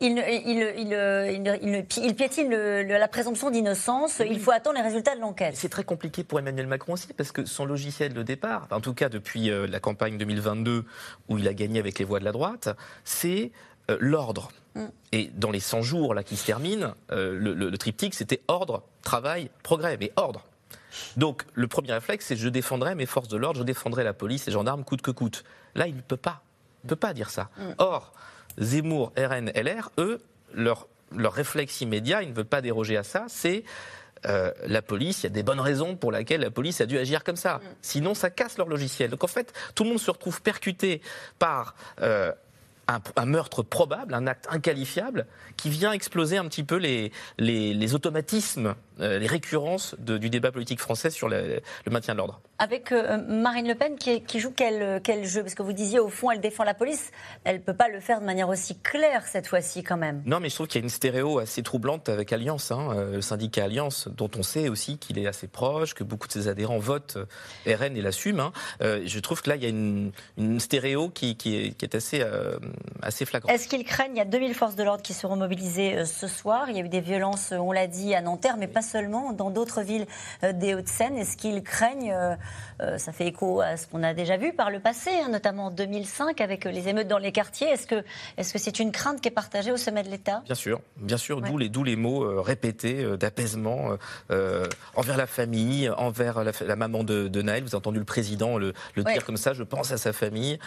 il, 0.00 1.84
il, 1.96 2.14
piétine 2.14 2.50
la 2.50 3.08
présomption 3.08 3.50
d'innocence. 3.50 4.20
Il 4.28 4.40
faut 4.40 4.50
attendre 4.50 4.76
les 4.76 4.82
résultats 4.82 5.14
de 5.14 5.20
l'enquête. 5.20 5.54
C'est 5.56 5.68
très 5.68 5.84
compliqué 5.84 6.24
pour 6.24 6.38
Emmanuel 6.38 6.66
Macron 6.66 6.94
aussi, 6.94 7.08
parce 7.12 7.32
que 7.32 7.44
son 7.44 7.64
logiciel 7.64 8.12
de 8.12 8.22
départ, 8.22 8.66
en 8.70 8.80
tout 8.80 8.94
cas 8.94 9.08
depuis 9.08 9.50
euh, 9.50 9.66
la 9.66 9.78
campagne 9.78 10.18
2022, 10.18 10.84
où 11.28 11.38
il 11.38 11.46
a 11.46 11.54
gagné 11.54 11.78
avec 11.78 11.98
les 11.98 12.04
voix 12.04 12.18
de 12.18 12.24
la 12.24 12.32
droite, 12.32 12.68
c'est 13.04 13.52
euh, 13.92 13.96
l'ordre. 14.00 14.50
Mm. 14.74 14.86
Et 15.12 15.30
dans 15.34 15.50
les 15.50 15.60
100 15.60 15.82
jours 15.82 16.14
là 16.14 16.22
qui 16.22 16.36
se 16.36 16.46
terminent, 16.46 16.94
euh, 17.10 17.36
le, 17.38 17.76
triptyque 17.78 18.14
c'était 18.14 18.42
ordre, 18.48 18.82
travail, 19.02 19.50
progrès, 19.62 19.96
mais 19.98 20.12
ordre. 20.16 20.44
Donc 21.16 21.44
le 21.54 21.68
premier 21.68 21.92
réflexe 21.92 22.26
c'est 22.26 22.36
je 22.36 22.48
défendrai 22.48 22.94
mes 22.94 23.06
forces 23.06 23.28
de 23.28 23.36
l'ordre, 23.36 23.58
je 23.60 23.64
défendrai 23.64 24.04
la 24.04 24.12
police, 24.12 24.46
les 24.46 24.52
gendarmes 24.52 24.84
coûte 24.84 25.02
que 25.02 25.10
coûte. 25.10 25.44
Là 25.74 25.86
il 25.86 25.96
ne 25.96 26.00
peut 26.00 26.16
pas, 26.16 26.42
il 26.84 26.88
peut 26.88 26.96
pas 26.96 27.14
dire 27.14 27.30
ça. 27.30 27.50
Mm. 27.56 27.62
Or 27.78 28.12
Zemmour, 28.58 29.12
RN, 29.16 29.50
LR, 29.54 29.90
eux, 29.98 30.20
leur, 30.52 30.86
leur 31.16 31.32
réflexe 31.32 31.80
immédiat, 31.80 32.22
ils 32.22 32.30
ne 32.30 32.34
veulent 32.34 32.44
pas 32.44 32.60
déroger 32.60 32.96
à 32.96 33.02
ça, 33.02 33.24
c'est 33.28 33.64
euh, 34.26 34.52
la 34.66 34.82
police, 34.82 35.20
il 35.20 35.22
y 35.24 35.26
a 35.26 35.30
des 35.30 35.42
bonnes 35.42 35.60
raisons 35.60 35.96
pour 35.96 36.12
lesquelles 36.12 36.42
la 36.42 36.50
police 36.50 36.80
a 36.80 36.86
dû 36.86 36.98
agir 36.98 37.24
comme 37.24 37.36
ça. 37.36 37.56
Mm. 37.56 37.60
Sinon, 37.82 38.14
ça 38.14 38.30
casse 38.30 38.56
leur 38.58 38.68
logiciel. 38.68 39.10
Donc 39.10 39.24
en 39.24 39.28
fait, 39.28 39.52
tout 39.74 39.84
le 39.84 39.90
monde 39.90 39.98
se 39.98 40.10
retrouve 40.10 40.42
percuté 40.42 41.00
par 41.38 41.74
euh, 42.00 42.32
un, 42.88 43.26
meurtre 43.26 43.62
probable, 43.62 44.14
un 44.14 44.26
acte 44.26 44.46
inqualifiable, 44.50 45.26
qui 45.56 45.70
vient 45.70 45.92
exploser 45.92 46.36
un 46.36 46.44
petit 46.46 46.64
peu 46.64 46.76
les, 46.76 47.12
les, 47.38 47.94
automatismes, 47.94 48.74
euh, 49.00 49.18
les 49.18 49.26
récurrences 49.26 49.94
du 49.98 50.30
débat 50.30 50.52
politique 50.52 50.80
français 50.80 51.10
sur 51.10 51.28
le, 51.28 51.60
maintien 51.90 52.14
de 52.14 52.18
l'ordre. 52.18 52.40
Avec 52.58 52.92
euh, 52.92 53.18
Marine 53.28 53.68
Le 53.68 53.74
Pen 53.74 53.96
qui, 53.96 54.40
joue 54.40 54.52
quel, 54.54 55.00
quel, 55.02 55.24
jeu? 55.26 55.42
Parce 55.42 55.54
que 55.54 55.62
vous 55.62 55.72
disiez, 55.72 55.98
au 55.98 56.08
fond, 56.08 56.30
elle 56.30 56.40
défend 56.40 56.64
la 56.64 56.74
police. 56.74 57.10
Elle 57.44 57.56
ne 57.56 57.62
peut 57.62 57.74
pas 57.74 57.88
le 57.88 58.00
faire 58.00 58.20
de 58.20 58.26
manière 58.26 58.48
aussi 58.48 58.78
claire 58.78 59.26
cette 59.26 59.46
fois-ci, 59.46 59.82
quand 59.82 59.96
même. 59.96 60.22
Non, 60.26 60.40
mais 60.40 60.48
je 60.48 60.54
trouve 60.54 60.66
qu'il 60.66 60.80
y 60.80 60.82
a 60.82 60.84
une 60.84 60.90
stéréo 60.90 61.38
assez 61.38 61.62
troublante 61.62 62.08
avec 62.08 62.32
Alliance, 62.32 62.70
hein, 62.70 62.88
euh, 62.92 63.14
le 63.16 63.20
syndicat 63.20 63.64
Alliance, 63.64 64.08
dont 64.08 64.30
on 64.36 64.42
sait 64.42 64.68
aussi 64.68 64.98
qu'il 64.98 65.18
est 65.18 65.26
assez 65.26 65.48
proche, 65.48 65.94
que 65.94 66.04
beaucoup 66.04 66.28
de 66.28 66.32
ses 66.32 66.48
adhérents 66.48 66.78
votent 66.78 67.18
RN 67.66 67.96
et 67.96 68.02
l'assument. 68.02 68.52
Hein. 68.80 69.00
je 69.04 69.18
trouve 69.20 69.42
que 69.42 69.50
là, 69.50 69.56
il 69.56 69.62
y 69.62 69.66
a 69.66 69.68
une, 69.68 70.12
stéréo 70.58 71.08
qui, 71.10 71.36
qui, 71.36 71.54
est, 71.56 71.94
assez 71.94 72.24
assez 73.02 73.24
flagrant. 73.24 73.52
Est-ce 73.52 73.68
qu'ils 73.68 73.84
craignent 73.84 74.12
Il 74.14 74.18
y 74.18 74.22
a 74.22 74.24
2000 74.24 74.54
forces 74.54 74.76
de 74.76 74.82
l'ordre 74.82 75.02
qui 75.02 75.12
seront 75.12 75.36
mobilisées 75.36 75.98
euh, 75.98 76.04
ce 76.04 76.28
soir. 76.28 76.66
Il 76.70 76.76
y 76.76 76.80
a 76.80 76.84
eu 76.84 76.88
des 76.88 77.00
violences, 77.00 77.52
euh, 77.52 77.58
on 77.58 77.72
l'a 77.72 77.86
dit, 77.86 78.14
à 78.14 78.20
Nanterre, 78.20 78.56
mais 78.58 78.68
pas 78.68 78.82
seulement, 78.82 79.32
dans 79.32 79.50
d'autres 79.50 79.82
villes 79.82 80.06
euh, 80.44 80.52
des 80.52 80.74
Hauts-de-Seine. 80.74 81.16
Est-ce 81.16 81.36
qu'ils 81.36 81.62
craignent, 81.62 82.14
ça 82.96 83.12
fait 83.12 83.26
écho 83.26 83.60
à 83.60 83.76
ce 83.76 83.86
qu'on 83.86 84.02
a 84.02 84.12
déjà 84.12 84.36
vu 84.36 84.52
par 84.52 84.70
le 84.70 84.80
passé, 84.80 85.10
hein, 85.10 85.28
notamment 85.28 85.66
en 85.66 85.70
2005 85.70 86.40
avec 86.40 86.64
les 86.64 86.88
émeutes 86.88 87.06
dans 87.06 87.18
les 87.18 87.30
quartiers. 87.30 87.68
Est-ce 87.68 87.86
que 87.86 88.04
c'est 88.36 88.58
-ce 88.58 88.58
c'est 88.58 88.80
une 88.80 88.90
crainte 88.90 89.20
qui 89.20 89.28
est 89.28 89.32
partagée 89.32 89.70
au 89.70 89.76
sommet 89.76 90.02
de 90.02 90.08
l'État? 90.08 90.42
Bien 90.44 90.54
sûr, 90.54 90.80
bien 90.96 91.16
sûr, 91.16 91.40
d'où 91.40 91.58
les, 91.58 91.68
les 91.68 91.96
mots 91.96 92.42
répétés 92.42 93.16
d'apaisement 93.16 93.96
envers 94.96 95.16
la 95.16 95.26
famille, 95.26 95.90
envers 95.90 96.42
la, 96.42 96.76
maman 96.76 97.04
de, 97.04 97.42
Naël. 97.42 97.62
Vous 97.62 97.68
avez 97.68 97.76
entendu 97.76 97.98
le 97.98 98.04
président 98.04 98.58
le, 98.58 98.72
dire 98.96 99.24
comme 99.24 99.36
ça, 99.36 99.52
je 99.52 99.62
pense 99.62 99.92
à 99.92 99.98
sa 99.98 100.12
famille. 100.12 100.58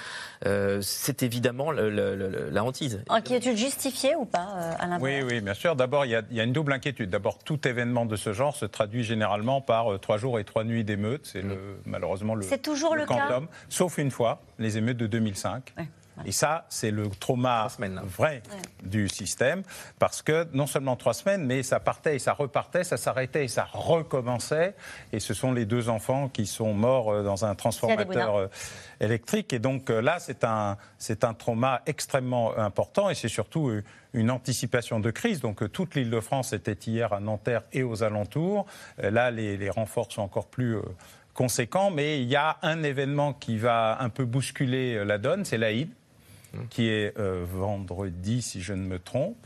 c'est 0.82 1.24
évidemment 1.24 1.72
le, 1.72 1.95
la 1.96 2.64
hantise. 2.64 3.04
Inquiétude 3.10 3.58
justifiée 3.58 4.16
ou 4.16 4.26
pas, 4.26 4.48
euh, 4.56 4.72
Alain 4.80 5.00
Oui, 5.00 5.22
oui, 5.22 5.42
bien 5.42 5.54
sûr. 5.54 5.76
D'abord, 5.76 6.06
il 6.06 6.12
y, 6.12 6.40
a 6.40 6.44
une 6.44 6.54
double 6.54 6.74
inquiétude. 6.74 7.10
D'abord, 7.10 7.40
tout 7.40 7.68
événement 7.68 8.06
de 8.06 8.16
ce 8.16 8.34
genre 8.34 8.56
se 8.56 8.66
traduit 8.66 9.04
généralement 9.04 9.62
par 9.62 9.94
euh, 9.94 9.98
trois 9.98 10.18
jours 10.18 10.40
et 10.40 10.44
trois 10.44 10.64
nuits 10.64 10.84
d'émeutes. 10.84 11.30
C'est 11.32 11.44
mm. 11.44 11.58
malheureusement 11.86 12.36
le, 12.36 12.44
C'est 12.44 12.62
toujours 12.62 12.96
le, 12.96 13.06
cas. 13.06 13.42
sauf 13.70 13.98
une 13.98 14.12
fois, 14.12 14.42
les 14.60 14.78
émeutes 14.78 14.98
de 14.98 15.08
2005. 15.08 15.74
Et 16.24 16.32
ça, 16.32 16.66
c'est 16.70 16.92
le 16.92 17.10
trauma 17.10 17.68
vrai 18.04 18.42
du 18.84 19.10
système, 19.10 19.64
parce 20.00 20.22
que 20.22 20.48
non 20.54 20.68
seulement 20.68 20.96
trois 20.96 21.14
semaines, 21.14 21.46
mais 21.46 21.64
ça 21.64 21.80
partait 21.80 22.16
et 22.16 22.20
ça 22.20 22.34
repartait, 22.34 22.84
ça 22.84 22.98
s'arrêtait 22.98 23.46
et 23.46 23.48
ça 23.48 23.68
recommençait. 23.74 24.76
Et 25.12 25.20
ce 25.20 25.34
sont 25.34 25.52
les 25.52 25.66
deux 25.66 25.90
enfants 25.90 26.30
qui 26.30 26.46
sont 26.46 26.74
morts 26.74 27.12
euh, 27.12 27.24
dans 27.24 27.46
un 27.46 27.56
transformateur 27.56 28.36
euh, 28.36 28.48
électrique. 29.00 29.52
Et 29.52 29.60
donc 29.60 29.90
euh, 29.90 30.02
là, 30.02 30.18
c'est 30.20 30.44
un, 30.44 30.78
c'est 30.98 31.24
un 31.24 31.34
trauma 31.34 31.82
extrêmement 31.86 32.58
important 32.58 33.10
et 33.10 33.16
c'est 33.16 33.28
surtout 33.28 33.72
une 34.14 34.32
anticipation 34.32 35.00
de 35.00 35.12
crise. 35.12 35.42
Donc 35.42 35.70
toute 35.72 35.96
l'île 35.96 36.10
de 36.10 36.20
France 36.20 36.54
était 36.54 36.78
hier 36.88 37.12
à 37.12 37.20
Nanterre 37.20 37.64
et 37.74 37.84
aux 37.84 38.04
alentours. 38.04 38.66
Là, 38.98 39.32
les, 39.32 39.58
les 39.58 39.70
renforts 39.70 40.12
sont 40.12 40.22
encore 40.22 40.48
plus 40.48 40.78
conséquents, 41.34 41.92
mais 41.92 42.22
il 42.22 42.28
y 42.28 42.36
a 42.36 42.58
un 42.62 42.84
événement 42.84 43.34
qui 43.34 43.58
va 43.58 43.98
un 44.00 44.10
peu 44.10 44.24
bousculer 44.24 45.04
la 45.04 45.18
donne, 45.18 45.44
c'est 45.44 45.58
l'Aïd 45.58 45.90
qui 46.70 46.90
est 46.90 47.18
euh, 47.18 47.46
vendredi, 47.48 48.42
si 48.42 48.62
je 48.62 48.74
ne 48.74 48.86
me 48.86 49.00
trompe, 49.00 49.46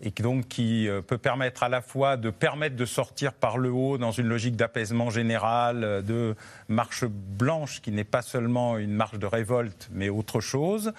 et 0.00 0.10
qui, 0.10 0.22
donc 0.22 0.48
qui 0.48 0.88
euh, 0.88 1.02
peut 1.02 1.18
permettre 1.18 1.62
à 1.62 1.68
la 1.68 1.80
fois 1.80 2.16
de 2.16 2.30
permettre 2.30 2.76
de 2.76 2.84
sortir 2.84 3.32
par 3.32 3.58
le 3.58 3.70
haut 3.70 3.98
dans 3.98 4.12
une 4.12 4.26
logique 4.26 4.56
d'apaisement 4.56 5.10
général, 5.10 5.84
euh, 5.84 6.02
de 6.02 6.34
marche 6.68 7.04
blanche 7.04 7.80
qui 7.80 7.90
n'est 7.90 8.04
pas 8.04 8.22
seulement 8.22 8.78
une 8.78 8.92
marche 8.92 9.18
de 9.18 9.26
révolte, 9.26 9.88
mais 9.92 10.08
autre 10.08 10.40
chose, 10.40 10.92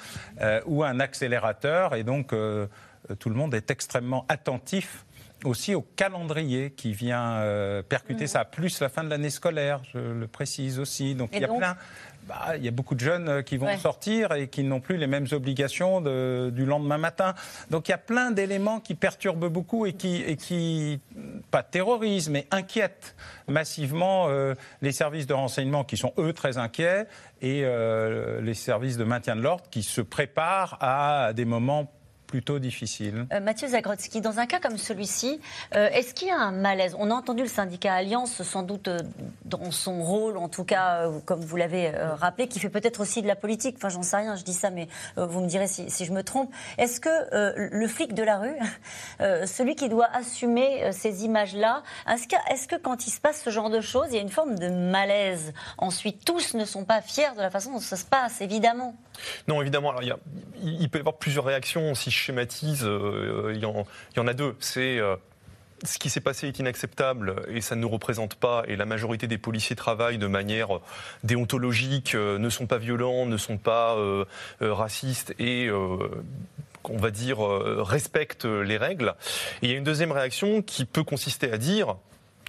ou 0.66 0.84
un 0.84 1.00
accélérateur, 1.00 1.96
et 1.96 2.04
donc 2.04 2.34
tout 3.20 3.30
le 3.30 3.36
monde 3.36 3.54
est 3.54 3.72
extrêmement 3.72 4.26
attentif 4.30 5.06
aussi 5.44 5.76
au 5.76 5.82
calendrier 5.82 6.72
qui 6.72 6.94
vient 6.94 7.42
percuter 7.90 8.26
mmh. 8.26 8.28
ça, 8.28 8.46
plus 8.46 8.80
la 8.80 8.90
fin 8.90 9.04
de 9.04 9.10
l'année 9.10 9.30
scolaire, 9.30 9.82
je 9.94 10.00
le 10.00 10.28
précise 10.28 10.80
aussi. 10.80 11.16
Donc 11.16 11.30
il 11.34 11.42
y 11.42 11.46
a 11.46 11.48
plein 11.48 11.78
bah, 12.28 12.58
il 12.58 12.66
y 12.66 12.68
a 12.68 12.72
beaucoup 12.72 12.96
de 12.96 13.00
jeunes 13.00 13.30
euh, 13.30 13.42
qui 13.42 13.58
vont 13.58 13.78
sortir 13.78 14.34
et 14.34 14.48
qui 14.48 14.64
n'ont 14.64 14.82
plus 14.82 14.98
les 14.98 15.08
mêmes 15.08 15.28
obligations 15.32 16.02
du 16.02 16.66
lendemain 16.66 16.98
matin. 16.98 17.34
Donc 17.70 17.88
il 17.88 17.92
y 17.92 17.94
a 17.94 17.98
plein 17.98 18.32
d'éléments 18.32 18.80
qui 18.80 18.96
perturbent 18.96 19.48
beaucoup 19.48 19.86
et 19.86 19.94
qui, 19.94 20.18
et 20.22 20.36
qui 20.36 21.00
pas 21.52 21.64
terrorisent, 21.64 22.30
mais 22.30 22.48
inquiètent 22.52 23.16
massivement 23.48 24.28
euh, 24.28 24.56
les 24.82 24.92
services 24.92 25.28
de 25.28 25.34
renseignement 25.34 25.84
qui 25.84 25.98
sont 25.98 26.14
eux 26.18 26.34
très 26.34 26.58
inquiets 26.58 27.08
et 27.42 27.62
euh, 27.64 28.42
les 28.42 28.54
services 28.54 28.98
de 28.98 29.04
maintien 29.04 29.36
de 29.36 29.42
l'ordre 29.42 29.64
qui 29.70 29.84
se 29.84 30.02
préparent 30.02 30.78
à 30.82 31.32
des 31.34 31.46
moments 31.46 31.92
plutôt 32.28 32.60
difficile. 32.60 33.26
Euh, 33.32 33.40
Mathieu 33.40 33.70
Zagrodzki, 33.70 34.22
dans 34.22 34.40
un 34.40 34.46
cas 34.46 34.60
comme 34.60 34.78
celui-ci, 34.78 35.40
euh, 35.76 35.90
est-ce 35.90 36.14
qu'il 36.14 36.28
y 36.28 36.32
a 36.32 36.38
un 36.38 36.52
malaise? 36.52 36.96
On 37.00 37.10
a 37.10 37.14
entendu 37.14 37.42
le 37.42 37.50
syndicat 37.50 37.94
Alliance, 37.94 38.44
sans 38.44 38.64
doute 38.64 38.90
euh, 38.90 39.00
dans 39.46 39.72
son 39.72 40.04
rôle, 40.04 40.38
en 40.38 40.50
tout 40.50 40.66
cas, 40.66 41.10
comme 41.26 41.40
vous 41.40 41.56
l'avez 41.56 41.90
rappelé, 41.90 42.48
qui 42.48 42.60
fait 42.60 42.70
peut-être 42.70 43.00
aussi 43.00 43.22
de 43.22 43.28
la 43.28 43.36
politique. 43.36 43.76
Enfin, 43.78 43.90
j'en 43.90 44.04
sais 44.04 44.18
rien, 44.18 44.36
je 44.36 44.44
dis 44.44 44.54
ça, 44.54 44.70
mais 44.70 44.88
vous 45.16 45.40
me 45.40 45.48
direz 45.48 45.68
si, 45.68 46.06
je 46.06 46.12
me 46.12 46.22
trompe. 46.22 46.54
Est-ce 46.78 47.00
que 47.00 47.10
le 47.56 47.88
flic 47.88 48.14
de 48.14 48.24
la 48.24 48.38
rue, 48.38 48.58
celui 49.20 49.76
qui 49.76 49.88
doit 49.88 50.10
assumer 50.14 50.92
ces 50.92 51.24
images-là, 51.24 51.84
est-ce 52.10 52.28
que, 52.28 52.36
est 52.52 52.68
que 52.68 52.76
quand 52.76 53.08
il 53.08 53.12
se 53.12 53.22
passe 53.22 53.42
ce 53.42 53.50
genre 53.50 53.70
de 53.70 53.80
choses, 53.80 54.08
il 54.10 54.16
y 54.16 54.20
a 54.20 54.22
une 54.22 54.30
forme 54.30 54.60
de 54.60 54.68
malaise? 54.68 55.54
Ensuite, 55.78 56.26
tous 56.26 56.54
ne 56.56 56.66
sont 56.66 56.84
pas 56.84 57.02
fiers 57.02 57.34
de 57.36 57.42
la 57.42 57.50
façon 57.50 57.72
dont 57.72 57.80
ça 57.80 57.96
se 57.96 58.06
passe, 58.06 58.42
évidemment. 58.42 58.96
Non, 59.48 59.62
évidemment. 59.62 59.92
Alors, 59.92 60.20
il, 60.64 60.90
peut 60.90 61.00
y 61.00 61.02
avoir 61.02 61.18
plusieurs 61.18 61.46
réactions 61.46 61.96
si 61.96 62.12
schématise, 62.12 62.84
euh, 62.84 63.52
il, 63.56 63.62
y 63.62 64.20
en, 64.20 64.28
a 64.28 64.34
deux. 64.34 64.56
C'est 64.60 65.00
euh, 65.00 65.16
ce 65.84 65.98
qui 65.98 66.10
s'est 66.10 66.22
passé 66.22 66.48
est 66.48 66.60
inacceptable 66.60 67.36
et 67.50 67.62
ça 67.62 67.76
ne 67.76 67.82
nous 67.82 67.90
représente 67.90 68.36
pas. 68.36 68.64
Et 68.68 68.76
la 68.76 68.86
majorité 68.86 69.28
des 69.28 69.38
policiers 69.38 69.76
travaillent 69.76 70.18
de 70.18 70.28
manière 70.28 70.80
déontologique, 71.24 72.16
euh, 72.16 72.38
ne 72.38 72.50
sont 72.50 72.68
pas 72.68 72.78
violents, 72.78 73.26
ne 73.26 73.38
sont 73.38 73.58
pas 73.58 73.96
racistes 74.62 75.34
et 75.40 75.70
on 75.70 76.98
va 76.98 77.12
dire, 77.12 77.40
respectent 77.40 78.46
les 78.46 78.78
règles. 78.78 79.16
Et 79.62 79.68
il 79.68 79.72
y 79.72 79.74
a 79.74 79.78
une 79.78 79.84
deuxième 79.84 80.12
réaction 80.12 80.62
qui 80.62 80.86
peut 80.86 81.04
consister 81.04 81.52
à 81.52 81.58
dire 81.58 81.98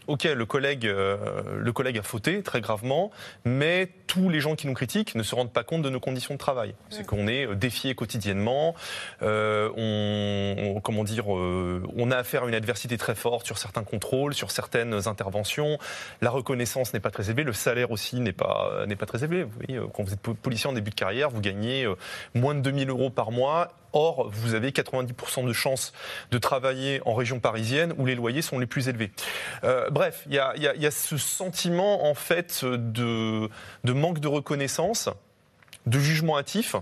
ok, 0.09 0.25
le 0.25 0.47
collègue, 0.47 0.87
euh, 0.87 1.43
le 1.59 1.73
collègue 1.73 1.99
a 1.99 2.03
fauté 2.03 2.43
très 2.43 2.61
gravement, 2.61 3.11
mais 3.45 3.89
tous 4.07 4.31
les 4.31 4.41
gens 4.41 4.57
qui 4.57 4.67
nous 4.67 4.75
critiquent 4.75 5.15
ne 5.15 5.23
se 5.23 5.35
rendent 5.35 5.53
pas 5.53 5.65
compte 5.65 5.83
de 5.83 5.91
nos 5.91 6.01
conditions 6.01 6.35
de 6.35 6.39
travail. 6.39 6.75
C'est 6.89 7.07
qu'on 7.07 7.29
est 7.29 7.47
euh, 7.47 7.55
défié 7.55 7.95
quotidiennement, 7.95 8.75
euh, 9.23 9.71
on, 9.77 10.81
comment 10.81 11.05
dire, 11.05 11.29
on 11.29 12.11
a 12.11 12.17
affaire 12.17 12.45
à 12.45 12.49
une 12.49 12.55
adversité 12.55 12.97
très 12.97 13.15
forte 13.15 13.47
sur 13.47 13.59
certains 13.59 13.85
contrôles, 13.85 14.33
sur 14.35 14.51
certaines 14.51 15.07
interventions. 15.07 15.79
La 16.23 16.31
reconnaissance 16.31 16.95
n'est 16.95 17.01
pas 17.01 17.11
très 17.11 17.29
élevée, 17.29 17.45
le 17.45 17.53
salaire 17.53 17.91
aussi 17.91 18.19
n'est 18.21 18.33
pas 18.33 18.87
n'est 18.87 18.97
pas 18.97 19.07
très 19.07 19.25
élevé. 19.25 19.45
Vous 19.45 19.51
voyez, 19.51 19.81
quand 19.93 20.03
vous 20.03 20.15
êtes 20.15 20.21
policier 20.21 20.71
en 20.71 20.73
début 20.73 20.91
de 20.91 20.95
carrière, 20.95 21.29
vous 21.29 21.43
gagnez 21.43 21.87
moins 22.35 22.55
de 22.55 22.61
2000 22.61 22.89
euros 22.89 23.11
par 23.11 23.31
mois 23.31 23.69
Or, 23.93 24.29
vous 24.31 24.55
avez 24.55 24.71
90% 24.71 25.47
de 25.47 25.53
chances 25.53 25.93
de 26.31 26.39
travailler 26.39 27.01
en 27.07 27.15
région 27.15 27.41
parisienne 27.41 27.95
où 27.97 28.05
les 28.05 28.15
loyers 28.15 28.43
sont 28.43 28.59
les 28.59 28.67
plus 28.67 28.89
élevés. 28.89 29.11
Euh, 29.65 29.89
bref, 29.99 30.23
il 30.29 30.35
y, 30.35 30.39
a, 30.39 30.91
ce 30.93 31.17
sentiment 31.17 32.09
en 32.09 32.15
fait 32.15 32.65
de, 32.65 33.51
manque 33.85 34.21
de 34.21 34.29
reconnaissance, 34.29 35.09
de 35.87 35.99
jugement 35.99 36.39
hâtif. 36.39 36.77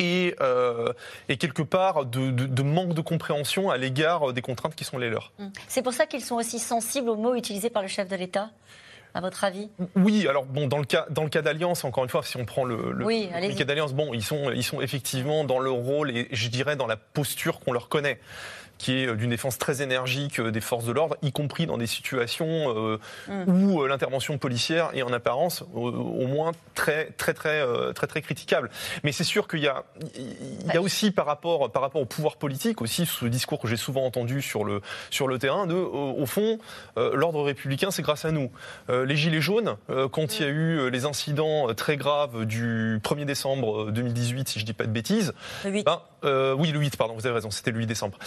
Et, 0.00 0.34
euh, 0.40 0.92
quelque 1.38 1.62
part 1.62 2.04
de, 2.04 2.62
manque 2.62 2.94
de 2.94 3.00
compréhension 3.00 3.70
à 3.70 3.76
l'égard 3.76 4.32
des 4.32 4.42
contraintes 4.42 4.74
qui 4.74 4.82
sont 4.82 4.98
les 4.98 5.08
leurs. 5.08 5.32
C'est 5.68 5.82
pour 5.82 5.92
ça 5.92 6.06
qu'ils 6.06 6.24
sont 6.24 6.34
aussi 6.34 6.58
sensibles 6.58 7.08
aux 7.08 7.16
mots 7.16 7.36
utilisés 7.36 7.70
par 7.70 7.82
le 7.82 7.88
chef 7.88 8.08
de 8.08 8.16
l'État 8.16 8.50
à 9.14 9.20
votre 9.20 9.44
avis? 9.44 9.70
Oui, 9.94 10.26
alors 10.28 10.44
bon, 10.44 10.66
dans 10.66 10.78
le 10.78 10.84
cas, 10.84 11.06
dans 11.10 11.22
le 11.22 11.30
cas 11.30 11.42
d'Alliance, 11.42 11.84
encore 11.84 12.04
une 12.04 12.10
fois, 12.10 12.22
si 12.22 12.36
on 12.36 12.44
prend 12.44 12.64
le, 12.64 12.92
le, 12.92 13.54
cas 13.54 13.64
d'Alliance, 13.64 13.94
bon, 13.94 14.12
ils 14.12 14.22
sont, 14.22 14.50
ils 14.50 14.64
sont 14.64 14.80
effectivement 14.80 15.44
dans 15.44 15.58
le 15.58 15.70
rôle 15.70 16.10
et 16.10 16.28
je 16.32 16.48
dirais 16.48 16.76
dans 16.76 16.86
la 16.86 16.96
posture 16.96 17.60
qu'on 17.60 17.72
leur 17.72 17.88
connaît 17.88 18.20
qui 18.78 18.98
est 18.98 19.14
d'une 19.16 19.30
défense 19.30 19.58
très 19.58 19.82
énergique 19.82 20.38
euh, 20.40 20.50
des 20.50 20.60
forces 20.60 20.84
de 20.84 20.92
l'ordre, 20.92 21.16
y 21.22 21.32
compris 21.32 21.66
dans 21.66 21.78
des 21.78 21.86
situations 21.86 22.46
euh, 22.46 22.98
mm. 23.28 23.64
où 23.64 23.82
euh, 23.82 23.88
l'intervention 23.88 24.38
policière 24.38 24.90
est 24.94 25.02
en 25.02 25.12
apparence 25.12 25.64
au, 25.74 25.90
moins 26.26 26.52
très 26.74 27.06
très 27.16 27.34
très 27.34 27.62
très 27.94 28.06
très 28.06 28.22
critiquable. 28.22 28.70
Mais 29.04 29.12
c'est 29.12 29.24
sûr 29.24 29.48
qu'il 29.48 29.60
y 29.60 29.68
a 29.68 29.84
il 30.16 30.72
y 30.72 30.76
a 30.76 30.82
aussi 30.82 31.10
par 31.10 31.26
rapport 31.26 31.70
par 31.70 31.82
rapport 31.82 32.02
au 32.02 32.06
pouvoir 32.06 32.36
politique 32.36 32.82
aussi 32.82 33.06
ce 33.06 33.26
discours 33.26 33.60
que 33.60 33.68
j'ai 33.68 33.76
souvent 33.76 34.04
entendu 34.04 34.42
sur 34.42 34.64
le 34.64 34.82
sur 35.10 35.28
le 35.28 35.38
terrain 35.38 35.66
de 35.66 35.74
au 35.74 36.26
fond 36.26 36.58
l'ordre 36.96 37.42
républicain 37.42 37.90
c'est 37.90 38.02
grâce 38.02 38.24
à 38.24 38.32
nous. 38.32 38.50
les 38.88 39.16
gilets 39.16 39.40
jaunes 39.40 39.76
quand 40.10 40.38
il 40.38 40.42
y 40.42 40.44
a 40.44 40.50
eu 40.50 40.90
les 40.90 41.04
incidents 41.04 41.72
très 41.74 41.96
graves 41.96 42.44
du 42.44 43.00
1er 43.02 43.24
décembre 43.24 43.90
2018 43.92 44.48
si 44.48 44.60
je 44.60 44.64
dis 44.64 44.74
pas 44.74 44.84
de 44.84 44.92
bêtises. 44.92 45.32
Le 45.64 45.70
8. 45.70 45.86
Ben, 45.86 46.02
oui 46.54 46.72
le 46.72 46.80
8 46.80 46.96
pardon 46.96 47.14
vous 47.14 47.26
avez 47.26 47.36
raison 47.36 47.50
c'était 47.50 47.70
le 47.70 47.78
8 47.78 47.86
décembre. 47.86 48.18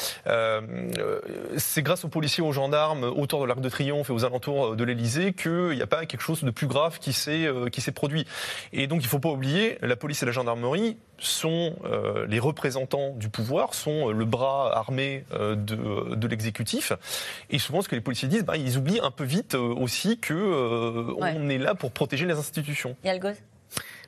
C'est 1.57 1.81
grâce 1.81 2.05
aux 2.05 2.09
policiers, 2.09 2.43
aux 2.43 2.51
gendarmes, 2.51 3.03
autour 3.03 3.41
de 3.41 3.45
l'Arc 3.45 3.61
de 3.61 3.69
Triomphe 3.69 4.09
et 4.09 4.13
aux 4.13 4.25
alentours 4.25 4.75
de 4.75 4.83
l'Elysée 4.83 5.33
qu'il 5.33 5.69
n'y 5.69 5.81
a 5.81 5.87
pas 5.87 6.05
quelque 6.05 6.21
chose 6.21 6.43
de 6.43 6.51
plus 6.51 6.67
grave 6.67 6.99
qui 6.99 7.13
s'est 7.13 7.91
produit. 7.93 8.25
Et 8.73 8.87
donc 8.87 9.01
il 9.01 9.05
ne 9.05 9.09
faut 9.09 9.19
pas 9.19 9.29
oublier, 9.29 9.77
la 9.81 9.95
police 9.95 10.23
et 10.23 10.25
la 10.25 10.31
gendarmerie 10.31 10.97
sont 11.17 11.75
les 12.27 12.39
représentants 12.39 13.13
du 13.15 13.29
pouvoir, 13.29 13.73
sont 13.73 14.09
le 14.09 14.25
bras 14.25 14.75
armé 14.77 15.25
de, 15.31 16.15
de 16.15 16.27
l'exécutif. 16.27 16.93
Et 17.49 17.59
souvent, 17.59 17.81
ce 17.81 17.89
que 17.89 17.95
les 17.95 18.01
policiers 18.01 18.27
disent, 18.27 18.45
bah, 18.45 18.57
ils 18.57 18.77
oublient 18.77 19.01
un 19.01 19.11
peu 19.11 19.23
vite 19.23 19.55
aussi 19.55 20.17
que 20.17 21.13
on 21.17 21.49
est 21.49 21.57
là 21.57 21.75
pour 21.75 21.91
protéger 21.91 22.25
les 22.25 22.37
institutions. 22.37 22.95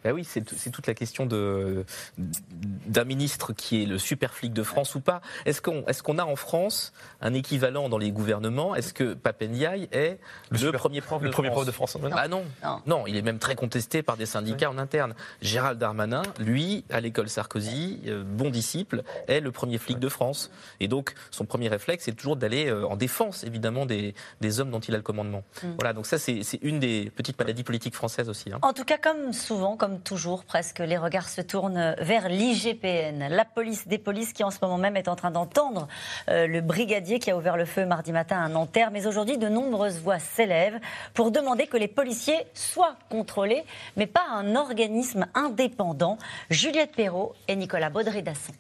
Ben 0.04 0.14
oui, 0.14 0.24
c'est 0.24 0.72
toute 0.72 0.88
la 0.88 0.94
question 0.94 1.26
d'un 1.28 3.04
ministre 3.04 3.54
qui 3.54 3.84
est 3.84 3.86
le 3.86 3.98
super 3.98 4.34
flic 4.34 4.54
de 4.54 4.64
France 4.64 4.96
ou 4.96 5.02
pas. 5.02 5.22
Est-ce 5.46 5.62
qu'on 5.62 5.86
est 5.86 6.02
qu'on 6.02 6.18
a 6.18 6.26
en 6.26 6.36
France 6.36 6.94
un 7.22 7.34
équivalent 7.34 7.90
dans 7.90 7.98
les 7.98 8.12
gouvernements? 8.12 8.76
Est-ce 8.76 8.94
que 8.94 9.14
Papendiaï 9.14 9.88
est 9.92 10.20
le, 10.50 10.72
premier 10.72 11.02
prof 11.02 11.22
le 11.22 11.30
de 11.30 11.34
premier 11.34 11.50
France? 11.50 11.58
prof 11.58 11.68
de 11.68 11.72
France 11.72 11.98
Ah 12.14 12.28
non. 12.28 12.44
non, 12.88 13.06
il 13.08 13.16
est 13.16 13.22
même 13.22 13.40
très 13.40 13.56
contesté 13.56 14.02
par 14.02 14.18
des 14.18 14.26
syndicats 14.26 14.70
en 14.70 14.78
interne. 14.78 15.14
Gérald 15.42 15.78
Darmanin, 15.78 16.24
lui, 16.40 16.84
à 16.90 17.00
l'école 17.00 17.30
Sarkozy, 17.30 18.00
euh, 18.08 18.24
bon 18.24 18.50
disciple, 18.50 19.04
est 19.28 19.40
le 19.40 19.52
premier 19.52 19.78
flic 19.78 20.00
de 20.00 20.10
France. 20.10 20.52
Et 20.80 20.88
donc, 20.88 21.14
son 21.30 21.46
premier 21.46 21.68
réflexe, 21.68 22.06
c'est 22.06 22.16
toujours 22.16 22.36
d'aller 22.36 22.68
euh, 22.68 22.88
en 22.88 22.96
défense, 22.96 23.44
évidemment, 23.44 23.86
des, 23.86 24.16
des, 24.42 24.60
hommes 24.60 24.72
dont 24.72 24.80
il 24.80 24.94
a 24.94 24.98
le 24.98 25.04
commandement. 25.04 25.44
Mm. 25.64 25.68
Voilà, 25.78 25.94
donc 25.94 26.06
ça, 26.06 26.18
c'est 26.18 26.42
une 26.62 26.80
des 26.80 27.12
petites 27.16 27.38
maladies 27.40 27.64
politiques 27.64 27.96
françaises 27.96 28.30
aussi. 28.30 28.52
Hein. 28.52 28.60
En 28.62 28.74
tout 28.74 28.86
cas, 28.86 28.98
comme 28.98 29.34
souvent, 29.34 29.78
comme 29.78 29.91
toujours 30.00 30.46
presque, 30.46 30.80
les 30.80 30.98
regards 30.98 31.30
se 31.30 31.42
tournent 31.42 31.96
vers 32.00 32.30
l'IGPN, 32.30 33.28
la 33.30 33.46
police 33.46 33.88
des 33.88 33.98
polices 33.98 34.34
qui 34.34 34.44
en 34.44 34.52
ce 34.52 34.60
moment 34.62 34.78
même 34.78 34.98
est 34.98 35.08
en 35.08 35.16
train 35.16 35.32
d'entendre 35.32 35.88
euh, 36.30 36.48
le 36.48 36.62
brigadier 36.62 37.20
qui 37.20 37.32
a 37.32 37.38
ouvert 37.38 37.58
le 37.58 37.66
feu 37.66 37.86
mardi 37.86 38.12
matin 38.12 38.42
à 38.42 38.48
Nanterre. 38.48 38.92
Mais 38.92 39.08
aujourd'hui, 39.08 39.38
de 39.38 39.50
nombreuses 39.50 40.00
voix 40.00 40.20
s'élèvent 40.20 40.80
pour 41.14 41.32
demander 41.32 41.68
que 41.68 41.78
les 41.78 41.88
policiers 41.88 42.46
soient 42.54 42.96
contrôlés, 43.10 43.64
mais 43.98 44.08
pas 44.08 44.26
un 44.32 44.56
organisme 44.56 45.28
indépendant. 45.34 46.18
Juliette 46.50 46.96
Perrault 46.96 47.34
et 47.48 47.56
Nicolas 47.56 47.90
Baudry-Dasson. 47.90 48.54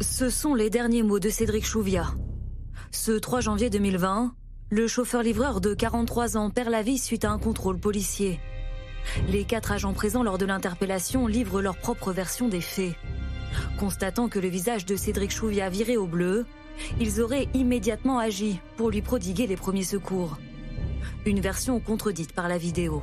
Ce 0.00 0.30
sont 0.30 0.54
les 0.54 0.70
derniers 0.70 1.02
mots 1.02 1.18
de 1.18 1.28
Cédric 1.28 1.64
Chouviat. 1.64 2.06
Ce 2.94 3.10
3 3.10 3.40
janvier 3.40 3.70
2020, 3.70 4.32
le 4.70 4.86
chauffeur-livreur 4.86 5.60
de 5.60 5.74
43 5.74 6.36
ans 6.36 6.50
perd 6.50 6.70
la 6.70 6.82
vie 6.82 6.96
suite 6.96 7.24
à 7.24 7.32
un 7.32 7.38
contrôle 7.38 7.76
policier. 7.76 8.38
Les 9.28 9.42
quatre 9.44 9.72
agents 9.72 9.92
présents 9.92 10.22
lors 10.22 10.38
de 10.38 10.46
l'interpellation 10.46 11.26
livrent 11.26 11.60
leur 11.60 11.76
propre 11.76 12.12
version 12.12 12.46
des 12.46 12.60
faits. 12.60 12.94
Constatant 13.80 14.28
que 14.28 14.38
le 14.38 14.46
visage 14.46 14.86
de 14.86 14.94
Cédric 14.94 15.32
Chouviat 15.32 15.70
virait 15.70 15.96
au 15.96 16.06
bleu, 16.06 16.46
ils 17.00 17.20
auraient 17.20 17.48
immédiatement 17.52 18.20
agi 18.20 18.60
pour 18.76 18.90
lui 18.90 19.02
prodiguer 19.02 19.48
les 19.48 19.56
premiers 19.56 19.82
secours. 19.82 20.38
Une 21.26 21.40
version 21.40 21.80
contredite 21.80 22.32
par 22.32 22.46
la 22.46 22.58
vidéo. 22.58 23.02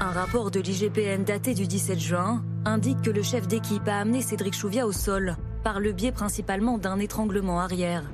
Un 0.00 0.10
rapport 0.10 0.50
de 0.50 0.60
l'IGPN 0.60 1.24
daté 1.24 1.52
du 1.52 1.66
17 1.66 2.00
juin 2.00 2.42
indique 2.64 3.02
que 3.02 3.10
le 3.10 3.22
chef 3.22 3.46
d'équipe 3.46 3.86
a 3.86 3.98
amené 3.98 4.22
Cédric 4.22 4.54
Chouviat 4.54 4.86
au 4.86 4.92
sol 4.92 5.36
par 5.62 5.80
le 5.80 5.92
biais 5.92 6.12
principalement 6.12 6.78
d'un 6.78 6.98
étranglement 6.98 7.60
arrière. 7.60 8.04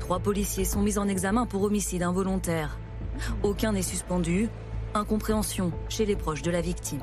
Trois 0.00 0.18
policiers 0.18 0.64
sont 0.64 0.82
mis 0.82 0.98
en 0.98 1.08
examen 1.08 1.46
pour 1.46 1.62
homicide 1.62 2.02
involontaire. 2.02 2.78
Aucun 3.42 3.72
n'est 3.72 3.82
suspendu. 3.82 4.48
Incompréhension 4.94 5.72
chez 5.88 6.04
les 6.04 6.16
proches 6.16 6.42
de 6.42 6.50
la 6.50 6.60
victime. 6.60 7.00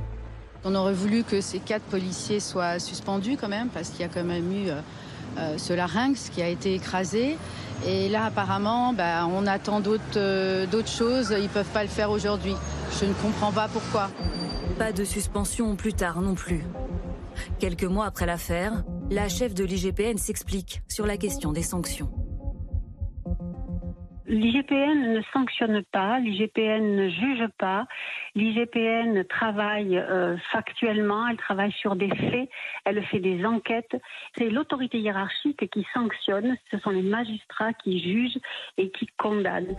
On 0.66 0.76
aurait 0.76 0.94
voulu 0.94 1.24
que 1.24 1.40
ces 1.40 1.60
quatre 1.60 1.84
policiers 1.84 2.40
soient 2.40 2.80
suspendus 2.80 3.38
quand 3.40 3.48
même, 3.48 3.70
parce 3.70 3.90
qu'il 3.90 4.02
y 4.02 4.04
a 4.04 4.10
quand 4.10 4.24
même 4.24 4.52
eu 4.52 4.70
euh, 4.70 4.82
euh, 5.38 5.58
ce 5.58 5.74
larynx 5.74 6.30
qui 6.30 6.42
a 6.42 6.50
été 6.50 6.74
écrasé. 6.74 7.38
Et 7.86 8.10
là, 8.10 8.26
apparemment, 8.26 8.92
bah, 8.92 9.28
on 9.32 9.46
attend 9.46 9.82
euh, 10.16 10.66
d'autres 10.66 10.90
choses. 10.90 11.34
Ils 11.38 11.44
ne 11.44 11.48
peuvent 11.48 11.66
pas 11.66 11.84
le 11.84 11.90
faire 11.90 12.10
aujourd'hui. 12.10 12.56
Je 13.00 13.06
ne 13.06 13.14
comprends 13.14 13.52
pas 13.52 13.70
pourquoi. 13.72 14.10
Pas 14.78 14.92
de 14.92 15.04
suspension 15.04 15.76
plus 15.76 15.94
tard 15.94 16.22
non 16.22 16.36
plus. 16.36 16.66
Quelques 17.60 17.84
mois 17.84 18.06
après 18.06 18.26
l'affaire, 18.26 18.84
la 19.10 19.30
chef 19.30 19.54
de 19.54 19.64
l'IGPN 19.64 20.18
s'explique 20.18 20.82
sur 20.88 21.06
la 21.06 21.18
question 21.18 21.52
des 21.52 21.62
sanctions. 21.62 22.10
L'IGPN 24.30 25.14
ne 25.14 25.22
sanctionne 25.32 25.84
pas, 25.94 26.20
l'IGPN 26.20 26.98
ne 26.98 27.08
juge 27.08 27.48
pas, 27.58 27.88
l'IGPN 28.36 29.24
travaille 29.24 29.98
euh, 29.98 30.36
factuellement, 30.52 31.26
elle 31.30 31.38
travaille 31.38 31.72
sur 31.72 31.96
des 31.96 32.10
faits, 32.10 32.50
elle 32.84 33.02
fait 33.06 33.22
des 33.22 33.46
enquêtes. 33.46 33.96
C'est 34.38 34.50
l'autorité 34.50 35.00
hiérarchique 35.00 35.70
qui 35.70 35.88
sanctionne, 35.94 36.58
ce 36.70 36.78
sont 36.80 36.90
les 36.90 37.04
magistrats 37.04 37.72
qui 37.72 38.02
jugent 38.02 38.42
et 38.78 38.92
qui 38.92 39.08
condamnent. 39.18 39.78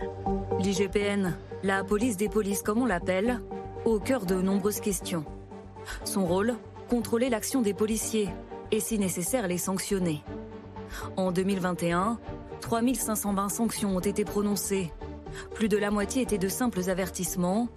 L'IGPN, 0.59 1.37
la 1.63 1.83
police 1.83 2.17
des 2.17 2.29
polices 2.29 2.63
comme 2.63 2.81
on 2.81 2.87
l'appelle, 2.87 3.39
au 3.85 3.99
cœur 3.99 4.25
de 4.25 4.33
nombreuses 4.33 4.81
questions. 4.81 5.25
Son 6.05 6.25
rôle 6.25 6.55
Contrôler 6.89 7.29
l'action 7.29 7.61
des 7.61 7.75
policiers 7.75 8.29
et 8.71 8.79
si 8.79 8.99
nécessaire 8.99 9.47
les 9.47 9.57
sanctionner. 9.57 10.23
En 11.17 11.31
2021, 11.31 12.19
3520 12.61 13.49
sanctions 13.49 13.95
ont 13.95 13.99
été 13.99 14.25
prononcées. 14.25 14.91
Plus 15.53 15.69
de 15.69 15.77
la 15.77 15.91
moitié 15.91 16.21
étaient 16.21 16.37
de 16.37 16.49
simples 16.49 16.89
avertissements, 16.89 17.67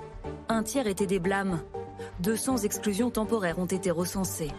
un 0.48 0.62
tiers 0.62 0.86
étaient 0.86 1.06
des 1.06 1.18
blâmes. 1.18 1.60
200 2.20 2.58
exclusions 2.58 3.10
temporaires 3.10 3.58
ont 3.58 3.66
été 3.66 3.90
recensées. 3.90 4.50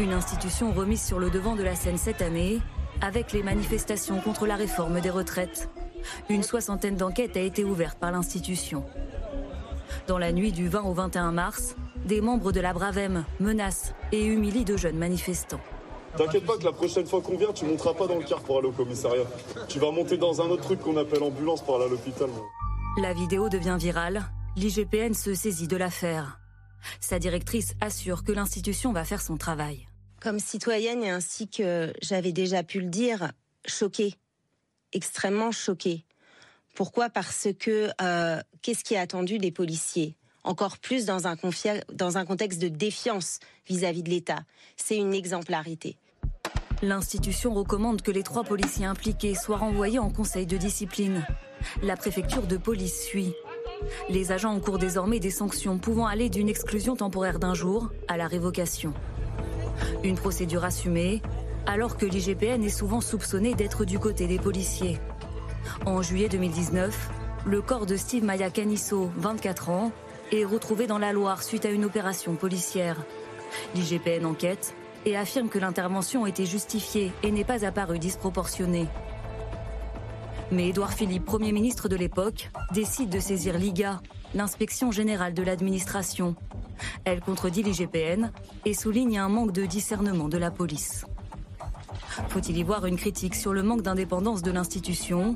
Une 0.00 0.12
institution 0.12 0.72
remise 0.72 1.02
sur 1.02 1.18
le 1.18 1.30
devant 1.30 1.56
de 1.56 1.62
la 1.62 1.74
scène 1.74 1.98
cette 1.98 2.22
année, 2.22 2.60
avec 3.00 3.32
les 3.32 3.42
manifestations 3.42 4.20
contre 4.20 4.46
la 4.46 4.56
réforme 4.56 5.00
des 5.00 5.10
retraites. 5.10 5.68
Une 6.28 6.42
soixantaine 6.42 6.96
d'enquêtes 6.96 7.36
a 7.36 7.40
été 7.40 7.64
ouverte 7.64 7.98
par 7.98 8.12
l'institution. 8.12 8.84
Dans 10.06 10.18
la 10.18 10.32
nuit 10.32 10.52
du 10.52 10.68
20 10.68 10.82
au 10.82 10.92
21 10.92 11.32
mars, 11.32 11.76
des 12.04 12.20
membres 12.20 12.52
de 12.52 12.60
la 12.60 12.72
Bravem 12.72 13.24
menacent 13.40 13.92
et 14.12 14.24
humilient 14.24 14.64
de 14.64 14.76
jeunes 14.76 14.98
manifestants. 14.98 15.60
T'inquiète 16.16 16.46
pas 16.46 16.56
que 16.56 16.64
la 16.64 16.72
prochaine 16.72 17.06
fois 17.06 17.20
qu'on 17.20 17.36
vient, 17.36 17.52
tu 17.52 17.64
monteras 17.64 17.94
pas 17.94 18.06
dans 18.06 18.18
le 18.18 18.24
car 18.24 18.40
pour 18.42 18.58
aller 18.58 18.68
au 18.68 18.72
commissariat. 18.72 19.24
Tu 19.68 19.80
vas 19.80 19.90
monter 19.90 20.16
dans 20.16 20.40
un 20.40 20.46
autre 20.46 20.62
truc 20.62 20.80
qu'on 20.80 20.96
appelle 20.96 21.22
ambulance 21.22 21.62
pour 21.62 21.76
aller 21.76 21.86
à 21.86 21.88
l'hôpital. 21.88 22.28
La 23.00 23.12
vidéo 23.12 23.48
devient 23.48 23.76
virale. 23.78 24.22
L'IGPN 24.56 25.14
se 25.14 25.34
saisit 25.34 25.66
de 25.66 25.76
l'affaire. 25.76 26.38
Sa 27.00 27.18
directrice 27.18 27.74
assure 27.80 28.22
que 28.22 28.30
l'institution 28.30 28.92
va 28.92 29.04
faire 29.04 29.22
son 29.22 29.36
travail. 29.36 29.88
Comme 30.20 30.38
citoyenne 30.38 31.02
et 31.02 31.10
ainsi 31.10 31.48
que 31.48 31.92
j'avais 32.00 32.32
déjà 32.32 32.62
pu 32.62 32.80
le 32.80 32.88
dire, 32.88 33.32
choquée, 33.66 34.14
extrêmement 34.92 35.50
choquée. 35.50 36.04
Pourquoi? 36.74 37.08
Parce 37.08 37.48
que 37.58 37.90
euh, 38.00 38.40
qu'est-ce 38.62 38.84
qui 38.84 38.94
est 38.94 38.98
attendu 38.98 39.38
des 39.38 39.50
policiers? 39.50 40.16
Encore 40.44 40.78
plus 40.78 41.06
dans 41.06 41.26
un, 41.26 42.24
contexte 42.24 42.60
de 42.60 42.68
défiance 42.68 43.40
vis-à-vis 43.66 44.02
de 44.02 44.10
l'État. 44.10 44.40
C'est 44.76 44.96
une 44.96 45.14
exemplarité. 45.14 45.96
L'institution 46.82 47.54
recommande 47.54 48.02
que 48.02 48.10
les 48.10 48.22
trois 48.22 48.44
policiers 48.44 48.84
impliqués 48.84 49.34
soient 49.34 49.56
renvoyés 49.56 49.98
en 49.98 50.10
conseil 50.10 50.46
de 50.46 50.56
discipline. 50.56 51.26
La 51.82 51.96
préfecture 51.96 52.46
de 52.46 52.58
police 52.58 53.04
suit. 53.04 53.32
Les 54.10 54.32
agents 54.32 54.52
encourent 54.52 54.78
désormais 54.78 55.18
des 55.18 55.30
sanctions 55.30 55.78
pouvant 55.78 56.06
aller 56.06 56.28
d'une 56.28 56.48
exclusion 56.48 56.94
temporaire 56.94 57.38
d'un 57.38 57.54
jour 57.54 57.90
à 58.08 58.16
la 58.16 58.26
révocation. 58.26 58.92
Une 60.02 60.16
procédure 60.16 60.64
assumée, 60.64 61.22
alors 61.66 61.96
que 61.96 62.06
l'IGPN 62.06 62.62
est 62.62 62.68
souvent 62.68 63.00
soupçonné 63.00 63.54
d'être 63.54 63.84
du 63.84 63.98
côté 63.98 64.26
des 64.26 64.38
policiers. 64.38 65.00
En 65.86 66.02
juillet 66.02 66.28
2019, 66.28 67.10
le 67.46 67.62
corps 67.62 67.86
de 67.86 67.96
Steve 67.96 68.24
Maya 68.24 68.50
Canisso, 68.50 69.10
24 69.16 69.70
ans, 69.70 69.92
retrouvé 70.42 70.88
dans 70.88 70.98
la 70.98 71.12
Loire 71.12 71.42
suite 71.44 71.66
à 71.66 71.70
une 71.70 71.84
opération 71.84 72.34
policière. 72.34 72.96
L'IGPN 73.76 74.26
enquête 74.26 74.74
et 75.04 75.16
affirme 75.16 75.48
que 75.48 75.58
l'intervention 75.58 76.26
était 76.26 76.46
justifiée 76.46 77.12
et 77.22 77.30
n'est 77.30 77.44
pas 77.44 77.64
apparue 77.64 77.98
disproportionnée. 77.98 78.88
Mais 80.50 80.68
Édouard 80.68 80.92
Philippe, 80.92 81.24
Premier 81.24 81.52
ministre 81.52 81.88
de 81.88 81.96
l'époque, 81.96 82.50
décide 82.72 83.10
de 83.10 83.20
saisir 83.20 83.58
l'IGA, 83.58 84.00
l'inspection 84.34 84.90
générale 84.90 85.34
de 85.34 85.42
l'administration. 85.42 86.34
Elle 87.04 87.20
contredit 87.20 87.62
l'IGPN 87.62 88.32
et 88.64 88.74
souligne 88.74 89.18
un 89.18 89.28
manque 89.28 89.52
de 89.52 89.66
discernement 89.66 90.28
de 90.28 90.38
la 90.38 90.50
police. 90.50 91.06
Faut-il 92.28 92.56
y 92.58 92.62
voir 92.62 92.86
une 92.86 92.96
critique 92.96 93.34
sur 93.34 93.52
le 93.52 93.62
manque 93.62 93.82
d'indépendance 93.82 94.42
de 94.42 94.50
l'institution? 94.50 95.34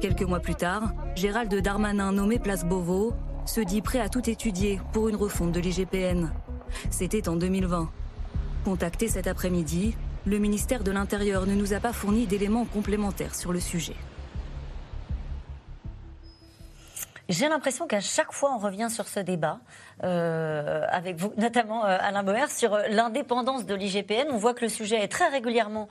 Quelques 0.00 0.22
mois 0.22 0.40
plus 0.40 0.54
tard, 0.54 0.92
Gérald 1.14 1.54
Darmanin, 1.54 2.12
nommé 2.12 2.38
Place 2.38 2.64
Beauvau, 2.64 3.14
se 3.48 3.62
dit 3.62 3.80
prêt 3.80 3.98
à 3.98 4.10
tout 4.10 4.28
étudier 4.28 4.78
pour 4.92 5.08
une 5.08 5.16
refonte 5.16 5.52
de 5.52 5.60
l'IGPN. 5.60 6.30
C'était 6.90 7.30
en 7.30 7.36
2020. 7.36 7.88
Contacté 8.62 9.08
cet 9.08 9.26
après-midi, 9.26 9.96
le 10.26 10.38
ministère 10.38 10.84
de 10.84 10.90
l'Intérieur 10.90 11.46
ne 11.46 11.54
nous 11.54 11.72
a 11.72 11.80
pas 11.80 11.94
fourni 11.94 12.26
d'éléments 12.26 12.66
complémentaires 12.66 13.34
sur 13.34 13.54
le 13.54 13.60
sujet. 13.60 13.96
J'ai 17.28 17.46
l'impression 17.50 17.86
qu'à 17.86 18.00
chaque 18.00 18.32
fois, 18.32 18.54
on 18.54 18.58
revient 18.58 18.88
sur 18.88 19.06
ce 19.06 19.20
débat, 19.20 19.60
euh, 20.02 20.86
avec 20.88 21.16
vous, 21.16 21.30
notamment 21.36 21.84
euh, 21.84 21.98
Alain 22.00 22.22
Boer, 22.22 22.48
sur 22.48 22.72
euh, 22.72 22.84
l'indépendance 22.88 23.66
de 23.66 23.74
l'IGPN. 23.74 24.28
On 24.30 24.38
voit 24.38 24.54
que 24.54 24.64
le 24.64 24.70
sujet 24.70 25.02
est 25.02 25.08
très 25.08 25.28
régulièrement 25.28 25.88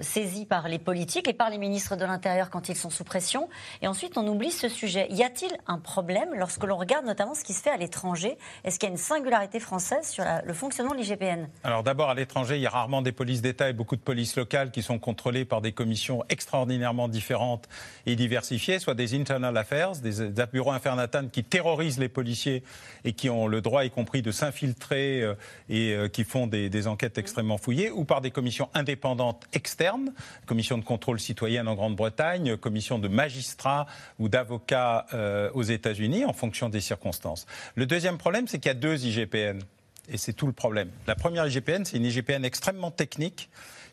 saisi 0.00 0.46
par 0.46 0.68
les 0.68 0.78
politiques 0.78 1.28
et 1.28 1.32
par 1.32 1.50
les 1.50 1.58
ministres 1.58 1.96
de 1.96 2.04
l'Intérieur 2.04 2.50
quand 2.50 2.68
ils 2.68 2.76
sont 2.76 2.90
sous 2.90 3.04
pression. 3.04 3.48
Et 3.82 3.88
ensuite, 3.88 4.16
on 4.16 4.26
oublie 4.26 4.50
ce 4.50 4.68
sujet. 4.68 5.06
Y 5.10 5.22
a-t-il 5.22 5.52
un 5.66 5.78
problème 5.78 6.30
lorsque 6.34 6.64
l'on 6.64 6.76
regarde 6.76 7.04
notamment 7.04 7.34
ce 7.34 7.44
qui 7.44 7.52
se 7.52 7.62
fait 7.62 7.70
à 7.70 7.76
l'étranger? 7.76 8.38
Est-ce 8.64 8.78
qu'il 8.78 8.88
y 8.88 8.90
a 8.90 8.92
une 8.92 8.98
singularité 8.98 9.60
française 9.60 10.08
sur 10.08 10.24
le 10.44 10.52
fonctionnement 10.54 10.94
de 10.94 10.98
l'IGPN? 10.98 11.48
Alors 11.64 11.82
d'abord, 11.82 12.10
à 12.10 12.14
l'étranger, 12.14 12.56
il 12.56 12.62
y 12.62 12.66
a 12.66 12.70
rarement 12.70 13.02
des 13.02 13.12
polices 13.12 13.42
d'État 13.42 13.68
et 13.68 13.72
beaucoup 13.72 13.96
de 13.96 14.00
polices 14.00 14.36
locales 14.36 14.70
qui 14.70 14.82
sont 14.82 14.98
contrôlées 14.98 15.44
par 15.44 15.60
des 15.60 15.72
commissions 15.72 16.24
extraordinairement 16.28 17.08
différentes 17.08 17.68
et 18.06 18.16
diversifiées, 18.16 18.78
soit 18.78 18.94
des 18.94 19.14
internal 19.14 19.56
affairs, 19.56 19.92
des 19.92 20.21
des 20.30 20.46
bureaux 20.46 20.72
infernatans 20.72 21.28
qui 21.30 21.44
terrorisent 21.44 21.98
les 21.98 22.08
policiers 22.08 22.62
et 23.04 23.12
qui 23.12 23.30
ont 23.30 23.46
le 23.46 23.60
droit, 23.60 23.84
y 23.84 23.90
compris, 23.90 24.22
de 24.22 24.30
s'infiltrer 24.30 25.22
euh, 25.22 25.34
et 25.68 25.92
euh, 25.92 26.08
qui 26.08 26.24
font 26.24 26.46
des, 26.46 26.86
enquêtes 26.86 27.18
extrêmement 27.18 27.58
fouillées, 27.58 27.90
ou 27.90 28.04
par 28.04 28.20
des 28.20 28.30
commissions 28.30 28.68
indépendantes 28.74 29.44
externes, 29.52 30.12
commission 30.46 30.78
de 30.78 30.84
contrôle 30.84 31.20
citoyenne 31.20 31.68
en 31.68 31.74
Grande-Bretagne, 31.74 32.56
commission 32.56 32.98
de 32.98 33.08
magistrats 33.08 33.86
ou 34.18 34.28
d'avocats 34.28 35.06
euh, 35.14 35.50
aux 35.54 35.62
États-Unis, 35.62 36.24
en 36.24 36.32
fonction 36.32 36.68
des 36.68 36.80
circonstances. 36.80 37.46
Le 37.74 37.86
deuxième 37.86 38.18
problème, 38.18 38.48
c'est 38.48 38.58
qu'il 38.58 38.70
y 38.70 38.72
a 38.72 38.74
deux 38.74 39.04
IGPN. 39.04 39.60
Et 40.08 40.16
c'est 40.16 40.32
tout 40.32 40.46
le 40.46 40.52
problème. 40.52 40.90
La 41.06 41.14
première 41.14 41.46
IGPN, 41.46 41.84
c'est 41.84 41.96
une 41.96 42.04
IGPN 42.04 42.44
extrêmement 42.44 42.90
technique 42.90 43.48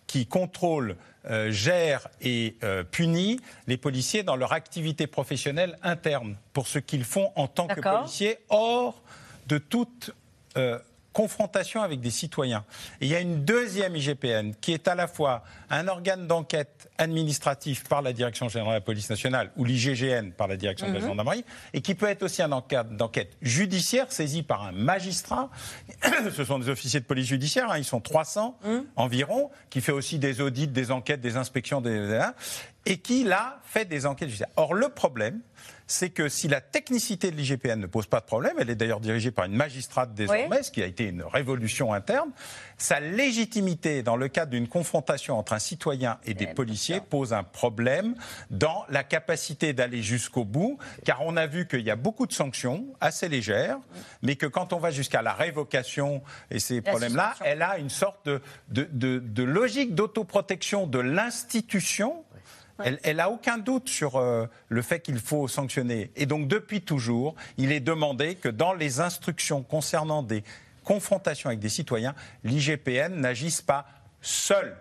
qui 0.07 0.25
contrôle, 0.25 0.95
euh, 1.25 1.51
gère 1.51 2.07
et 2.21 2.55
euh, 2.63 2.83
punit 2.83 3.41
les 3.67 3.75
policiers 3.75 4.23
dans 4.23 4.37
leur 4.37 4.53
activité 4.53 5.05
professionnelle 5.05 5.77
interne 5.83 6.37
pour 6.53 6.67
ce 6.67 6.79
qu'ils 6.79 7.03
font 7.03 7.31
en 7.35 7.47
tant 7.47 7.67
que 7.67 7.81
policiers 7.81 8.37
hors 8.47 9.01
de 9.47 9.57
toute 9.57 10.15
euh, 10.55 10.79
confrontation 11.13 11.81
avec 11.81 11.99
des 11.99 12.11
citoyens. 12.11 12.63
Et 13.01 13.05
il 13.05 13.11
y 13.11 13.15
a 13.15 13.19
une 13.19 13.43
deuxième 13.43 13.95
IGPN 13.95 14.53
qui 14.61 14.73
est 14.73 14.87
à 14.87 14.95
la 14.95 15.07
fois 15.07 15.43
un 15.69 15.87
organe 15.87 16.27
d'enquête 16.27 16.89
administratif 16.97 17.83
par 17.85 18.01
la 18.01 18.13
Direction 18.13 18.49
générale 18.49 18.73
de 18.73 18.77
la 18.77 18.81
police 18.81 19.09
nationale 19.09 19.51
ou 19.57 19.65
l'IGGN 19.65 20.31
par 20.31 20.47
la 20.47 20.57
Direction 20.57 20.87
de 20.87 20.93
la 20.93 20.99
mhm. 20.99 21.07
gendarmerie 21.07 21.45
et 21.73 21.81
qui 21.81 21.95
peut 21.95 22.07
être 22.07 22.23
aussi 22.23 22.41
un 22.41 22.51
organe 22.51 22.97
d'enquête 22.97 23.37
judiciaire 23.41 24.11
saisi 24.11 24.43
par 24.43 24.63
un 24.63 24.71
magistrat. 24.71 25.49
Ce 26.35 26.43
sont 26.43 26.59
des 26.59 26.69
officiers 26.69 26.99
de 26.99 27.05
police 27.05 27.27
judiciaire, 27.27 27.71
hein, 27.71 27.77
ils 27.77 27.85
sont 27.85 28.01
300 28.01 28.57
mhm. 28.63 28.85
environ, 28.95 29.49
qui 29.69 29.81
fait 29.81 29.91
aussi 29.91 30.19
des 30.19 30.41
audits, 30.41 30.67
des 30.67 30.91
enquêtes, 30.91 31.21
des 31.21 31.37
inspections, 31.37 31.81
des, 31.81 32.19
et 32.85 32.97
qui 32.97 33.23
là 33.23 33.59
fait 33.63 33.85
des 33.85 34.05
enquêtes 34.05 34.29
judiciaires. 34.29 34.49
Or 34.55 34.73
le 34.73 34.89
problème, 34.89 35.41
c'est 35.89 36.11
que 36.11 36.29
si 36.29 36.47
la 36.47 36.61
technicité 36.61 37.31
de 37.31 37.35
l'IGPN 37.35 37.79
ne 37.79 37.87
pose 37.87 38.05
pas 38.05 38.19
de 38.19 38.25
problème, 38.25 38.53
elle 38.59 38.69
est 38.69 38.75
d'ailleurs 38.75 38.99
dirigée 38.99 39.31
par 39.31 39.45
une 39.45 39.55
magistrate 39.55 40.13
désormais, 40.13 40.61
ce 40.61 40.69
qui 40.69 40.83
a 40.83 40.85
été 40.85 41.05
une 41.05 41.23
révolution 41.23 41.93
interne, 41.93 42.29
sa 42.77 42.99
légitimité 42.99 44.03
dans 44.03 44.15
le 44.15 44.27
cadre 44.27 44.51
d'une 44.51 44.67
confrontation 44.67 45.39
entre 45.39 45.53
un 45.53 45.59
citoyen 45.59 46.19
et 46.25 46.35
des 46.35 46.45
policiers 46.45 47.01
pose 47.01 47.33
un 47.33 47.43
problème 47.43 48.13
dans 48.51 48.85
la 48.89 49.03
capacité 49.03 49.73
d'aller 49.73 50.03
jusqu'au 50.03 50.45
bout, 50.45 50.77
car 51.05 51.21
on 51.25 51.35
a 51.35 51.47
vu 51.47 51.67
qu'il 51.67 51.81
y 51.81 51.89
a 51.89 51.95
beaucoup 51.95 52.27
de 52.27 52.33
sanctions 52.33 52.85
assez 53.01 53.27
légères, 53.27 53.79
mais 54.21 54.35
que 54.35 54.45
quand 54.45 54.73
on 54.73 54.77
va 54.77 54.91
jusqu'à 54.91 55.23
la 55.23 55.33
révocation 55.33 56.21
et 56.51 56.59
ces 56.59 56.81
problèmes-là, 56.81 57.33
elle 57.43 57.63
a 57.63 57.79
une 57.79 57.89
sorte 57.89 58.29
de, 58.29 58.41
de 58.69 59.43
logique 59.43 59.95
d'autoprotection 59.95 60.85
de 60.85 60.99
l'institution 60.99 62.23
elle 62.83 63.17
n'a 63.17 63.29
aucun 63.29 63.57
doute 63.57 63.89
sur 63.89 64.15
euh, 64.15 64.45
le 64.67 64.81
fait 64.81 64.99
qu'il 64.99 65.19
faut 65.19 65.47
sanctionner. 65.47 66.11
Et 66.15 66.25
donc, 66.25 66.47
depuis 66.47 66.81
toujours, 66.81 67.35
il 67.57 67.71
est 67.71 67.79
demandé 67.79 68.35
que 68.35 68.49
dans 68.49 68.73
les 68.73 68.99
instructions 68.99 69.63
concernant 69.63 70.23
des 70.23 70.43
confrontations 70.83 71.49
avec 71.49 71.59
des 71.59 71.69
citoyens, 71.69 72.15
l'IGPN 72.43 73.15
n'agisse 73.15 73.61
pas 73.61 73.85
seul 74.21 74.75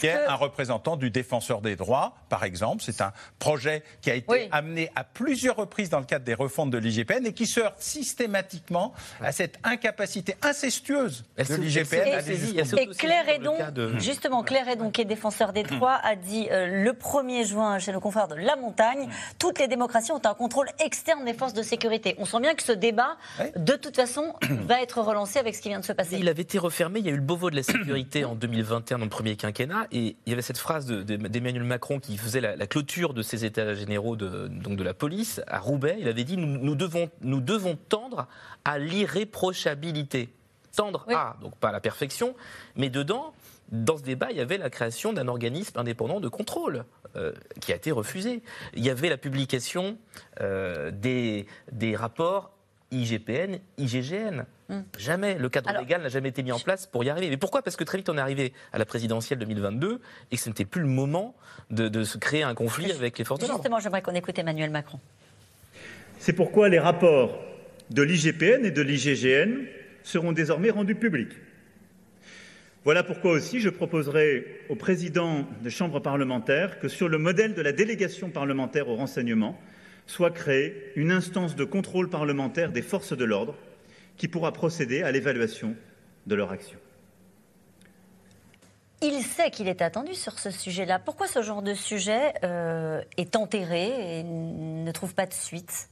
qui 0.00 0.06
est 0.06 0.26
un 0.26 0.34
représentant 0.34 0.96
du 0.96 1.10
défenseur 1.10 1.60
des 1.60 1.76
droits, 1.76 2.14
par 2.34 2.42
exemple. 2.42 2.82
C'est 2.82 3.00
un 3.00 3.12
projet 3.38 3.84
qui 4.02 4.10
a 4.10 4.16
été 4.16 4.48
amené 4.50 4.90
à 4.96 5.04
plusieurs 5.04 5.54
reprises 5.54 5.88
dans 5.88 6.00
le 6.00 6.04
cadre 6.04 6.24
des 6.24 6.34
refontes 6.34 6.70
de 6.70 6.78
l'IGPN 6.78 7.24
et 7.26 7.32
qui 7.32 7.46
se 7.46 7.60
heurte 7.60 7.76
systématiquement 7.78 8.92
à 9.20 9.30
cette 9.30 9.60
incapacité 9.62 10.34
incestueuse 10.42 11.24
de 11.38 11.54
l'IGPN 11.54 12.08
à 12.08 12.80
Et 12.80 12.88
Claire 12.88 13.28
Edon, 13.28 13.54
justement, 14.00 14.42
Claire 14.42 14.68
Edon, 14.68 14.90
qui 14.90 15.02
est 15.02 15.04
défenseur 15.04 15.52
des 15.52 15.62
droits, 15.62 16.00
a 16.02 16.16
dit 16.16 16.48
euh, 16.50 16.82
le 16.82 16.90
1er 16.90 17.46
juin 17.46 17.78
chez 17.78 17.92
nos 17.92 18.00
confrères 18.00 18.26
de 18.26 18.34
La 18.34 18.56
Montagne, 18.56 19.08
toutes 19.38 19.60
les 19.60 19.68
démocraties 19.68 20.10
ont 20.10 20.20
un 20.24 20.34
contrôle 20.34 20.66
externe 20.84 21.24
des 21.24 21.34
forces 21.34 21.54
de 21.54 21.62
sécurité. 21.62 22.16
On 22.18 22.24
sent 22.24 22.40
bien 22.40 22.54
que 22.54 22.64
ce 22.64 22.72
débat, 22.72 23.16
de 23.54 23.74
toute 23.74 23.94
façon, 23.94 24.34
va 24.66 24.82
être 24.82 25.00
relancé 25.00 25.38
avec 25.38 25.54
ce 25.54 25.60
qui 25.60 25.68
vient 25.68 25.78
de 25.78 25.84
se 25.84 25.92
passer. 25.92 26.16
Il 26.18 26.28
avait 26.28 26.42
été 26.42 26.58
refermé, 26.58 26.98
il 26.98 27.06
y 27.06 27.10
a 27.10 27.12
eu 27.12 27.16
le 27.16 27.22
Beauvau 27.22 27.50
de 27.50 27.56
la 27.56 27.62
sécurité 27.62 28.24
en 28.24 28.34
2021, 28.34 28.98
dans 28.98 29.04
le 29.04 29.08
premier 29.08 29.36
quinquennat 29.36 29.86
et 29.92 30.16
il 30.26 30.30
y 30.30 30.32
avait 30.32 30.42
cette 30.42 30.58
phrase 30.58 30.86
d'Emmanuel 30.86 31.62
Macron 31.62 32.00
qui 32.00 32.16
faisait 32.24 32.40
la, 32.40 32.66
clôture 32.66 33.14
de 33.14 33.22
ces 33.22 33.44
états 33.44 33.74
généraux 33.74 34.16
de, 34.16 34.48
donc 34.48 34.76
de 34.76 34.82
la 34.82 34.94
police 34.94 35.40
à 35.46 35.58
Roubaix. 35.58 35.96
Il 36.00 36.08
avait 36.08 36.24
dit 36.24 36.36
nous, 36.36 36.74
devons, 36.74 37.10
nous 37.20 37.40
devons 37.40 37.76
tendre 37.76 38.26
à 38.64 38.78
l'irréprochabilité. 38.78 40.30
Tendre 40.74 41.06
à, 41.08 41.36
donc 41.40 41.56
pas 41.56 41.68
à 41.68 41.72
la 41.72 41.80
perfection, 41.80 42.34
mais 42.74 42.90
dedans, 42.90 43.32
dans 43.70 43.96
ce 43.96 44.02
débat, 44.02 44.28
il 44.30 44.36
y 44.36 44.40
avait 44.40 44.58
la 44.58 44.70
création 44.70 45.12
d'un 45.12 45.28
organisme 45.28 45.78
indépendant 45.78 46.18
de 46.18 46.28
contrôle 46.28 46.84
euh, 47.16 47.32
qui 47.60 47.72
a 47.72 47.76
été 47.76 47.92
refusé. 47.92 48.42
Il 48.74 48.84
y 48.84 48.90
avait 48.90 49.08
la 49.08 49.16
publication 49.16 49.98
euh, 50.40 50.90
des, 50.90 51.46
des 51.70 51.94
rapports 51.94 52.53
IGPN, 52.94 53.58
IGGN. 53.78 54.44
Hmm. 54.68 54.80
Jamais. 54.98 55.36
Le 55.38 55.48
cadre 55.48 55.70
légal 55.78 56.02
n'a 56.02 56.08
jamais 56.08 56.30
été 56.30 56.42
mis 56.42 56.52
en 56.52 56.58
place 56.58 56.86
pour 56.86 57.04
y 57.04 57.10
arriver. 57.10 57.28
Mais 57.28 57.36
pourquoi? 57.36 57.62
Parce 57.62 57.76
que 57.76 57.84
très 57.84 57.98
vite, 57.98 58.08
on 58.08 58.16
est 58.16 58.20
arrivé 58.20 58.52
à 58.72 58.78
la 58.78 58.84
présidentielle 58.84 59.38
2022 59.40 60.00
et 60.30 60.36
que 60.36 60.42
ce 60.42 60.48
n'était 60.48 60.64
plus 60.64 60.80
le 60.80 60.86
moment 60.86 61.34
de, 61.70 62.04
se 62.04 62.18
créer 62.18 62.42
un 62.42 62.54
conflit 62.54 62.90
avec 62.92 63.18
les 63.18 63.24
forces 63.24 63.40
de 63.40 63.46
l'ordre. 63.46 63.62
Justement, 63.62 63.80
j'aimerais 63.80 64.02
qu'on 64.02 64.14
écoute 64.14 64.38
Emmanuel 64.38 64.70
Macron. 64.70 65.00
C'est 66.18 66.32
pourquoi 66.32 66.68
les 66.68 66.78
rapports 66.78 67.38
de 67.90 68.02
l'IGPN 68.02 68.64
et 68.64 68.70
de 68.70 68.82
l'IGGN 68.82 69.66
seront 70.02 70.32
désormais 70.32 70.70
rendus 70.70 70.94
publics. 70.94 71.32
Voilà 72.84 73.02
pourquoi 73.02 73.32
aussi 73.32 73.60
je 73.60 73.70
proposerai 73.70 74.60
au 74.68 74.74
président 74.74 75.46
de 75.62 75.70
chambre 75.70 76.00
parlementaire 76.00 76.78
que 76.80 76.88
sur 76.88 77.08
le 77.08 77.16
modèle 77.16 77.54
de 77.54 77.62
la 77.62 77.72
délégation 77.72 78.28
parlementaire 78.28 78.88
au 78.88 78.96
renseignement, 78.96 79.58
soit 80.06 80.30
créée 80.30 80.92
une 80.96 81.10
instance 81.10 81.56
de 81.56 81.64
contrôle 81.64 82.10
parlementaire 82.10 82.72
des 82.72 82.82
forces 82.82 83.16
de 83.16 83.24
l'ordre 83.24 83.54
qui 84.16 84.28
pourra 84.28 84.52
procéder 84.52 85.02
à 85.02 85.10
l'évaluation 85.10 85.74
de 86.26 86.34
leur 86.34 86.50
action. 86.52 86.78
Il 89.02 89.22
sait 89.22 89.50
qu'il 89.50 89.68
est 89.68 89.82
attendu 89.82 90.14
sur 90.14 90.38
ce 90.38 90.50
sujet-là. 90.50 90.98
Pourquoi 90.98 91.26
ce 91.26 91.42
genre 91.42 91.62
de 91.62 91.74
sujet 91.74 92.32
euh, 92.42 93.02
est 93.16 93.36
enterré 93.36 94.18
et 94.18 94.22
ne 94.22 94.90
trouve 94.92 95.14
pas 95.14 95.26
de 95.26 95.34
suite? 95.34 95.88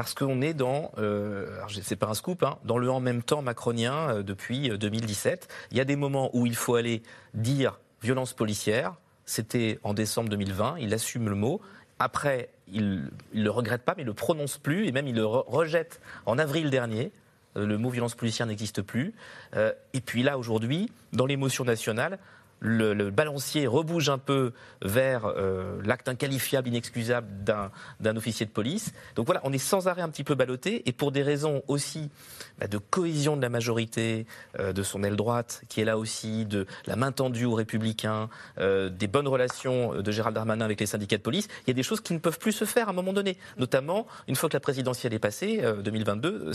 Parce 0.00 0.14
qu'on 0.14 0.40
est 0.40 0.54
dans, 0.54 0.92
euh, 0.96 1.46
c'est 1.82 1.96
pas 1.96 2.06
un 2.06 2.14
scoop, 2.14 2.42
hein, 2.42 2.58
dans 2.64 2.78
le 2.78 2.90
en 2.90 3.00
même 3.00 3.22
temps 3.22 3.42
macronien 3.42 4.08
euh, 4.08 4.22
depuis 4.22 4.70
2017. 4.70 5.46
Euh, 5.50 5.54
il 5.72 5.76
y 5.76 5.80
a 5.80 5.84
des 5.84 5.96
moments 5.96 6.30
où 6.32 6.46
il 6.46 6.54
faut 6.54 6.74
aller 6.74 7.02
dire 7.34 7.80
violence 8.02 8.32
policière. 8.32 8.94
C'était 9.26 9.78
en 9.82 9.92
décembre 9.92 10.30
2020. 10.30 10.76
Il 10.80 10.94
assume 10.94 11.28
le 11.28 11.34
mot. 11.34 11.60
Après, 11.98 12.48
il 12.72 13.08
ne 13.34 13.42
le 13.42 13.50
regrette 13.50 13.82
pas, 13.82 13.94
mais 13.96 14.02
il 14.02 14.06
le 14.06 14.14
prononce 14.14 14.58
plus, 14.58 14.86
et 14.86 14.92
même 14.92 15.06
il 15.06 15.14
le 15.14 15.26
rejette 15.26 16.00
en 16.26 16.38
avril 16.38 16.70
dernier. 16.70 17.12
Euh, 17.56 17.66
le 17.66 17.78
mot 17.78 17.90
violence 17.90 18.14
policière 18.14 18.46
n'existe 18.46 18.82
plus. 18.82 19.12
Euh, 19.56 19.72
et 19.92 20.00
puis 20.00 20.22
là, 20.22 20.38
aujourd'hui, 20.38 20.90
dans 21.12 21.26
l'émotion 21.26 21.64
nationale, 21.64 22.18
le, 22.60 23.10
balancier 23.10 23.66
rebouge 23.66 24.08
un 24.08 24.18
peu 24.18 24.52
vers 24.82 25.26
euh, 25.26 25.80
l'acte 25.84 26.08
inqualifiable, 26.08 26.68
inexcusable 26.68 27.28
d'un 27.44 28.16
officier 28.16 28.46
de 28.46 28.50
police. 28.50 28.92
Donc 29.16 29.26
voilà, 29.26 29.40
on 29.44 29.52
est 29.52 29.58
sans 29.58 29.88
arrêt 29.88 30.02
un 30.02 30.08
petit 30.08 30.24
peu 30.24 30.34
ballotté, 30.34 30.88
et 30.88 30.92
pour 30.92 31.12
des 31.12 31.22
raisons 31.22 31.62
aussi 31.68 32.10
bah, 32.58 32.66
de 32.66 32.78
cohésion 32.78 33.36
de 33.36 33.42
la 33.42 33.48
majorité, 33.48 34.26
euh, 34.58 34.72
de 34.72 34.82
son 34.82 35.02
aile 35.02 35.16
droite, 35.16 35.62
qui 35.68 35.80
est 35.80 35.84
là 35.84 35.98
aussi, 35.98 36.44
de 36.46 36.66
la 36.86 36.96
main 36.96 37.12
tendue 37.12 37.46
aux 37.46 37.54
républicains, 37.54 38.28
euh, 38.58 38.88
des 38.88 39.06
bonnes 39.06 39.28
relations 39.28 40.00
de 40.00 40.10
Gérald 40.10 40.34
Darmanin 40.34 40.64
avec 40.64 40.80
les 40.80 40.86
syndicats 40.86 41.16
de 41.16 41.22
police, 41.22 41.48
il 41.66 41.68
y 41.68 41.70
a 41.70 41.74
des 41.74 41.82
choses 41.82 42.00
qui 42.00 42.12
ne 42.12 42.18
peuvent 42.18 42.38
plus 42.38 42.52
se 42.52 42.64
faire 42.64 42.88
à 42.88 42.90
un 42.90 42.94
moment 42.94 43.12
donné. 43.12 43.36
Notamment, 43.58 44.06
une 44.28 44.36
fois 44.36 44.48
que 44.48 44.56
la 44.56 44.60
présidentielle 44.60 45.14
est 45.14 45.18
passée, 45.18 45.62
2022, 45.82 46.52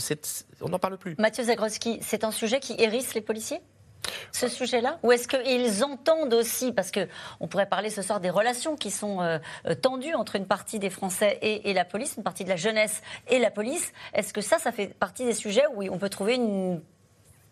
on 0.60 0.68
n'en 0.68 0.78
parle 0.78 0.98
plus. 0.98 1.16
Mathieu 1.18 1.44
Zagroski, 1.44 1.98
c'est 2.02 2.24
un 2.24 2.30
sujet 2.30 2.60
qui 2.60 2.74
hérisse 2.78 3.14
les 3.14 3.20
policiers? 3.20 3.60
Ce 4.32 4.48
sujet-là 4.48 4.98
Ou 5.02 5.12
est-ce 5.12 5.28
qu'ils 5.28 5.84
entendent 5.84 6.34
aussi, 6.34 6.72
parce 6.72 6.90
qu'on 6.90 7.48
pourrait 7.48 7.66
parler 7.66 7.90
ce 7.90 8.02
soir 8.02 8.20
des 8.20 8.30
relations 8.30 8.76
qui 8.76 8.90
sont 8.90 9.20
euh, 9.20 9.38
euh, 9.66 9.74
tendues 9.74 10.14
entre 10.14 10.36
une 10.36 10.46
partie 10.46 10.78
des 10.78 10.90
Français 10.90 11.38
et, 11.42 11.72
la 11.72 11.84
police, 11.84 12.14
une 12.16 12.22
partie 12.22 12.44
de 12.44 12.48
la 12.48 12.56
jeunesse 12.56 13.02
et 13.28 13.38
la 13.38 13.50
police, 13.50 13.92
est-ce 14.14 14.32
que 14.32 14.40
ça, 14.40 14.58
ça 14.58 14.72
fait 14.72 14.88
partie 14.88 15.24
des 15.24 15.34
sujets 15.34 15.64
où 15.74 15.82
on 15.82 15.98
peut 15.98 16.08
trouver 16.08 16.34
une 16.34 16.80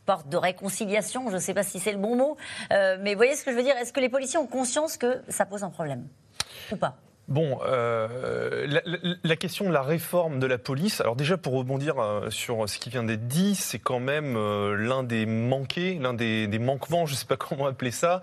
porte 0.07 0.29
de 0.29 0.37
réconciliation, 0.37 1.29
je 1.31 1.35
ne 1.35 1.41
sais 1.41 1.55
pas 1.55 1.63
si 1.63 1.81
c'est 1.81 1.93
le 1.93 1.99
bon 1.99 2.17
mot, 2.17 2.37
euh, 2.73 2.99
mais 3.01 3.15
vous 3.15 3.19
voyez 3.19 3.37
ce 3.37 3.45
que 3.45 3.51
je 3.51 3.57
veux 3.57 3.63
dire? 3.63 3.77
Est-ce 3.77 3.93
que 3.93 4.01
les 4.01 4.09
policiers 4.09 4.39
ont 4.39 4.47
conscience 4.47 4.97
que 4.97 5.23
ça 5.29 5.47
pose 5.47 5.65
un 5.65 5.71
problème 5.71 6.07
ou 6.73 6.77
pas? 6.77 6.97
Bon, 7.27 7.59
euh, 7.65 8.67
la, 9.23 9.37
question 9.37 9.67
de 9.67 9.73
la 9.73 9.81
réforme 9.81 10.41
de 10.41 10.47
la 10.47 10.59
police, 10.59 11.01
alors 11.01 11.17
déjà 11.17 11.39
pour 11.39 11.55
rebondir 11.55 11.99
euh, 11.99 12.29
sur 12.29 12.69
ce 12.69 12.79
qui 12.79 12.91
vient 12.91 13.03
d'être 13.03 13.27
dit, 13.27 13.55
c'est 13.55 13.79
quand 13.79 13.99
même 13.99 14.37
euh, 14.37 14.77
l'un 14.77 15.03
des 15.03 15.25
manqués, 15.25 15.99
l'un 15.99 16.13
des, 16.13 16.47
manquements, 16.59 17.07
je 17.07 17.13
ne 17.13 17.17
sais 17.17 17.25
pas 17.25 17.37
comment 17.39 17.67
appeler 17.67 17.93
ça, 17.93 18.21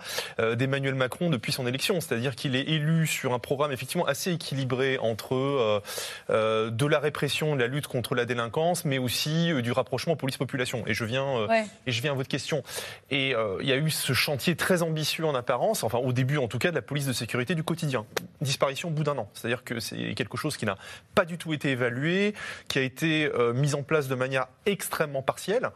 d'Emmanuel 0.56 0.93
Macron 0.93 1.32
depuis 1.32 1.52
son 1.52 1.66
élection. 1.66 1.99
C'est-à-dire 1.99 2.36
qu'il 2.36 2.56
est 2.56 2.62
élu 2.70 3.08
sur 3.08 3.34
un 3.34 3.39
programme 3.39 3.72
effectivement 3.72 4.06
assez 4.06 4.34
équilibré 4.34 4.99
entre 4.99 5.82
de 6.30 6.86
la 6.86 6.99
répression, 6.99 7.56
de 7.56 7.62
la 7.62 7.68
lutte 7.68 7.88
contre 7.88 8.14
la 8.14 8.26
délinquance, 8.26 8.86
mais 8.86 8.99
aussi 8.99 9.52
du 9.62 9.72
rapprochement 9.72 10.16
police-population. 10.16 10.84
Et 10.86 10.93
je 10.93 11.06
viens 11.06 11.47
et 11.88 11.91
je 11.91 12.02
viens 12.02 12.12
à 12.12 12.16
votre 12.16 12.30
question. 12.30 12.64
Et 13.10 13.34
il 13.62 13.68
y 13.68 13.72
a 13.72 13.78
eu 13.78 13.89
ce 13.89 14.14
chantier 14.14 14.56
très 14.56 14.84
ambitieux 14.84 15.26
en 15.26 15.36
apparence, 15.36 15.84
enfin 15.84 15.97
au 15.97 16.14
début 16.14 16.38
en 16.38 16.47
tout 16.47 16.60
cas, 16.60 16.70
de 16.70 16.76
la 16.76 16.82
police 16.82 17.08
de 17.08 17.14
sécurité 17.14 17.56
du 17.56 17.64
quotidien. 17.64 18.06
Disparition 18.41 18.91
au 18.92 18.94
bout 18.94 19.04
d'un 19.04 19.18
an. 19.18 19.30
C'est-à-dire 19.34 19.64
que 19.64 19.80
c'est 19.80 20.14
quelque 20.14 20.38
chose 20.38 20.58
qui 20.58 20.66
n'a 20.66 20.78
pas 21.16 21.26
du 21.26 21.38
tout 21.38 21.54
été 21.54 21.72
évalué, 21.72 22.34
qui 22.68 22.78
a 22.78 22.82
été 22.82 23.32
euh, 23.34 23.54
mis 23.54 23.74
en 23.74 23.84
place 23.84 24.08
de 24.08 24.16
manière 24.16 24.48
extrêmement 24.66 25.22
partielle. 25.22 25.70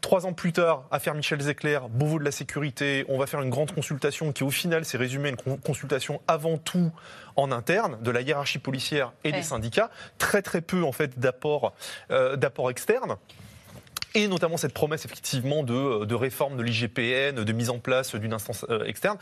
Trois 0.00 0.26
ans 0.26 0.34
plus 0.34 0.52
tard, 0.52 0.84
affaire 0.90 1.14
Michel 1.14 1.40
Zecler, 1.40 1.80
Beauvau 1.90 2.18
de 2.18 2.24
la 2.24 2.30
sécurité, 2.30 3.06
on 3.08 3.16
va 3.16 3.26
faire 3.26 3.40
une 3.40 3.48
grande 3.48 3.72
consultation 3.72 4.32
qui 4.32 4.44
au 4.44 4.50
final 4.50 4.84
s'est 4.84 4.98
résumée 4.98 5.30
une 5.30 5.58
consultation 5.58 6.20
avant 6.28 6.58
tout 6.58 6.92
en 7.36 7.50
interne 7.50 7.96
de 8.02 8.10
la 8.10 8.20
hiérarchie 8.20 8.58
policière 8.58 9.12
et 9.24 9.32
des 9.32 9.42
syndicats, 9.42 9.90
très 10.18 10.42
très 10.42 10.60
peu 10.60 10.84
en 10.84 10.92
fait 10.92 11.18
d'apports 11.18 11.72
euh, 12.10 12.36
externes 12.68 13.16
et 14.14 14.28
notamment 14.28 14.58
cette 14.58 14.74
promesse 14.74 15.06
effectivement 15.06 15.62
de, 15.62 16.04
de 16.04 16.14
réforme 16.14 16.58
de 16.58 16.62
l'IGPN, 16.62 17.42
de 17.42 17.52
mise 17.52 17.70
en 17.70 17.78
place 17.78 18.14
d'une 18.14 18.34
instance 18.34 18.66
euh, 18.68 18.84
externe 18.84 19.16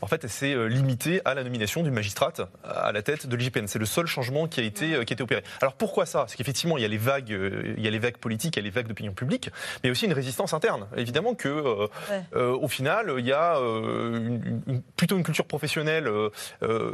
en 0.00 0.06
fait, 0.06 0.26
c'est 0.28 0.54
euh, 0.54 0.66
limité 0.66 1.20
à 1.24 1.34
la 1.34 1.42
nomination 1.44 1.82
d'une 1.82 1.94
magistrate 1.94 2.40
à 2.64 2.92
la 2.92 3.02
tête 3.02 3.26
de 3.26 3.36
l'IGPN. 3.36 3.66
C'est 3.66 3.78
le 3.78 3.86
seul 3.86 4.06
changement 4.06 4.46
qui 4.46 4.60
a 4.60 4.62
été, 4.62 4.94
euh, 4.94 5.04
qui 5.04 5.12
a 5.12 5.14
été 5.14 5.22
opéré. 5.22 5.42
Alors 5.60 5.74
pourquoi 5.74 6.06
ça? 6.06 6.20
Parce 6.20 6.36
qu'effectivement, 6.36 6.78
il 6.78 6.82
y 6.82 6.84
a 6.84 6.88
les 6.88 6.98
vagues, 6.98 7.32
euh, 7.32 7.74
il 7.76 7.82
y 7.82 7.88
a 7.88 7.90
les 7.90 7.98
vagues 7.98 8.16
politiques, 8.16 8.56
il 8.56 8.60
y 8.60 8.62
a 8.62 8.64
les 8.64 8.70
vagues 8.70 8.86
d'opinion 8.86 9.12
publique, 9.12 9.50
mais 9.76 9.80
il 9.84 9.86
y 9.86 9.90
a 9.90 9.92
aussi 9.92 10.06
une 10.06 10.12
résistance 10.12 10.54
interne. 10.54 10.86
Évidemment 10.96 11.34
que, 11.34 11.88
au 12.34 12.68
final, 12.68 13.14
il 13.18 13.26
y 13.26 13.32
a 13.32 13.58
plutôt 14.96 15.16
une 15.16 15.22
culture 15.22 15.44
professionnelle 15.44 16.10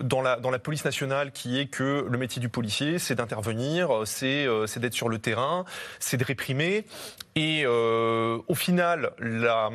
dans 0.02 0.22
la 0.22 0.36
dans 0.36 0.50
la 0.50 0.58
police 0.58 0.84
nationale 0.84 1.32
qui 1.32 1.58
est 1.58 1.66
que 1.66 2.06
le 2.08 2.18
métier 2.18 2.40
du 2.40 2.48
policier, 2.48 2.98
c'est 2.98 3.14
d'intervenir, 3.14 4.02
c'est 4.04 4.46
c'est 4.66 4.80
d'être 4.80 4.94
sur 4.94 5.08
le 5.08 5.18
terrain, 5.18 5.64
c'est 5.98 6.16
de 6.16 6.24
réprimer. 6.24 6.84
Et 7.36 7.66
au 7.66 8.54
final, 8.54 9.12
la 9.18 9.70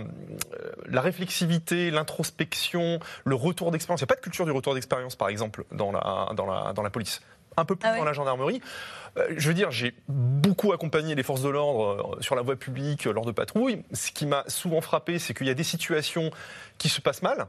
la 0.86 1.02
réflexivité, 1.02 1.92
l'introspection, 1.92 3.00
le 3.26 3.36
retour 3.36 3.72
d'expérience. 3.72 4.02
Il 4.02 4.04
n'y 4.04 4.08
a 4.08 4.14
pas 4.14 4.16
de 4.16 4.22
culture 4.22 4.46
du 4.46 4.52
retour 4.52 4.74
d'expérience, 4.74 5.16
par 5.16 5.30
exemple, 5.30 5.66
dans 5.72 5.92
la, 5.92 6.30
dans 6.36 6.46
la, 6.46 6.74
dans 6.74 6.84
la 6.84 6.90
police 6.90 7.22
un 7.58 7.66
peu 7.66 7.76
plus 7.76 7.90
ah 7.90 7.98
dans 7.98 8.04
la 8.04 8.14
gendarmerie. 8.14 8.62
Euh, 9.18 9.28
je 9.38 9.48
veux 9.48 9.54
dire, 9.54 9.72
j'ai 9.72 9.94
beaucoup 10.08 10.72
accompagné 10.72 11.16
les 11.16 11.24
forces 11.24 11.42
de 11.42 11.50
l'ordre 11.50 12.16
euh, 12.18 12.22
sur 12.22 12.36
la 12.36 12.42
voie 12.42 12.56
publique 12.56 13.08
euh, 13.08 13.14
lors 13.14 13.26
de 13.26 13.32
patrouilles. 13.32 13.84
Ce 13.92 14.12
qui 14.12 14.26
m'a 14.26 14.44
souvent 14.48 14.82
frappé, 14.82 15.20
c'est 15.20 15.34
qu'il 15.34 15.48
y 15.48 15.50
a 15.50 15.56
des 15.56 15.64
situations 15.64 16.32
qui 16.78 16.90
se 16.90 17.02
passent 17.02 17.22
mal, 17.22 17.48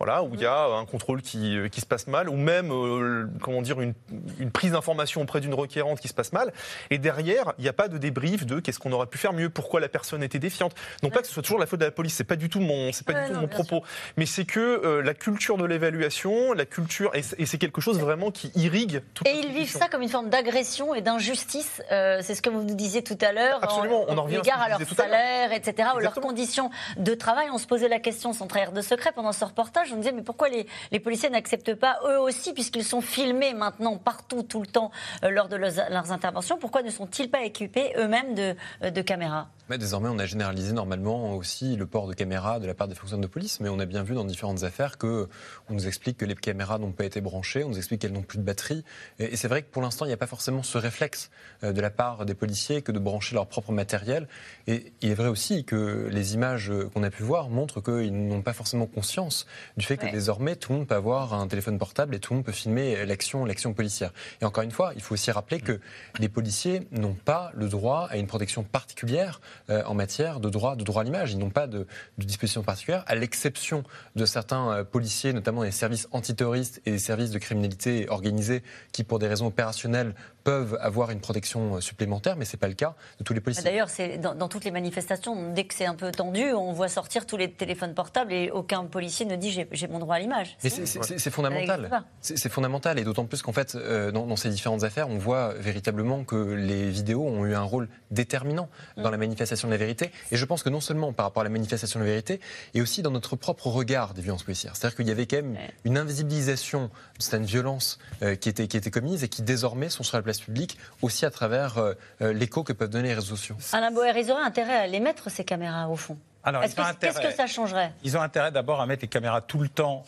voilà, 0.00 0.22
où 0.22 0.30
il 0.32 0.40
y 0.40 0.46
a 0.46 0.64
un 0.64 0.86
contrôle 0.86 1.20
qui, 1.20 1.58
euh, 1.58 1.68
qui 1.68 1.82
se 1.82 1.86
passe 1.86 2.06
mal, 2.06 2.30
ou 2.30 2.34
même, 2.34 2.72
euh, 2.72 3.26
comment 3.42 3.60
dire, 3.60 3.82
une, 3.82 3.92
une 4.38 4.50
prise 4.50 4.72
d'information 4.72 5.20
auprès 5.20 5.40
d'une 5.40 5.52
requérante 5.52 6.00
qui 6.00 6.08
se 6.08 6.14
passe 6.14 6.32
mal. 6.32 6.54
Et 6.88 6.96
derrière, 6.96 7.52
il 7.58 7.62
n'y 7.64 7.68
a 7.68 7.74
pas 7.74 7.86
de 7.86 7.98
débrief 7.98 8.46
de 8.46 8.60
qu'est-ce 8.60 8.78
qu'on 8.78 8.92
aurait 8.92 9.08
pu 9.08 9.18
faire 9.18 9.34
mieux, 9.34 9.50
pourquoi 9.50 9.78
la 9.78 9.90
personne 9.90 10.22
était 10.22 10.38
défiante. 10.38 10.74
Non 11.02 11.10
pas 11.10 11.20
que 11.20 11.26
ce 11.26 11.34
soit 11.34 11.42
toujours 11.42 11.58
la 11.58 11.66
faute 11.66 11.80
de 11.80 11.84
la 11.84 11.90
police, 11.90 12.14
c'est 12.14 12.24
pas 12.24 12.36
du 12.36 12.48
tout 12.48 12.60
mon, 12.60 12.92
c'est 12.92 13.06
pas 13.06 13.12
du 13.12 13.30
tout 13.30 13.40
mon 13.40 13.46
propos, 13.46 13.82
mais 14.16 14.24
c'est 14.24 14.46
que 14.46 14.58
euh, 14.58 15.02
la 15.02 15.12
culture 15.12 15.58
de 15.58 15.66
l'évaluation, 15.66 16.54
la 16.54 16.64
culture, 16.64 17.14
et, 17.14 17.20
c'est 17.22 17.58
quelque 17.58 17.82
chose 17.82 18.00
vraiment 18.00 18.30
qui 18.30 18.50
irrigue. 18.54 19.02
Toute 19.12 19.26
et 19.26 19.32
ils 19.32 19.52
vivent 19.52 19.70
ça 19.70 19.88
comme 19.88 20.00
une 20.00 20.08
forme 20.08 20.30
d'agression 20.30 20.94
et 20.94 21.02
d'injustice. 21.02 21.82
c'est 21.90 22.34
ce 22.34 22.40
que 22.40 22.48
vous 22.48 22.62
nous 22.62 22.74
disiez 22.74 23.02
tout 23.02 23.18
à 23.20 23.32
l'heure. 23.32 23.62
Absolument, 23.62 24.06
on 24.08 24.16
en 24.16 24.22
revient. 24.22 24.36
Égard 24.36 24.62
à, 24.62 24.70
leur 24.70 24.80
salaire, 24.80 25.52
etc., 25.52 25.90
ou 25.94 25.98
leurs 25.98 26.14
conditions 26.14 26.70
de 26.96 27.12
travail. 27.12 27.48
On 27.52 27.58
se 27.58 27.66
posait 27.66 27.88
la 27.88 28.00
question 28.00 28.32
sans 28.32 28.46
trahir 28.46 28.72
de 28.72 28.80
secret 28.80 29.12
pendant 29.14 29.32
ce 29.32 29.44
reportage 29.44 29.89
je 29.90 29.94
me 29.96 30.00
disais, 30.00 30.12
mais 30.12 30.22
pourquoi 30.22 30.48
les, 30.48 31.00
policiers 31.00 31.30
n'acceptent 31.30 31.74
pas 31.74 31.98
eux 32.08 32.18
aussi, 32.18 32.52
puisqu'ils 32.52 32.84
sont 32.84 33.00
filmés 33.00 33.54
maintenant 33.54 33.96
partout, 33.96 34.42
tout 34.42 34.60
le 34.60 34.66
temps, 34.66 34.90
euh, 35.24 35.30
lors 35.30 35.48
de 35.48 35.56
leurs, 35.56 36.12
interventions, 36.12 36.58
pourquoi 36.58 36.82
ne 36.82 36.90
sont-ils 36.90 37.30
pas 37.30 37.42
équipés 37.44 37.92
eux-mêmes 37.96 38.34
de, 38.34 38.54
euh, 38.82 38.90
de 38.90 39.02
caméras? 39.02 39.48
Mais 39.70 39.78
désormais, 39.78 40.08
on 40.08 40.18
a 40.18 40.26
généralisé 40.26 40.72
normalement 40.72 41.36
aussi 41.36 41.76
le 41.76 41.86
port 41.86 42.08
de 42.08 42.12
caméras 42.12 42.58
de 42.58 42.66
la 42.66 42.74
part 42.74 42.88
des 42.88 42.96
fonctionnaires 42.96 43.28
de 43.28 43.32
police, 43.32 43.60
mais 43.60 43.68
on 43.68 43.78
a 43.78 43.86
bien 43.86 44.02
vu 44.02 44.16
dans 44.16 44.24
différentes 44.24 44.64
affaires 44.64 44.98
que 44.98 45.28
on 45.68 45.74
nous 45.74 45.86
explique 45.86 46.16
que 46.16 46.24
les 46.24 46.34
caméras 46.34 46.80
n'ont 46.80 46.90
pas 46.90 47.04
été 47.04 47.20
branchées, 47.20 47.62
on 47.62 47.68
nous 47.68 47.78
explique 47.78 48.00
qu'elles 48.00 48.12
n'ont 48.12 48.22
plus 48.22 48.38
de 48.38 48.42
batterie. 48.42 48.84
Et, 49.20 49.36
c'est 49.36 49.46
vrai 49.46 49.62
que 49.62 49.70
pour 49.70 49.80
l'instant, 49.80 50.06
il 50.06 50.08
n'y 50.08 50.14
a 50.14 50.16
pas 50.16 50.26
forcément 50.26 50.64
ce 50.64 50.76
réflexe 50.76 51.30
euh, 51.62 51.72
de 51.72 51.80
la 51.80 51.90
part 51.90 52.26
des 52.26 52.34
policiers 52.34 52.82
que 52.82 52.90
de 52.90 52.98
brancher 52.98 53.36
leur 53.36 53.46
propre 53.46 53.70
matériel. 53.70 54.26
Et 54.66 54.92
il 55.02 55.10
est 55.12 55.14
vrai 55.14 55.28
aussi 55.28 55.64
que 55.64 56.08
les 56.10 56.34
images 56.34 56.72
qu'on 56.92 57.04
a 57.04 57.10
pu 57.10 57.22
voir 57.22 57.48
montrent 57.48 57.80
qu'ils 57.80 58.12
n'ont 58.12 58.42
pas 58.42 58.52
forcément 58.52 58.86
conscience 58.86 59.46
du 59.80 59.86
fait 59.86 59.96
que 59.96 60.10
désormais, 60.10 60.56
tout 60.56 60.72
le 60.72 60.78
monde 60.78 60.86
peut 60.86 60.94
avoir 60.94 61.34
un 61.34 61.48
téléphone 61.48 61.78
portable 61.78 62.14
et 62.14 62.20
tout 62.20 62.34
le 62.34 62.38
monde 62.38 62.44
peut 62.44 62.52
filmer 62.52 63.06
l'action, 63.06 63.44
l'action 63.44 63.72
policière. 63.72 64.12
Et 64.40 64.44
encore 64.44 64.62
une 64.62 64.70
fois, 64.70 64.92
il 64.94 65.00
faut 65.00 65.14
aussi 65.14 65.30
rappeler 65.30 65.60
que 65.60 65.80
les 66.18 66.28
policiers 66.28 66.86
n'ont 66.92 67.14
pas 67.14 67.50
le 67.54 67.68
droit 67.68 68.06
à 68.10 68.18
une 68.18 68.26
protection 68.26 68.62
particulière 68.62 69.40
euh, 69.70 69.82
en 69.86 69.94
matière 69.94 70.38
de 70.38 70.50
droit, 70.50 70.76
de 70.76 70.84
droit 70.84 71.00
à 71.00 71.04
l'image. 71.04 71.32
Ils 71.32 71.38
n'ont 71.38 71.50
pas 71.50 71.66
de, 71.66 71.86
de 72.18 72.24
disposition 72.24 72.62
particulière, 72.62 73.04
à 73.06 73.14
l'exception 73.14 73.82
de 74.16 74.26
certains 74.26 74.70
euh, 74.70 74.84
policiers, 74.84 75.32
notamment 75.32 75.62
des 75.62 75.70
services 75.70 76.08
antiterroristes 76.12 76.82
et 76.84 76.92
des 76.92 76.98
services 76.98 77.30
de 77.30 77.38
criminalité 77.38 78.08
organisée, 78.10 78.62
qui, 78.92 79.02
pour 79.02 79.18
des 79.18 79.28
raisons 79.28 79.46
opérationnelles, 79.46 80.14
peuvent 80.44 80.78
avoir 80.80 81.10
une 81.10 81.20
protection 81.20 81.76
euh, 81.76 81.80
supplémentaire, 81.80 82.36
mais 82.36 82.44
ce 82.44 82.56
n'est 82.56 82.60
pas 82.60 82.68
le 82.68 82.74
cas 82.74 82.94
de 83.18 83.24
tous 83.24 83.32
les 83.32 83.40
policiers. 83.40 83.64
D'ailleurs, 83.64 83.88
dans, 84.18 84.34
dans, 84.34 84.48
toutes 84.48 84.64
les 84.64 84.70
manifestations, 84.70 85.52
dès 85.52 85.64
que 85.64 85.74
c'est 85.74 85.86
un 85.86 85.94
peu 85.94 86.10
tendu, 86.10 86.52
on 86.52 86.72
voit 86.72 86.88
sortir 86.88 87.26
tous 87.26 87.36
les 87.36 87.50
téléphones 87.50 87.94
portables 87.94 88.32
et 88.32 88.50
aucun 88.50 88.84
policier 88.84 89.26
ne 89.26 89.36
dit 89.36 89.50
j'ai 89.70 89.88
mon 89.88 89.98
droit 89.98 90.16
à 90.16 90.18
l'image. 90.18 90.56
c'est 90.60 91.30
fondamental. 91.30 92.04
C'est 92.20 92.48
fondamental, 92.48 92.98
et 92.98 93.04
d'autant 93.04 93.26
plus 93.26 93.42
qu'en 93.42 93.52
fait, 93.52 93.74
euh, 93.74 94.10
dans, 94.10 94.36
ces 94.36 94.50
différentes 94.50 94.84
affaires, 94.84 95.08
on 95.08 95.18
voit 95.18 95.54
véritablement 95.54 96.24
que 96.24 96.36
les 96.36 96.90
vidéos 96.90 97.26
ont 97.26 97.44
eu 97.46 97.54
un 97.54 97.62
rôle 97.62 97.88
déterminant 98.10 98.68
dans 98.96 99.08
mm. 99.08 99.12
la 99.12 99.18
manifestation 99.18 99.68
de 99.68 99.72
la 99.72 99.78
vérité. 99.78 100.10
Et 100.30 100.36
je 100.36 100.44
pense 100.44 100.62
que 100.62 100.70
non 100.70 100.80
seulement 100.80 101.12
par 101.12 101.26
rapport 101.26 101.42
à 101.42 101.44
la 101.44 101.50
manifestation 101.50 102.00
de 102.00 102.04
la 102.04 102.10
vérité, 102.10 102.40
et 102.74 102.80
aussi 102.80 103.02
dans 103.02 103.10
notre 103.10 103.36
propre 103.36 103.68
regard 103.68 104.14
des 104.14 104.22
violences 104.22 104.42
policières. 104.42 104.76
C'est-à-dire 104.76 104.96
qu'il 104.96 105.08
y 105.08 105.10
avait 105.10 105.26
quand 105.26 105.36
même 105.36 105.56
une 105.84 105.98
invisibilisation 105.98 106.84
de 106.84 107.22
certaines 107.22 107.44
violences 107.44 107.98
euh, 108.22 108.34
qui, 108.34 108.48
étaient, 108.48 108.68
qui 108.68 108.76
étaient 108.76 108.90
commises 108.90 109.24
et 109.24 109.28
qui 109.28 109.42
désormais 109.42 109.88
sont 109.88 110.02
sur 110.02 110.16
la 110.16 110.22
place 110.30 110.40
publique, 110.40 110.78
aussi 111.02 111.26
à 111.26 111.30
travers 111.30 111.78
euh, 111.78 111.94
euh, 112.22 112.32
l'écho 112.32 112.62
que 112.62 112.72
peuvent 112.72 112.88
donner 112.88 113.08
les 113.08 113.14
réseaux 113.14 113.36
sociaux. 113.36 113.56
Alain 113.72 113.90
Boer, 113.90 114.12
ils 114.16 114.30
auraient 114.30 114.42
intérêt 114.42 114.76
à 114.76 114.86
les 114.86 115.00
mettre, 115.00 115.30
ces 115.30 115.44
caméras, 115.44 115.88
au 115.88 115.96
fond? 115.96 116.16
Alors, 116.44 116.62
Qu'est-ce 116.62 117.20
que 117.20 117.32
ça 117.32 117.46
changerait? 117.46 117.92
Ils 118.02 118.16
ont 118.16 118.22
intérêt 118.22 118.52
d'abord 118.52 118.80
à 118.80 118.86
mettre 118.86 119.02
les 119.02 119.08
caméras 119.08 119.40
tout 119.40 119.58
le 119.58 119.68
temps 119.68 120.04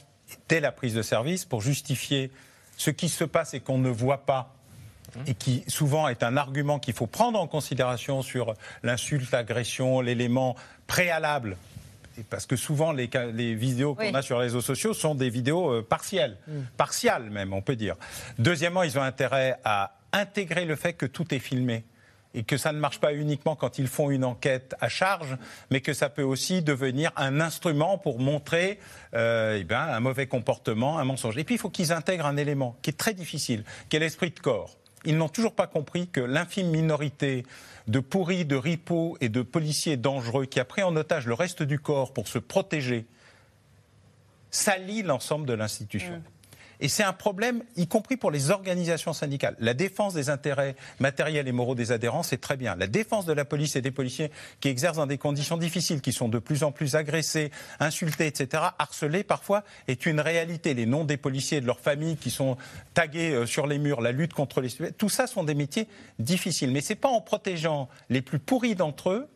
dès 0.49 0.61
la 0.61 0.73
prise 0.73 0.95
de 0.95 1.03
service 1.03 1.45
pour 1.45 1.61
justifier 1.61 2.31
ce 2.77 2.91
qui 2.91 3.09
se 3.09 3.25
passe 3.25 3.53
et 3.55 3.61
qu'on 3.61 3.79
ne 3.79 3.91
voit 3.91 4.25
pas. 4.25 4.55
Et 5.27 5.35
qui 5.35 5.63
souvent 5.69 6.09
est 6.09 6.23
un 6.23 6.39
argument 6.39 6.79
qu'il 6.79 6.95
faut 6.95 7.07
prendre 7.07 7.39
en 7.39 7.47
considération 7.47 8.23
sur 8.23 8.55
l'insulte, 8.83 9.31
l'agression, 9.31 10.01
l'élément 10.01 10.57
préalable. 10.87 11.59
Parce 12.31 12.47
que 12.47 12.57
souvent 12.57 12.93
les, 12.93 13.11
les 13.35 13.55
vidéos 13.55 13.95
qu'on 13.95 14.15
a 14.15 14.23
sur 14.23 14.39
les 14.39 14.45
réseaux 14.45 14.63
sociaux 14.63 14.95
sont 14.95 15.15
des 15.15 15.29
vidéos 15.29 15.71
euh, 15.71 15.83
partielles, 15.83 16.39
mm. 16.49 16.53
partiales 16.79 17.29
même, 17.29 17.53
on 17.53 17.61
peut 17.61 17.77
dire. 17.77 17.97
Deuxièmement, 18.39 18.85
ils 18.85 18.99
ont 18.99 19.03
intérêt 19.03 19.59
à 19.65 19.93
intégrer 20.13 20.65
le 20.65 20.77
fait 20.77 20.93
que 20.93 21.07
tout 21.07 21.35
est 21.35 21.39
filmé 21.39 21.85
et 22.35 22.45
que 22.45 22.57
ça 22.57 22.73
ne 22.73 22.79
marche 22.79 22.99
pas 22.99 23.15
uniquement 23.15 23.57
quand 23.57 23.79
ils 23.79 23.89
font 23.89 24.11
une 24.11 24.25
enquête 24.25 24.75
à 24.81 24.89
charge, 24.89 25.37
mais 25.71 25.81
que 25.81 25.93
ça 25.93 26.09
peut 26.09 26.23
aussi 26.23 26.63
devenir 26.63 27.13
un 27.17 27.41
instrument 27.41 27.99
pour 27.99 28.19
montrer 28.19 28.79
euh, 29.15 29.59
eh 29.61 29.65
ben, 29.65 29.81
un 29.81 30.01
mauvais 30.01 30.27
comportement, 30.27 30.99
un 30.99 31.05
mensonge. 31.05 31.37
Et 31.37 31.45
puis 31.45 31.57
il 31.57 31.59
faut 31.59 31.71
qu'ils 31.71 31.93
intègrent 31.93 32.27
un 32.27 32.37
élément 32.37 32.77
qui 32.83 32.91
est 32.91 32.99
très 32.99 33.15
difficile, 33.15 33.65
qui 33.89 33.97
est 33.97 34.01
l'esprit 34.01 34.31
de 34.31 34.41
corps. 34.41 34.79
Ils 35.05 35.17
n'ont 35.17 35.29
toujours 35.29 35.55
pas 35.55 35.67
compris 35.67 36.09
que 36.09 36.21
l'infime 36.21 36.71
minorité 36.71 37.45
de 37.89 37.99
pourris, 37.99 38.45
de 38.45 38.57
ripoux 38.57 39.17
et 39.21 39.29
de 39.29 39.43
policiers 39.43 39.97
dangereux 39.97 40.47
qui 40.47 40.61
a 40.61 40.65
pris 40.65 40.83
en 40.83 40.95
otage 40.97 41.27
le 41.27 41.35
reste 41.35 41.63
du 41.63 41.79
corps 41.79 42.13
pour 42.13 42.29
se 42.29 42.39
protéger 42.39 43.07
salit 44.51 45.03
l'ensemble 45.03 45.47
de 45.47 45.55
l'institution. 45.55 46.17
Mm. 46.17 46.23
Et 46.83 46.89
c'est 46.89 47.05
un 47.05 47.13
problème, 47.13 47.63
y 47.77 47.87
compris 47.87 48.17
pour 48.17 48.33
les 48.33 48.51
organisations 48.51 49.13
syndicales. 49.13 49.55
La 49.61 49.73
défense 49.73 50.15
des 50.15 50.31
intérêts 50.31 50.75
matériels 50.99 51.47
et 51.47 51.53
moraux 51.53 51.77
des 51.77 51.93
adhérents, 51.93 52.25
c'est 52.25 52.41
très 52.41 52.57
bien. 52.57 52.75
La 52.75 52.89
défense 52.89 53.25
de 53.25 53.33
la 53.33 53.45
police 53.45 53.77
et 53.77 53.81
des 53.83 53.93
policiers 53.93 54.33
qui 54.61 54.67
exercent 54.67 54.97
dans 54.97 55.07
des 55.07 55.17
conditions 55.17 55.57
difficiles, 55.57 56.01
qui 56.01 56.13
sont 56.13 56.29
de 56.29 56.41
plus 56.41 56.65
en 56.65 56.73
plus 56.73 56.97
agressés, 56.97 57.53
insultés, 57.79 58.27
etc., 58.27 58.65
harcelés 58.81 59.23
parfois, 59.23 59.63
est 59.87 60.07
une 60.07 60.19
réalité. 60.19 60.75
Les 60.75 60.87
noms 60.87 61.05
des 61.05 61.17
policiers 61.17 61.59
et 61.59 61.61
de 61.61 61.67
leurs 61.67 61.79
familles 61.79 62.17
qui 62.17 62.31
sont 62.31 62.57
tagués 62.95 63.31
euh, 63.31 63.47
sur 63.47 63.69
les 63.69 63.79
murs, 63.79 64.01
la 64.01 64.11
lutte 64.11 64.35
contre 64.35 64.61
les... 64.61 64.71
Tout 64.99 65.09
ça 65.09 65.29
sont 65.29 65.45
des 65.45 65.55
métiers 65.55 65.87
difficiles. 66.19 66.73
Mais 66.73 66.81
ce 66.81 66.95
n'est 66.95 66.99
pas 66.99 67.11
en 67.11 67.21
protégeant 67.21 67.89
les 68.11 68.23
plus 68.23 68.41
pourris 68.41 68.75
d'entre 68.75 69.11
eux 69.11 69.29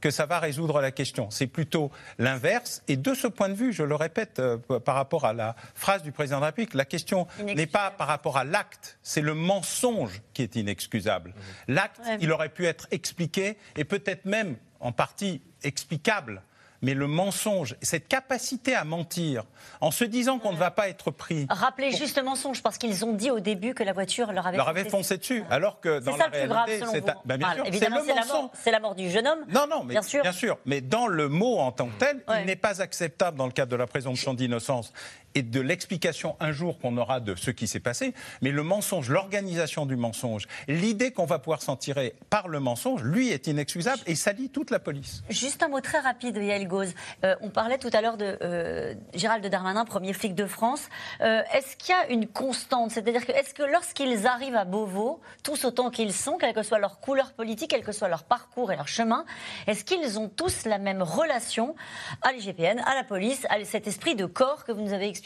que 0.00 0.10
ça 0.10 0.26
va 0.26 0.38
résoudre 0.38 0.80
la 0.80 0.90
question. 0.90 1.30
C'est 1.30 1.46
plutôt 1.46 1.90
l'inverse. 2.18 2.82
Et 2.88 2.96
de 2.96 3.14
ce 3.14 3.26
point 3.26 3.48
de 3.48 3.54
vue, 3.54 3.72
je 3.72 3.82
le 3.82 3.94
répète 3.94 4.38
euh, 4.38 4.56
par 4.58 4.94
rapport 4.94 5.24
à 5.24 5.32
la 5.32 5.54
phrase 5.74 6.02
du 6.02 6.12
président 6.12 6.36
de 6.36 6.42
la 6.42 6.46
République, 6.46 6.74
la 6.74 6.84
question 6.84 7.26
n'est 7.42 7.66
pas 7.66 7.90
par 7.90 8.06
rapport 8.06 8.36
à 8.36 8.44
l'acte, 8.44 8.98
c'est 9.02 9.20
le 9.20 9.34
mensonge 9.34 10.22
qui 10.32 10.42
est 10.42 10.56
inexcusable. 10.56 11.34
L'acte, 11.68 12.00
il 12.20 12.32
aurait 12.32 12.48
pu 12.48 12.66
être 12.66 12.86
expliqué 12.90 13.56
et 13.76 13.84
peut-être 13.84 14.24
même 14.24 14.56
en 14.80 14.92
partie 14.92 15.42
explicable 15.62 16.42
mais 16.82 16.94
le 16.94 17.06
mensonge, 17.06 17.76
cette 17.82 18.08
capacité 18.08 18.74
à 18.74 18.84
mentir, 18.84 19.44
en 19.80 19.90
se 19.90 20.04
disant 20.04 20.38
qu'on 20.38 20.52
ne 20.52 20.58
va 20.58 20.70
pas 20.70 20.88
être 20.88 21.10
pris. 21.10 21.46
Rappelez 21.48 21.92
juste 21.92 22.16
le 22.16 22.22
mensonge, 22.22 22.62
parce 22.62 22.78
qu'ils 22.78 23.04
ont 23.04 23.12
dit 23.12 23.30
au 23.30 23.40
début 23.40 23.74
que 23.74 23.82
la 23.82 23.92
voiture 23.92 24.32
leur 24.32 24.46
avait, 24.46 24.56
leur 24.56 24.68
avait 24.68 24.88
foncé, 24.88 25.18
dessus. 25.18 25.44
Alors 25.50 25.80
que 25.80 26.00
dans 26.00 26.16
la 26.16 26.26
réalité, 26.26 26.84
c'est 26.90 27.04
ben, 27.24 27.40
évidemment, 27.64 28.00
c'est 28.54 28.70
la, 28.70 28.80
mort 28.80 28.94
du 28.94 29.10
jeune 29.10 29.26
homme. 29.26 29.40
Non, 29.48 29.66
non, 29.68 29.84
mais 29.84 29.94
bien 29.94 30.02
sûr. 30.02 30.22
bien 30.22 30.32
sûr. 30.32 30.58
Mais 30.66 30.80
dans 30.80 31.06
le 31.06 31.28
mot 31.28 31.58
en 31.58 31.72
tant 31.72 31.86
que 31.86 31.98
tel, 31.98 32.22
il 32.40 32.46
n'est 32.46 32.56
pas 32.56 32.82
acceptable 32.82 33.36
dans 33.36 33.46
le 33.46 33.52
cadre 33.52 33.70
de 33.70 33.76
la 33.76 33.86
présomption 33.86 34.34
d'innocence 34.34 34.92
et 35.36 35.42
de 35.42 35.60
l'explication 35.60 36.34
un 36.40 36.50
jour 36.50 36.78
qu'on 36.78 36.96
aura 36.96 37.20
de 37.20 37.34
ce 37.34 37.50
qui 37.50 37.66
s'est 37.66 37.78
passé, 37.78 38.14
mais 38.40 38.50
le 38.50 38.62
mensonge, 38.62 39.10
l'organisation 39.10 39.84
du 39.84 39.94
mensonge, 39.94 40.48
l'idée 40.66 41.12
qu'on 41.12 41.26
va 41.26 41.38
pouvoir 41.38 41.60
s'en 41.60 41.76
tirer 41.76 42.14
par 42.30 42.48
le 42.48 42.58
mensonge, 42.58 43.02
lui 43.02 43.28
est 43.28 43.46
inexcusable 43.46 44.00
et 44.06 44.14
ça 44.14 44.32
dit 44.32 44.48
toute 44.48 44.70
la 44.70 44.78
police. 44.78 45.22
Juste 45.28 45.62
un 45.62 45.68
mot 45.68 45.80
très 45.80 46.00
rapide, 46.00 46.38
Yael 46.38 46.66
Gauze. 46.66 46.94
Euh, 47.22 47.36
on 47.42 47.50
parlait 47.50 47.76
tout 47.76 47.90
à 47.92 48.00
l'heure 48.00 48.16
de 48.16 48.38
euh, 48.40 48.94
Gérald 49.14 49.46
Darmanin, 49.46 49.84
premier 49.84 50.14
flic 50.14 50.34
de 50.34 50.46
France. 50.46 50.88
Euh, 51.20 51.42
est-ce 51.52 51.76
qu'il 51.76 51.94
y 51.94 51.98
a 51.98 52.10
une 52.10 52.26
constante? 52.26 52.92
C'est-à-dire 52.92 53.26
que 53.26 53.32
est-ce 53.32 53.52
que 53.52 53.62
lorsqu'ils 53.62 54.26
arrivent 54.26 54.56
à 54.56 54.64
Beauvau, 54.64 55.20
tous 55.42 55.66
autant 55.66 55.90
qu'ils 55.90 56.14
sont, 56.14 56.38
quelle 56.38 56.54
que 56.54 56.62
soit 56.62 56.78
leur 56.78 56.98
couleur 56.98 57.34
politique, 57.34 57.70
quel 57.70 57.84
que 57.84 57.92
soit 57.92 58.08
leur 58.08 58.24
parcours 58.24 58.72
et 58.72 58.76
leur 58.76 58.88
chemin, 58.88 59.26
est-ce 59.66 59.84
qu'ils 59.84 60.18
ont 60.18 60.30
tous 60.30 60.64
la 60.64 60.78
même 60.78 61.02
relation 61.02 61.74
à 62.22 62.32
l'IGPN, 62.32 62.78
à 62.86 62.94
la 62.94 63.04
police, 63.04 63.46
à 63.50 63.62
cet 63.64 63.86
esprit 63.86 64.14
de 64.14 64.24
corps 64.24 64.64
que 64.64 64.72
vous 64.72 64.80
nous 64.80 64.94
avez 64.94 65.08
expliqué? 65.08 65.25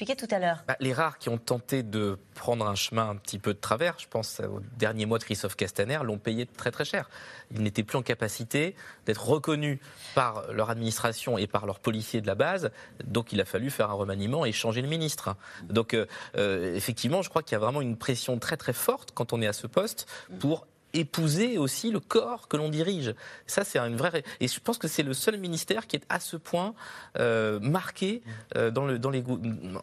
Bah, 0.67 0.77
Les 0.81 0.93
rares 0.93 1.19
qui 1.19 1.29
ont 1.29 1.39
tenté 1.39 1.83
de 1.83 2.19
prendre 2.35 2.67
un 2.67 2.75
chemin 2.75 3.11
un 3.11 3.17
petit 3.17 3.39
peu 3.39 3.55
de 3.55 3.59
travers, 3.59 3.99
je 3.99 4.09
pense 4.09 4.41
au 4.41 4.61
dernier 4.79 5.07
mois 5.07 5.19
de 5.19 5.25
Christophe 5.25 5.57
Castaner, 5.57 5.99
l'ont 6.03 6.19
payé 6.19 6.47
très 6.47 6.71
très 6.71 6.85
cher. 6.85 7.11
Ils 7.53 7.63
n'étaient 7.63 7.83
plus 7.83 7.99
en 7.99 8.03
capacité 8.03 8.75
d'être 9.07 9.27
reconnus 9.27 9.79
par 10.15 10.51
leur 10.53 10.71
administration 10.71 11.39
et 11.39 11.47
par 11.47 11.67
leurs 11.67 11.81
policiers 11.81 12.21
de 12.21 12.27
la 12.27 12.35
base, 12.35 12.71
donc 13.05 13.33
il 13.33 13.41
a 13.41 13.45
fallu 13.45 13.71
faire 13.71 13.91
un 13.91 13.95
remaniement 13.95 14.45
et 14.45 14.53
changer 14.53 14.83
le 14.83 14.89
ministre. 14.89 15.37
Donc 15.65 15.95
euh, 15.95 16.07
euh, 16.37 16.75
effectivement, 16.75 17.23
je 17.23 17.29
crois 17.29 17.43
qu'il 17.43 17.53
y 17.53 17.57
a 17.57 17.61
vraiment 17.61 17.81
une 17.81 17.97
pression 17.97 18.39
très 18.39 18.57
très 18.57 18.73
forte 18.73 19.11
quand 19.13 19.33
on 19.33 19.43
est 19.43 19.47
à 19.47 19.53
ce 19.53 19.67
poste 19.67 20.07
pour 20.39 20.67
épouser 20.95 21.59
aussi 21.59 21.91
le 21.91 22.01
corps 22.01 22.49
que 22.49 22.57
l'on 22.57 22.69
dirige. 22.69 23.15
Ça, 23.47 23.65
c'est 23.65 23.79
une 23.79 23.97
vraie. 23.97 24.23
Et 24.41 24.49
je 24.49 24.61
pense 24.61 24.79
que 24.79 24.89
c'est 24.89 25.03
le 25.03 25.15
seul 25.15 25.39
ministère 25.39 25.87
qui 25.87 25.97
est 25.97 26.05
à 26.09 26.21
ce 26.21 26.37
point 26.37 26.75
euh, 27.19 27.61
marqué 27.61 28.23
euh, 28.57 28.71
dans, 28.71 28.87
le, 28.87 28.99
dans 28.99 29.11
les 29.11 29.25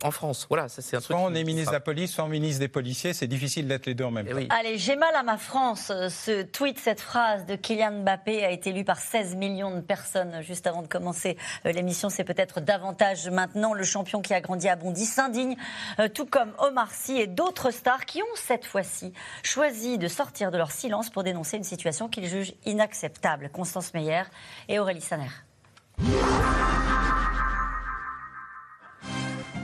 en 0.04 0.12
France. 0.12 0.48
Voilà, 0.50 0.68
ça 0.70 0.82
c'est 0.82 0.98
un 0.98 1.00
soit 1.00 1.18
on 1.18 1.34
est 1.34 1.44
ministre 1.44 1.72
de 1.72 1.76
la 1.76 1.80
police, 1.80 2.12
soit 2.12 2.28
ministre 2.28 2.60
des 2.60 2.68
policiers. 2.68 3.14
C'est 3.14 3.28
difficile 3.28 3.68
d'être 3.68 3.86
les 3.86 3.94
deux 3.94 4.04
en 4.04 4.12
même 4.12 4.28
eh 4.30 4.34
temps. 4.48 4.56
Allez, 4.58 4.78
j'ai 4.78 4.96
mal 4.96 5.16
à 5.16 5.24
ma 5.24 5.38
France. 5.38 5.88
Ce 6.10 6.44
tweet, 6.44 6.80
cette 6.80 7.02
phrase 7.02 7.46
de 7.46 7.56
Kylian 7.56 8.02
Mbappé 8.02 8.44
a 8.44 8.52
été 8.52 8.72
lu 8.72 8.84
par 8.84 9.00
16 9.00 9.36
millions 9.36 9.76
de 9.76 9.82
personnes 9.82 10.42
juste 10.42 10.68
avant 10.68 10.82
de 10.82 10.88
commencer 10.88 11.38
euh, 11.66 11.72
l'émission. 11.72 12.10
C'est 12.10 12.24
peut-être 12.24 12.60
davantage 12.60 13.30
maintenant. 13.30 13.74
Le 13.74 13.84
champion 13.84 14.22
qui 14.22 14.34
a 14.34 14.42
grandi 14.42 14.68
à 14.68 14.76
Bondy 14.76 15.06
s'indigne, 15.06 15.56
tout 16.14 16.26
comme 16.26 16.52
Omar 16.60 16.92
Sy 16.94 17.20
et 17.20 17.28
d'autres 17.28 17.72
stars 17.72 18.06
qui 18.06 18.22
ont 18.22 18.36
cette 18.36 18.66
fois-ci 18.66 19.14
choisi 19.44 19.98
de 19.98 20.08
sortir 20.08 20.52
de 20.52 20.58
leur 20.58 20.72
silence 20.72 20.97
pour 21.10 21.24
dénoncer 21.24 21.58
une 21.58 21.64
situation 21.64 22.10
qu'il 22.10 22.26
juge 22.26 22.54
inacceptable. 22.66 23.50
Constance 23.54 23.94
Meyer 23.94 24.24
et 24.68 24.80
Aurélie 24.80 25.02
Saner. 25.02 25.30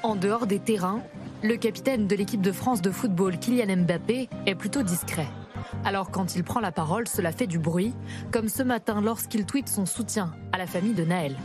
En 0.03 0.15
dehors 0.15 0.47
des 0.47 0.59
terrains, 0.59 1.01
le 1.43 1.55
capitaine 1.55 2.07
de 2.07 2.15
l'équipe 2.15 2.41
de 2.41 2.51
France 2.51 2.81
de 2.81 2.91
football, 2.91 3.37
Kylian 3.37 3.83
Mbappé, 3.83 4.29
est 4.45 4.55
plutôt 4.55 4.83
discret. 4.83 5.27
Alors 5.85 6.11
quand 6.11 6.35
il 6.35 6.43
prend 6.43 6.59
la 6.59 6.71
parole, 6.71 7.07
cela 7.07 7.31
fait 7.31 7.47
du 7.47 7.59
bruit, 7.59 7.93
comme 8.31 8.49
ce 8.49 8.63
matin 8.63 9.01
lorsqu'il 9.01 9.45
tweete 9.45 9.69
son 9.69 9.85
soutien 9.85 10.33
à 10.51 10.57
la 10.57 10.67
famille 10.67 10.93
de 10.93 11.03
Naël. 11.03 11.35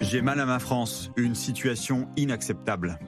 J'ai 0.00 0.22
mal 0.22 0.38
à 0.40 0.46
ma 0.46 0.58
France, 0.58 1.10
une 1.16 1.34
situation 1.34 2.08
inacceptable. 2.16 2.98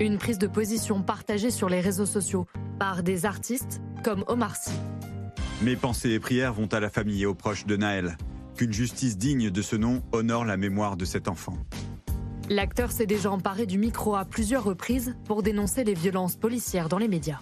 Une 0.00 0.18
prise 0.18 0.38
de 0.38 0.46
position 0.46 1.02
partagée 1.02 1.50
sur 1.50 1.68
les 1.68 1.80
réseaux 1.80 2.06
sociaux 2.06 2.46
par 2.78 3.02
des 3.02 3.26
artistes 3.26 3.80
comme 4.02 4.24
Omar 4.26 4.56
Sy. 4.56 4.70
Mes 5.62 5.76
pensées 5.76 6.10
et 6.10 6.20
prières 6.20 6.52
vont 6.52 6.66
à 6.66 6.80
la 6.80 6.90
famille 6.90 7.22
et 7.22 7.26
aux 7.26 7.34
proches 7.34 7.66
de 7.66 7.76
Naël. 7.76 8.16
Qu'une 8.56 8.72
justice 8.72 9.16
digne 9.16 9.50
de 9.50 9.62
ce 9.62 9.76
nom 9.76 10.02
honore 10.12 10.44
la 10.44 10.56
mémoire 10.56 10.96
de 10.96 11.04
cet 11.04 11.28
enfant. 11.28 11.56
L'acteur 12.48 12.92
s'est 12.92 13.06
déjà 13.06 13.30
emparé 13.30 13.66
du 13.66 13.78
micro 13.78 14.14
à 14.14 14.24
plusieurs 14.24 14.64
reprises 14.64 15.16
pour 15.24 15.42
dénoncer 15.42 15.82
les 15.82 15.94
violences 15.94 16.36
policières 16.36 16.88
dans 16.88 16.98
les 16.98 17.08
médias. 17.08 17.40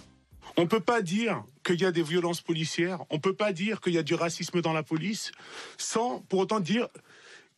On 0.55 0.61
ne 0.61 0.67
peut 0.67 0.79
pas 0.79 1.01
dire 1.01 1.43
qu'il 1.65 1.81
y 1.81 1.85
a 1.85 1.91
des 1.91 2.03
violences 2.03 2.41
policières, 2.41 3.03
on 3.09 3.15
ne 3.15 3.21
peut 3.21 3.33
pas 3.33 3.53
dire 3.53 3.81
qu'il 3.81 3.93
y 3.93 3.97
a 3.97 4.03
du 4.03 4.13
racisme 4.13 4.61
dans 4.61 4.73
la 4.73 4.83
police, 4.83 5.31
sans 5.77 6.19
pour 6.29 6.39
autant 6.39 6.59
dire 6.59 6.87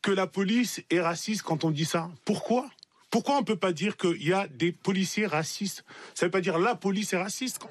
que 0.01 0.11
la 0.11 0.28
police 0.28 0.82
est 0.89 1.01
raciste 1.01 1.41
quand 1.41 1.63
on 1.65 1.71
dit 1.71 1.86
ça. 1.86 2.09
Pourquoi? 2.26 2.69
Pourquoi 3.16 3.36
on 3.36 3.39
ne 3.39 3.45
peut 3.45 3.55
pas 3.55 3.72
dire 3.72 3.95
qu'il 3.95 4.28
y 4.28 4.34
a 4.34 4.45
des 4.49 4.74
policiers 4.74 5.26
racistes? 5.26 5.86
Ça 6.16 6.26
ne 6.26 6.28
veut 6.28 6.32
pas 6.32 6.41
dire 6.41 6.59
la 6.59 6.76
police 6.76 7.13
est 7.13 7.18
raciste. 7.18 7.66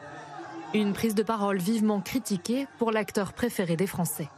Une 0.72 0.95
prise 0.95 1.14
de 1.14 1.22
parole 1.22 1.59
vivement 1.59 2.01
critiquée 2.01 2.66
pour 2.78 2.92
l'acteur 2.92 3.34
préféré 3.34 3.76
des 3.76 3.86
Français. 3.86 4.30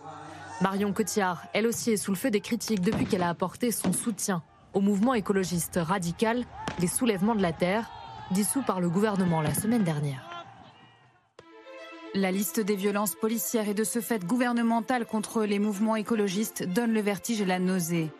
Marion 0.60 0.92
Cotillard, 0.92 1.44
elle 1.52 1.68
aussi, 1.68 1.92
est 1.92 1.96
sous 1.96 2.10
le 2.10 2.16
feu 2.16 2.32
des 2.32 2.40
critiques 2.40 2.80
depuis 2.80 3.06
qu'elle 3.06 3.22
a 3.22 3.28
apporté 3.28 3.70
son 3.70 3.92
soutien 3.92 4.42
au 4.74 4.80
mouvement 4.80 5.14
écologiste 5.14 5.78
radical 5.80 6.44
Les 6.80 6.88
Soulèvements 6.88 7.36
de 7.36 7.42
la 7.42 7.52
Terre, 7.52 7.88
dissous 8.32 8.62
par 8.62 8.80
le 8.80 8.90
gouvernement 8.90 9.42
la 9.42 9.54
semaine 9.54 9.84
dernière. 9.84 10.44
La 12.14 12.32
liste 12.32 12.58
des 12.58 12.74
violences 12.74 13.14
policières 13.14 13.68
et 13.68 13.74
de 13.74 13.84
ce 13.84 14.00
fait 14.00 14.24
gouvernemental 14.24 15.06
contre 15.06 15.44
les 15.44 15.60
mouvements 15.60 15.94
écologistes 15.94 16.64
donne 16.64 16.92
le 16.92 17.00
vertige 17.00 17.40
et 17.40 17.46
la 17.46 17.60
nausée. 17.60 18.10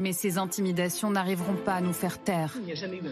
Mais 0.00 0.12
ces 0.12 0.38
intimidations 0.38 1.10
n'arriveront 1.10 1.56
pas 1.56 1.74
à 1.74 1.80
nous 1.80 1.92
faire 1.92 2.18
taire. 2.18 2.54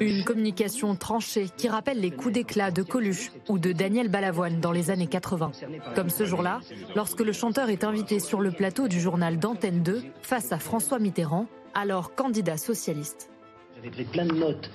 Une 0.01 0.25
communication 0.25 0.95
tranchée 0.95 1.49
qui 1.57 1.69
rappelle 1.69 2.01
les 2.01 2.11
coups 2.11 2.35
d'éclat 2.35 2.71
de 2.71 2.83
Coluche 2.83 3.33
ou 3.49 3.59
de 3.59 3.73
Daniel 3.73 4.09
Balavoine 4.09 4.61
dans 4.61 4.73
les 4.73 4.91
années 4.91 5.07
80. 5.07 5.53
Comme 5.95 6.11
ce 6.11 6.25
jour-là, 6.25 6.61
lorsque 6.95 7.21
le 7.21 7.33
chanteur 7.33 7.71
est 7.71 7.85
invité 7.85 8.21
sur 8.21 8.41
le 8.41 8.51
plateau 8.51 8.89
du 8.89 9.01
journal 9.01 9.39
d'Antenne 9.39 9.83
2 9.83 10.05
face 10.23 10.53
à 10.53 10.59
François 10.59 10.99
Mitterrand, 10.99 11.47
alors 11.75 12.15
candidat 12.15 12.57
socialiste. 12.57 13.31
J'avais 13.77 13.91
pris 13.91 14.05
plein 14.05 14.25
de 14.25 14.33
notes 14.33 14.71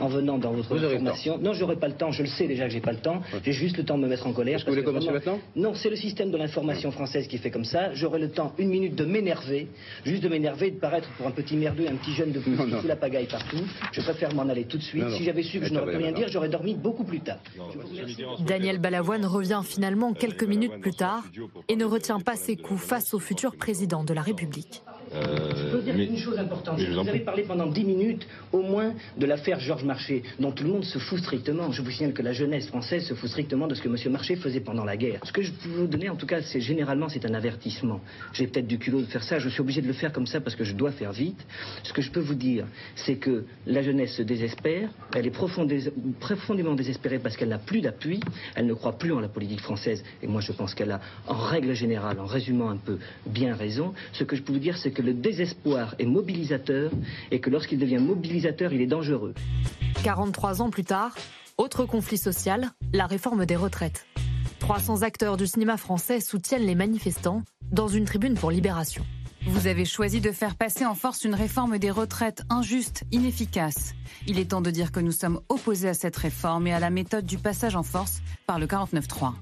en 0.00 0.08
venant 0.08 0.36
dans 0.36 0.50
votre 0.50 0.76
formation. 0.76 1.38
Non, 1.38 1.52
j'aurai 1.52 1.76
pas 1.76 1.86
le 1.86 1.94
temps. 1.94 2.10
Je 2.10 2.22
le 2.22 2.28
sais 2.28 2.48
déjà 2.48 2.64
que 2.64 2.72
j'ai 2.72 2.80
pas 2.80 2.90
le 2.90 2.98
temps. 2.98 3.22
J'ai 3.44 3.52
juste 3.52 3.76
le 3.76 3.84
temps 3.84 3.96
de 3.96 4.02
me 4.02 4.08
mettre 4.08 4.26
en 4.26 4.32
colère. 4.32 4.56
Est-ce 4.56 4.64
que 4.64 4.70
vous 4.70 4.74
voulez 4.74 4.84
commencer 4.84 5.12
maintenant? 5.12 5.38
Non, 5.54 5.74
c'est 5.74 5.88
le 5.88 5.94
système 5.94 6.32
de 6.32 6.36
l'information 6.36 6.90
française 6.90 7.28
qui 7.28 7.38
fait 7.38 7.52
comme 7.52 7.64
ça. 7.64 7.94
J'aurai 7.94 8.18
le 8.18 8.28
temps, 8.28 8.52
une 8.58 8.70
minute, 8.70 8.96
de 8.96 9.04
m'énerver, 9.04 9.68
juste 10.04 10.24
de 10.24 10.28
m'énerver, 10.28 10.72
de 10.72 10.80
paraître 10.80 11.08
pour 11.16 11.28
un 11.28 11.30
petit 11.30 11.56
merdeux, 11.56 11.86
un 11.86 11.94
petit 11.94 12.12
jeune 12.12 12.32
de 12.32 12.40
plus 12.40 12.56
sous 12.56 12.88
la 12.88 12.96
pagaille 12.96 13.28
partout. 13.28 13.62
Je 13.92 14.00
préfère 14.00 14.34
m'en 14.34 14.48
aller 14.48 14.64
tout 14.64 14.78
de 14.78 14.82
suite. 14.82 15.08
Si 15.10 15.22
j'avais 15.22 15.44
su 15.44 15.60
que 15.60 15.66
je 15.66 15.72
n'aurais 15.72 15.92
plus 15.94 16.02
rien 16.02 16.12
dire, 16.12 16.26
j'aurais 16.26 16.48
dormi 16.48 16.74
beaucoup 16.74 17.04
plus 17.04 17.20
tard. 17.20 17.38
Daniel 18.40 18.78
Balavoine 18.78 19.26
revient 19.26 19.62
finalement 19.64 20.12
quelques 20.12 20.44
minutes 20.44 20.80
plus 20.80 20.94
tard 20.94 21.22
et 21.68 21.76
ne 21.76 21.84
retient 21.84 22.18
pas 22.18 22.34
ses 22.34 22.56
coups 22.56 22.82
face 22.82 23.14
au 23.14 23.20
futur 23.20 23.54
président 23.54 24.02
de 24.02 24.12
la 24.12 24.22
République. 24.22 24.82
Euh, 25.14 25.50
je 25.56 25.76
peux 25.76 25.82
dire 25.82 25.96
une 25.96 26.16
chose 26.16 26.38
importante. 26.38 26.78
Vous, 26.78 26.98
avez 27.08 27.20
parlé 27.20 27.42
pendant 27.42 27.66
10 27.66 27.84
minutes, 27.84 28.26
au 28.52 28.62
moins, 28.62 28.94
de 29.16 29.26
l'affaire 29.26 29.58
Georges 29.58 29.84
Marché, 29.84 30.22
dont 30.38 30.52
tout 30.52 30.64
le 30.64 30.70
monde 30.70 30.84
se 30.84 30.98
fout 30.98 31.18
strictement. 31.18 31.72
Je 31.72 31.82
vous 31.82 31.90
signale 31.90 32.12
que 32.12 32.22
la 32.22 32.32
jeunesse 32.32 32.68
française 32.68 33.06
se 33.06 33.14
fout 33.14 33.28
strictement 33.28 33.66
de 33.66 33.74
ce 33.74 33.82
que 33.82 33.88
M. 33.88 34.12
Marché 34.12 34.36
faisait 34.36 34.60
pendant 34.60 34.84
la 34.84 34.96
guerre. 34.96 35.20
Ce 35.24 35.32
que 35.32 35.42
je 35.42 35.50
peux 35.50 35.68
vous 35.68 35.86
donner, 35.86 36.08
en 36.08 36.16
tout 36.16 36.26
cas, 36.26 36.42
c'est 36.42 36.60
généralement, 36.60 37.08
c'est 37.08 37.24
un 37.26 37.34
avertissement. 37.34 38.00
J'ai 38.32 38.46
peut-être 38.46 38.66
du 38.66 38.78
culot 38.78 39.00
de 39.00 39.06
faire 39.06 39.24
ça. 39.24 39.38
Je 39.38 39.48
suis 39.48 39.60
obligé 39.60 39.82
de 39.82 39.86
le 39.86 39.92
faire 39.92 40.12
comme 40.12 40.26
ça 40.26 40.40
parce 40.40 40.54
que 40.54 40.64
je 40.64 40.74
dois 40.74 40.92
faire 40.92 41.12
vite. 41.12 41.44
Ce 41.82 41.92
que 41.92 42.02
je 42.02 42.10
peux 42.10 42.20
vous 42.20 42.34
dire, 42.34 42.66
c'est 42.94 43.16
que 43.16 43.44
la 43.66 43.82
jeunesse 43.82 44.14
se 44.14 44.22
désespère. 44.22 44.90
Elle 45.14 45.26
est 45.26 45.30
profondément 46.20 46.74
désespérée 46.74 47.18
parce 47.18 47.36
qu'elle 47.36 47.48
n'a 47.48 47.58
plus 47.58 47.80
d'appui. 47.80 48.20
Elle 48.54 48.66
ne 48.66 48.74
croit 48.74 48.96
plus 48.96 49.12
en 49.12 49.20
la 49.20 49.28
politique 49.28 49.60
française. 49.60 50.04
Et 50.22 50.28
moi, 50.28 50.40
je 50.40 50.52
pense 50.52 50.74
qu'elle 50.74 50.92
a, 50.92 51.00
en 51.26 51.34
règle 51.34 51.74
générale, 51.74 52.20
en 52.20 52.26
résumant 52.26 52.70
un 52.70 52.76
peu, 52.76 52.98
bien 53.26 53.54
raison. 53.54 53.92
Ce 54.12 54.22
que 54.22 54.36
je 54.36 54.42
peux 54.42 54.52
vous 54.52 54.58
dire, 54.58 54.76
c'est 54.76 54.92
que 54.92 54.99
le 55.00 55.14
désespoir 55.14 55.94
est 55.98 56.06
mobilisateur 56.06 56.90
et 57.30 57.40
que 57.40 57.50
lorsqu'il 57.50 57.78
devient 57.78 57.98
mobilisateur, 57.98 58.72
il 58.72 58.80
est 58.80 58.86
dangereux. 58.86 59.34
43 60.02 60.62
ans 60.62 60.70
plus 60.70 60.84
tard, 60.84 61.14
autre 61.58 61.84
conflit 61.84 62.18
social, 62.18 62.70
la 62.92 63.06
réforme 63.06 63.46
des 63.46 63.56
retraites. 63.56 64.06
300 64.60 65.02
acteurs 65.02 65.36
du 65.36 65.46
cinéma 65.46 65.76
français 65.76 66.20
soutiennent 66.20 66.64
les 66.64 66.74
manifestants 66.74 67.42
dans 67.72 67.88
une 67.88 68.04
tribune 68.04 68.34
pour 68.34 68.50
Libération. 68.50 69.04
Vous 69.46 69.66
avez 69.66 69.84
choisi 69.84 70.20
de 70.20 70.32
faire 70.32 70.54
passer 70.54 70.84
en 70.84 70.94
force 70.94 71.24
une 71.24 71.34
réforme 71.34 71.78
des 71.78 71.90
retraites 71.90 72.42
injuste, 72.50 73.04
inefficace. 73.10 73.94
Il 74.26 74.38
est 74.38 74.50
temps 74.50 74.60
de 74.60 74.70
dire 74.70 74.92
que 74.92 75.00
nous 75.00 75.12
sommes 75.12 75.40
opposés 75.48 75.88
à 75.88 75.94
cette 75.94 76.16
réforme 76.16 76.66
et 76.66 76.74
à 76.74 76.78
la 76.78 76.90
méthode 76.90 77.24
du 77.24 77.38
passage 77.38 77.74
en 77.74 77.82
force 77.82 78.20
par 78.46 78.58
le 78.58 78.66
49-3. 78.66 79.32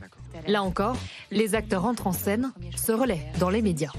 Là 0.47 0.63
encore, 0.63 0.97
les 1.31 1.55
acteurs 1.55 1.85
entrent 1.85 2.07
en 2.07 2.13
scène, 2.13 2.53
se 2.77 2.93
relaient 2.93 3.27
dans 3.41 3.51
les 3.51 3.61
médias. 3.61 3.93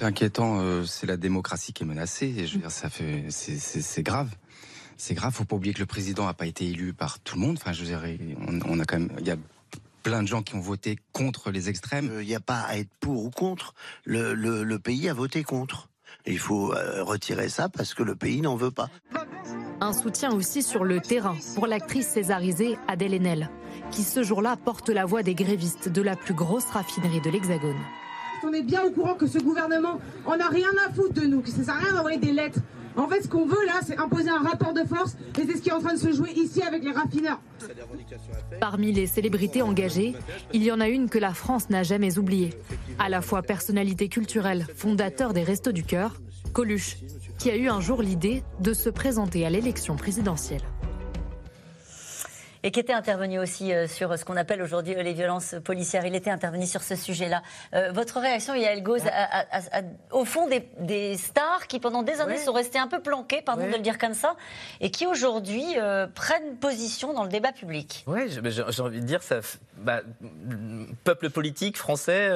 C'est 0.00 0.06
inquiétant, 0.06 0.60
euh, 0.60 0.84
c'est 0.86 1.06
la 1.06 1.18
démocratie 1.18 1.74
qui 1.74 1.82
est 1.82 1.86
menacée. 1.86 2.34
Et 2.38 2.46
je 2.46 2.54
veux 2.54 2.60
dire, 2.60 2.70
ça 2.70 2.88
fait, 2.88 3.26
c'est 3.28 4.02
grave. 4.02 4.30
C'est 4.96 5.12
grave. 5.12 5.34
Faut 5.34 5.44
pas 5.44 5.56
oublier 5.56 5.74
que 5.74 5.80
le 5.80 5.84
président 5.84 6.24
n'a 6.24 6.32
pas 6.32 6.46
été 6.46 6.66
élu 6.66 6.94
par 6.94 7.18
tout 7.18 7.34
le 7.34 7.42
monde. 7.42 7.58
Enfin, 7.60 7.74
je 7.74 7.82
veux 7.82 7.86
dire, 7.86 8.02
on, 8.66 8.80
a 8.80 8.84
quand 8.86 8.98
même, 8.98 9.12
il 9.18 9.26
y 9.26 9.30
a 9.30 9.36
plein 10.02 10.22
de 10.22 10.26
gens 10.26 10.40
qui 10.40 10.54
ont 10.54 10.60
voté 10.60 10.96
contre 11.12 11.50
les 11.50 11.68
extrêmes. 11.68 12.10
Il 12.22 12.26
n'y 12.26 12.34
a 12.34 12.40
pas 12.40 12.60
à 12.60 12.78
être 12.78 12.88
pour 12.98 13.26
ou 13.26 13.28
contre. 13.28 13.74
Le, 14.06 14.78
pays 14.78 15.06
a 15.10 15.12
voté 15.12 15.44
contre. 15.44 15.90
il 16.24 16.38
faut 16.38 16.72
euh, 16.72 17.04
retirer 17.04 17.50
ça 17.50 17.68
parce 17.68 17.92
que 17.92 18.02
le 18.02 18.16
pays 18.16 18.40
n'en 18.40 18.56
veut 18.56 18.70
pas. 18.70 18.88
Un 19.82 19.92
soutien 19.92 20.32
aussi 20.32 20.62
sur 20.62 20.82
le 20.82 21.00
terrain 21.00 21.36
pour 21.54 21.66
l'actrice 21.66 22.08
césarisée 22.08 22.78
Adèle 22.88 23.12
Haenel, 23.12 23.50
qui 23.90 24.02
ce 24.02 24.22
jour-là 24.22 24.56
porte 24.56 24.88
la 24.88 25.04
voix 25.04 25.22
des 25.22 25.34
grévistes 25.34 25.90
de 25.90 26.00
la 26.00 26.16
plus 26.16 26.32
grosse 26.32 26.70
raffinerie 26.70 27.20
de 27.20 27.28
l'Hexagone 27.28 27.76
on 28.44 28.52
est 28.52 28.62
bien 28.62 28.82
au 28.84 28.90
courant 28.90 29.14
que 29.14 29.26
ce 29.26 29.38
gouvernement 29.38 30.00
en 30.26 30.38
a 30.38 30.48
rien 30.48 30.68
à 30.86 30.92
foutre 30.92 31.14
de 31.14 31.26
nous, 31.26 31.40
que 31.40 31.50
ça 31.50 31.64
sert 31.64 31.74
à 31.74 31.78
rien 31.78 31.94
d'envoyer 31.94 32.18
des 32.18 32.32
lettres. 32.32 32.60
En 32.96 33.06
fait, 33.06 33.22
ce 33.22 33.28
qu'on 33.28 33.46
veut 33.46 33.64
là, 33.66 33.80
c'est 33.86 33.98
imposer 33.98 34.28
un 34.30 34.42
rapport 34.42 34.74
de 34.74 34.84
force, 34.84 35.16
et 35.38 35.46
c'est 35.46 35.56
ce 35.56 35.62
qui 35.62 35.68
est 35.68 35.72
en 35.72 35.80
train 35.80 35.94
de 35.94 35.98
se 35.98 36.12
jouer 36.12 36.30
ici 36.32 36.60
avec 36.62 36.82
les 36.82 36.90
raffineurs. 36.90 37.40
Parmi 38.60 38.92
les 38.92 39.06
célébrités 39.06 39.62
engagées, 39.62 40.14
il 40.52 40.62
y 40.62 40.72
en 40.72 40.80
a 40.80 40.88
une 40.88 41.08
que 41.08 41.18
la 41.18 41.32
France 41.32 41.70
n'a 41.70 41.82
jamais 41.82 42.18
oubliée. 42.18 42.50
À 42.98 43.08
la 43.08 43.22
fois 43.22 43.42
personnalité 43.42 44.08
culturelle, 44.08 44.66
fondateur 44.74 45.32
des 45.32 45.44
Restos 45.44 45.72
du 45.72 45.84
Cœur, 45.84 46.20
Coluche, 46.52 46.96
qui 47.38 47.50
a 47.50 47.56
eu 47.56 47.68
un 47.68 47.80
jour 47.80 48.02
l'idée 48.02 48.42
de 48.60 48.74
se 48.74 48.90
présenter 48.90 49.46
à 49.46 49.50
l'élection 49.50 49.96
présidentielle 49.96 50.62
et 52.62 52.70
qui 52.70 52.80
était 52.80 52.92
intervenu 52.92 53.38
aussi 53.38 53.72
euh, 53.72 53.86
sur 53.86 54.16
ce 54.18 54.24
qu'on 54.24 54.36
appelle 54.36 54.62
aujourd'hui 54.62 54.94
euh, 54.94 55.02
les 55.02 55.12
violences 55.12 55.54
policières. 55.64 56.06
Il 56.06 56.14
était 56.14 56.30
intervenu 56.30 56.66
sur 56.66 56.82
ce 56.82 56.96
sujet-là. 56.96 57.42
Euh, 57.74 57.90
votre 57.92 58.20
réaction, 58.20 58.54
Yael 58.54 58.82
Gauze, 58.82 59.02
au 60.10 60.24
fond 60.24 60.48
des, 60.80 61.16
stars 61.16 61.66
qui 61.66 61.80
pendant 61.80 62.02
des 62.02 62.20
années 62.20 62.36
sont 62.36 62.52
restées 62.52 62.78
un 62.78 62.86
peu 62.86 63.00
planquées, 63.00 63.42
pardon 63.42 63.66
de 63.66 63.72
le 63.72 63.78
dire 63.78 63.98
comme 63.98 64.14
ça, 64.14 64.36
et 64.80 64.90
qui 64.90 65.06
aujourd'hui 65.06 65.64
prennent 66.14 66.56
position 66.56 67.12
dans 67.12 67.24
le 67.24 67.28
débat 67.28 67.52
public. 67.52 68.04
Oui, 68.06 68.22
j'ai 68.28 68.82
envie 68.82 69.00
de 69.00 69.06
dire, 69.06 69.22
ça, 69.22 69.40
bah, 69.78 70.00
peuple 71.04 71.30
politique 71.30 71.76
français 71.76 72.30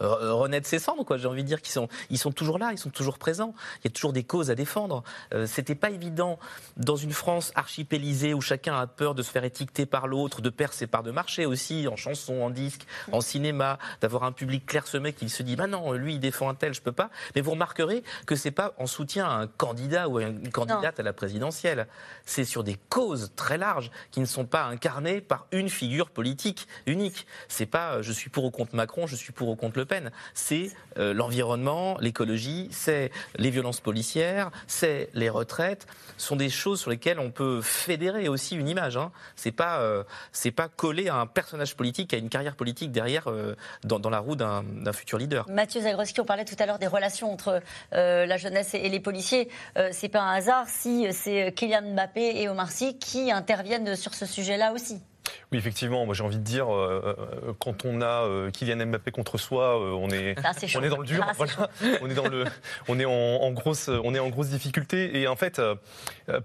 renaît 0.00 0.60
de 0.60 0.66
ses 0.66 0.78
cendres, 0.78 1.04
quoi. 1.04 1.18
J'ai 1.18 1.28
envie 1.28 1.42
de 1.42 1.48
dire 1.48 1.60
qu'ils 1.60 1.72
sont, 1.72 1.88
ils 2.10 2.18
sont 2.18 2.32
toujours 2.32 2.58
là, 2.58 2.70
ils 2.72 2.78
sont 2.78 2.90
toujours 2.90 3.18
présents. 3.18 3.54
Il 3.80 3.84
y 3.84 3.88
a 3.88 3.90
toujours 3.90 4.12
des 4.12 4.24
causes 4.24 4.50
à 4.50 4.54
défendre. 4.54 5.02
C'était 5.46 5.74
pas 5.74 5.90
évident 5.90 6.38
dans 6.76 6.96
une 6.96 7.12
France 7.12 7.52
archipélisée 7.54 8.34
où 8.34 8.40
chacun 8.40 8.78
a 8.78 8.86
peur 8.86 9.14
de 9.14 9.22
se 9.22 9.31
faire 9.32 9.44
étiqueter 9.44 9.86
par 9.86 10.06
l'autre, 10.06 10.42
de 10.42 10.50
perdre 10.50 10.74
ses 10.74 10.86
parts 10.86 11.02
de 11.02 11.10
marché 11.10 11.46
aussi, 11.46 11.88
en 11.88 11.96
chanson, 11.96 12.42
en 12.42 12.50
disque, 12.50 12.86
en 13.10 13.20
cinéma, 13.20 13.78
d'avoir 14.00 14.24
un 14.24 14.32
public 14.32 14.66
clairsemé 14.66 15.12
qui 15.12 15.28
se 15.28 15.42
dit 15.42 15.56
bah 15.56 15.66
non, 15.66 15.92
lui 15.92 16.14
il 16.14 16.20
défend 16.20 16.48
un 16.48 16.54
tel, 16.54 16.74
je 16.74 16.82
peux 16.82 16.92
pas. 16.92 17.10
Mais 17.34 17.40
vous 17.40 17.52
remarquerez 17.52 18.02
que 18.26 18.36
c'est 18.36 18.50
pas 18.50 18.74
en 18.78 18.86
soutien 18.86 19.26
à 19.26 19.32
un 19.32 19.46
candidat 19.46 20.08
ou 20.08 20.18
à 20.18 20.22
une 20.22 20.50
candidate 20.50 21.00
à 21.00 21.02
la 21.02 21.12
présidentielle. 21.12 21.86
C'est 22.24 22.44
sur 22.44 22.64
des 22.64 22.76
causes 22.88 23.32
très 23.36 23.58
larges 23.58 23.90
qui 24.10 24.20
ne 24.20 24.26
sont 24.26 24.44
pas 24.44 24.64
incarnées 24.64 25.20
par 25.20 25.46
une 25.52 25.68
figure 25.68 26.10
politique 26.10 26.68
unique. 26.86 27.26
C'est 27.48 27.66
pas 27.66 27.94
euh, 27.94 28.02
je 28.02 28.12
suis 28.12 28.30
pour 28.30 28.44
ou 28.44 28.50
contre 28.50 28.74
Macron, 28.74 29.06
je 29.06 29.16
suis 29.16 29.32
pour 29.32 29.48
ou 29.48 29.56
contre 29.56 29.78
Le 29.78 29.84
Pen. 29.84 30.10
C'est 30.34 30.70
euh, 30.98 31.14
l'environnement, 31.14 31.96
l'écologie, 32.00 32.68
c'est 32.70 33.10
les 33.36 33.50
violences 33.50 33.80
policières, 33.80 34.50
c'est 34.66 35.08
les 35.14 35.30
retraites. 35.30 35.86
Ce 36.16 36.26
sont 36.26 36.36
des 36.36 36.50
choses 36.50 36.80
sur 36.80 36.90
lesquelles 36.90 37.18
on 37.18 37.30
peut 37.30 37.60
fédérer 37.62 38.28
aussi 38.28 38.56
une 38.56 38.68
image. 38.68 38.96
Hein. 38.96 39.10
C'est 39.36 39.52
pas 39.52 39.80
euh, 39.80 40.04
c'est 40.32 40.50
pas 40.50 40.68
collé 40.68 41.08
à 41.08 41.16
un 41.16 41.26
personnage 41.26 41.76
politique, 41.76 42.14
à 42.14 42.16
une 42.16 42.28
carrière 42.28 42.56
politique 42.56 42.92
derrière 42.92 43.28
euh, 43.28 43.56
dans, 43.84 44.10
la 44.10 44.18
roue 44.18 44.36
d'un 44.36 44.64
futur 44.92 45.18
leader. 45.18 45.46
Mathieu 45.48 45.80
Zagroski, 45.80 46.20
on 46.20 46.24
parlait 46.24 46.44
tout 46.44 46.56
à 46.58 46.66
l'heure 46.66 46.78
des 46.78 46.86
relations 46.86 47.32
entre 47.32 47.62
euh, 47.92 48.26
la 48.26 48.36
jeunesse 48.36 48.74
et, 48.74 48.88
les 48.88 49.00
policiers. 49.00 49.48
c'est 49.90 50.08
pas 50.08 50.20
un 50.20 50.34
hasard 50.34 50.68
si 50.68 51.06
c'est 51.12 51.52
Kylian 51.54 51.94
Mbappé 51.94 52.42
et 52.42 52.48
Omar 52.48 52.70
Sy 52.70 52.98
qui 52.98 53.32
interviennent 53.32 53.96
sur 53.96 54.14
ce 54.14 54.26
sujet-là 54.26 54.72
aussi. 54.72 55.00
Oui, 55.50 55.58
effectivement, 55.58 56.06
moi 56.06 56.14
j'ai 56.14 56.22
envie 56.22 56.38
de 56.38 56.42
dire, 56.42 56.72
euh, 56.72 57.16
euh, 57.18 57.52
quand 57.58 57.84
on 57.84 58.00
a 58.00 58.24
euh, 58.26 58.50
Kylian 58.50 58.86
Mbappé 58.86 59.10
contre 59.10 59.38
soi, 59.38 59.78
on, 59.78 60.08
est, 60.08 60.34
on 60.76 60.82
est 60.82 60.88
dans 60.88 60.98
le 60.98 61.06
dur, 61.06 61.26
on 62.00 62.08
est 62.08 62.14
dans 62.14 62.28
le, 62.28 62.44
on 62.88 62.98
est 62.98 63.04
en, 63.04 63.50
grosse, 63.52 63.88
on 63.88 64.14
est 64.14 64.18
en 64.18 64.28
grosse 64.28 64.48
difficulté. 64.48 65.20
Et 65.20 65.28
en 65.28 65.36
fait, 65.36 65.60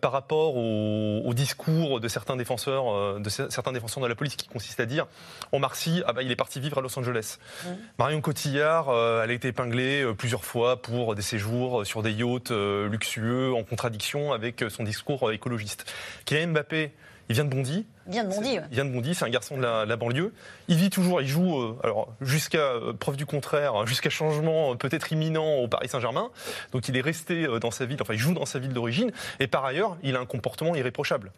par 0.01 0.11
rapport 0.11 0.57
au, 0.57 1.33
discours 1.33 1.99
de 1.99 2.07
certains 2.07 2.35
défenseurs, 2.35 3.19
de 3.19 3.29
certains 3.29 3.71
défenseurs 3.71 4.01
de 4.01 4.07
la 4.07 4.15
police, 4.15 4.35
qui 4.35 4.47
consiste 4.47 4.79
à 4.79 4.85
dire, 4.85 5.05
on 5.51 5.61
Sy, 5.73 6.01
ah 6.07 6.13
bah, 6.13 6.23
il 6.23 6.31
est 6.31 6.35
parti 6.35 6.59
vivre 6.59 6.79
à 6.79 6.81
Los 6.81 6.97
Angeles. 6.97 7.38
Mmh. 7.63 7.67
Marion 7.99 8.21
Cotillard, 8.21 8.89
elle 9.23 9.29
a 9.29 9.33
été 9.33 9.49
épinglée 9.49 10.05
plusieurs 10.17 10.43
fois 10.43 10.81
pour 10.81 11.13
des 11.13 11.21
séjours 11.21 11.85
sur 11.85 12.01
des 12.01 12.11
yachts 12.11 12.51
luxueux, 12.51 13.53
en 13.53 13.63
contradiction 13.63 14.33
avec 14.33 14.65
son 14.69 14.83
discours 14.83 15.31
écologiste. 15.31 15.85
Kylian 16.25 16.49
Mbappé, 16.49 16.91
il 17.29 17.35
vient 17.35 17.45
de 17.45 17.49
Bondy, 17.49 17.85
vient 18.07 18.23
de 18.23 18.29
Bondy. 18.29 18.59
Vient 18.71 18.85
de 18.85 18.91
Bondy, 18.91 19.15
c'est 19.15 19.25
un 19.25 19.29
garçon 19.29 19.57
de 19.57 19.61
la, 19.61 19.95
banlieue. 19.97 20.33
Il 20.67 20.77
vit 20.77 20.89
toujours, 20.89 21.21
il 21.21 21.27
joue, 21.27 21.59
euh, 21.59 21.79
alors 21.83 22.09
jusqu'à 22.21 22.59
euh, 22.59 22.93
preuve 22.93 23.17
du 23.17 23.25
contraire, 23.25 23.75
hein, 23.75 23.85
jusqu'à 23.85 24.09
changement 24.09 24.73
euh, 24.73 24.75
peut-être 24.75 25.11
imminent 25.11 25.55
au 25.55 25.67
Paris 25.67 25.89
Saint-Germain. 25.89 26.29
Donc 26.71 26.87
il 26.87 26.97
est 26.97 27.01
resté 27.01 27.47
dans 27.59 27.71
sa 27.71 27.85
ville, 27.85 27.97
enfin 28.01 28.13
il 28.13 28.19
joue 28.19 28.33
dans 28.33 28.45
sa 28.45 28.59
ville 28.59 28.73
d'origine. 28.73 29.11
Et 29.39 29.47
par 29.47 29.65
ailleurs, 29.65 29.97
il 30.03 30.15
a 30.15 30.19
un 30.19 30.25
comportement 30.25 30.75
irréprochable. 30.75 31.31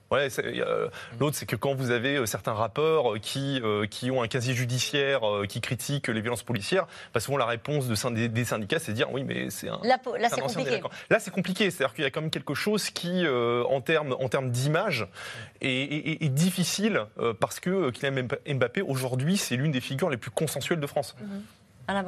L'autre, 1.20 1.36
c'est 1.36 1.45
que 1.45 1.55
quand 1.55 1.74
vous 1.74 1.91
avez 1.91 2.26
certains 2.26 2.53
rappeurs 2.53 3.20
qui, 3.22 3.61
qui 3.89 4.11
ont 4.11 4.22
un 4.22 4.28
casier 4.28 4.53
judiciaire 4.53 5.22
qui 5.47 5.61
critiquent 5.61 6.07
les 6.07 6.22
violences 6.22 6.43
policières, 6.43 6.88
bah 7.13 7.20
souvent 7.20 7.38
la 7.38 7.45
réponse 7.45 7.88
de, 7.88 8.28
des, 8.28 8.45
syndicats, 8.45 8.80
c'est 8.80 8.91
de 8.91 8.97
dire 8.97 9.11
oui, 9.11 9.24
mais 9.24 9.49
c'est 9.49 9.70
un. 9.70 9.80
Là, 9.84 9.99
là 10.20 10.30
c'est 10.30 10.41
compliqué. 10.41 10.82
Là, 11.09 11.20
c'est 11.20 11.32
compliqué. 11.32 11.72
C'est-à-dire 11.72 11.93
qu'il 11.93 12.03
y 12.03 12.07
a 12.07 12.11
quand 12.11 12.22
même 12.22 12.32
quelque 12.32 12.53
chose 12.53 12.89
qui, 12.89 13.26
en 13.28 13.82
termes 13.82 14.15
en 14.20 14.30
termes 14.30 14.51
d'image, 14.51 15.07
est, 15.61 16.24
est 16.24 16.30
difficile 16.30 16.59
difficile 16.60 17.05
euh, 17.20 17.34
parce 17.34 17.60
que 17.60 17.70
euh, 17.70 17.91
Kylian 17.91 18.28
Mbappé, 18.55 18.82
aujourd'hui, 18.82 19.38
c'est 19.38 19.55
l'une 19.55 19.72
des 19.72 19.82
figures 19.82 20.10
les 20.10 20.18
plus 20.18 20.32
consensuelles 20.32 20.80
de 20.80 20.88
France. 20.88 21.16
Alain 21.88 22.03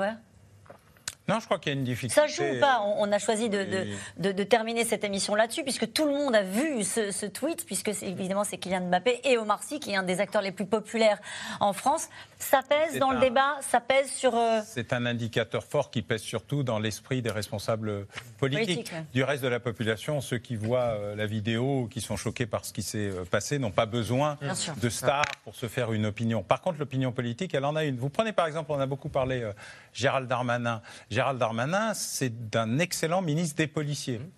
non, 1.28 1.40
je 1.40 1.46
crois 1.46 1.60
qu'il 1.60 1.72
y 1.72 1.76
a 1.76 1.78
une 1.78 1.86
difficulté. 1.86 2.16
Ça 2.16 2.28
joue 2.28 2.44
ou 2.44 2.60
pas? 2.60 2.82
On 2.98 3.12
a 3.12 3.20
choisi 3.20 3.48
de, 3.48 3.88
de, 4.18 4.44
terminer 4.44 4.84
cette 4.84 5.04
émission 5.04 5.36
là-dessus, 5.36 5.64
puisque 5.64 5.94
tout 5.94 6.06
le 6.06 6.12
monde 6.12 6.36
a 6.36 6.42
vu 6.42 6.84
ce, 6.84 7.26
tweet, 7.28 7.66
puisque 7.66 7.90
évidemment 8.02 8.44
c'est 8.44 8.58
Kylian 8.58 8.88
Mbappé 8.88 9.22
et 9.24 9.38
Omar 9.38 9.62
Sy, 9.62 9.80
qui 9.80 9.92
est 9.92 9.96
un 9.96 10.04
des 10.04 10.20
acteurs 10.20 10.42
les 10.42 10.52
plus 10.52 10.66
populaires 10.66 11.20
en 11.60 11.74
France. 11.74 12.10
Ça 12.40 12.62
pèse 12.68 12.98
dans 12.98 13.12
le 13.12 13.20
débat, 13.20 13.58
ça 13.62 13.80
pèse 13.80 14.12
sur. 14.12 14.36
Euh, 14.36 14.62
c'est 14.66 14.94
un 14.94 15.06
indicateur 15.06 15.64
fort 15.64 15.92
qui 15.92 16.02
pèse 16.02 16.22
surtout 16.22 16.64
dans 16.64 16.80
l'esprit 16.80 17.22
des 17.22 17.30
responsables 17.30 18.08
politiques. 18.40 18.92
Du 19.14 19.24
reste 19.24 19.44
de 19.44 19.48
la 19.48 19.60
population, 19.60 20.22
ceux 20.22 20.40
qui 20.40 20.56
voient 20.56 20.80
euh, 20.80 21.16
la 21.16 21.28
vidéo, 21.28 21.88
qui 21.92 22.02
sont 22.02 22.18
choqués 22.18 22.48
par 22.48 22.66
ce 22.66 22.74
qui 22.74 22.82
s'est 22.82 23.12
euh, 23.12 23.26
passé, 23.26 23.60
n'ont 23.60 23.72
pas 23.72 23.86
besoin 23.86 24.40
de 24.82 24.90
stars 24.90 25.24
pour 25.44 25.56
se 25.56 25.68
faire 25.68 25.94
une 25.94 26.08
opinion. 26.08 26.42
Par 26.42 26.62
contre, 26.62 26.80
l'opinion 26.80 27.12
politique, 27.12 27.54
elle 27.54 27.66
en 27.66 27.76
a 27.76 27.84
une. 27.84 27.98
Vous 27.98 28.10
prenez 28.10 28.34
par 28.34 28.48
exemple, 28.48 28.72
on 28.72 28.80
a 28.80 28.88
beaucoup 28.88 29.10
parlé 29.10 29.48
Gérald 29.94 30.28
Darmanin. 30.28 30.82
Gérald 31.12 31.38
Darmanin, 31.38 31.94
c'est 31.94 32.50
d'un 32.50 32.80
excellent 32.80 33.22
ministre 33.22 33.58
des 33.58 33.68
policiers. 33.68 34.20
Mmh. 34.20 34.30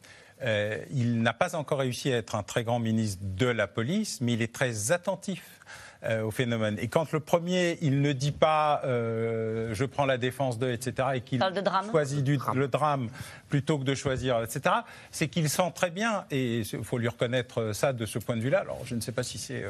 Euh, 0.42 0.78
il 0.92 1.22
n'a 1.22 1.32
pas 1.32 1.56
encore 1.56 1.80
réussi 1.80 2.12
à 2.12 2.18
être 2.18 2.36
un 2.36 2.44
très 2.44 2.64
grand 2.64 2.80
ministre 2.80 3.22
de 3.24 3.46
la 3.46 3.68
police, 3.68 4.20
mais 4.20 4.34
il 4.34 4.42
est 4.42 4.54
très 4.54 4.92
attentif 4.92 5.60
euh, 6.04 6.24
au 6.24 6.32
phénomène. 6.32 6.78
Et 6.80 6.88
quand 6.88 7.12
le 7.12 7.20
premier, 7.20 7.78
il 7.82 8.02
ne 8.02 8.12
dit 8.12 8.32
pas 8.32 8.82
euh, 8.84 9.74
je 9.74 9.86
prends 9.86 10.06
la 10.06 10.18
défense 10.18 10.58
de, 10.58 10.70
etc., 10.70 11.10
et 11.14 11.22
qu'il 11.22 11.42
choisit 11.92 12.24
du, 12.24 12.40
le 12.56 12.68
drame 12.68 13.10
plutôt 13.54 13.78
que 13.78 13.84
de 13.84 13.94
choisir, 13.94 14.42
etc., 14.42 14.78
c'est 15.12 15.28
qu'il 15.28 15.48
sent 15.48 15.72
très 15.76 15.92
bien, 15.92 16.26
et 16.32 16.62
il 16.62 16.84
faut 16.84 16.98
lui 16.98 17.08
reconnaître 17.08 17.72
ça 17.74 17.94
de 17.94 18.04
ce 18.08 18.18
point 18.18 18.36
de 18.36 18.42
vue-là. 18.42 18.62
Alors, 18.62 18.82
je 18.84 18.96
ne 18.96 19.00
sais 19.00 19.12
pas 19.12 19.22
si 19.22 19.38
c'est 19.38 19.64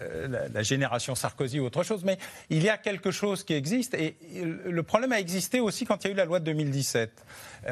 euh, 0.00 0.48
la, 0.52 0.62
génération 0.62 1.16
Sarkozy 1.16 1.58
ou 1.58 1.64
autre 1.64 1.82
chose, 1.82 2.04
mais 2.04 2.16
il 2.48 2.62
y 2.62 2.68
a 2.68 2.78
quelque 2.78 3.10
chose 3.10 3.42
qui 3.42 3.54
existe, 3.54 3.94
et 3.94 4.14
le 4.64 4.82
problème 4.84 5.10
a 5.10 5.18
existé 5.18 5.58
aussi 5.58 5.84
quand 5.84 6.04
il 6.04 6.06
y 6.06 6.10
a 6.10 6.12
eu 6.12 6.16
la 6.16 6.26
loi 6.26 6.38
de 6.38 6.44
2017. 6.44 7.10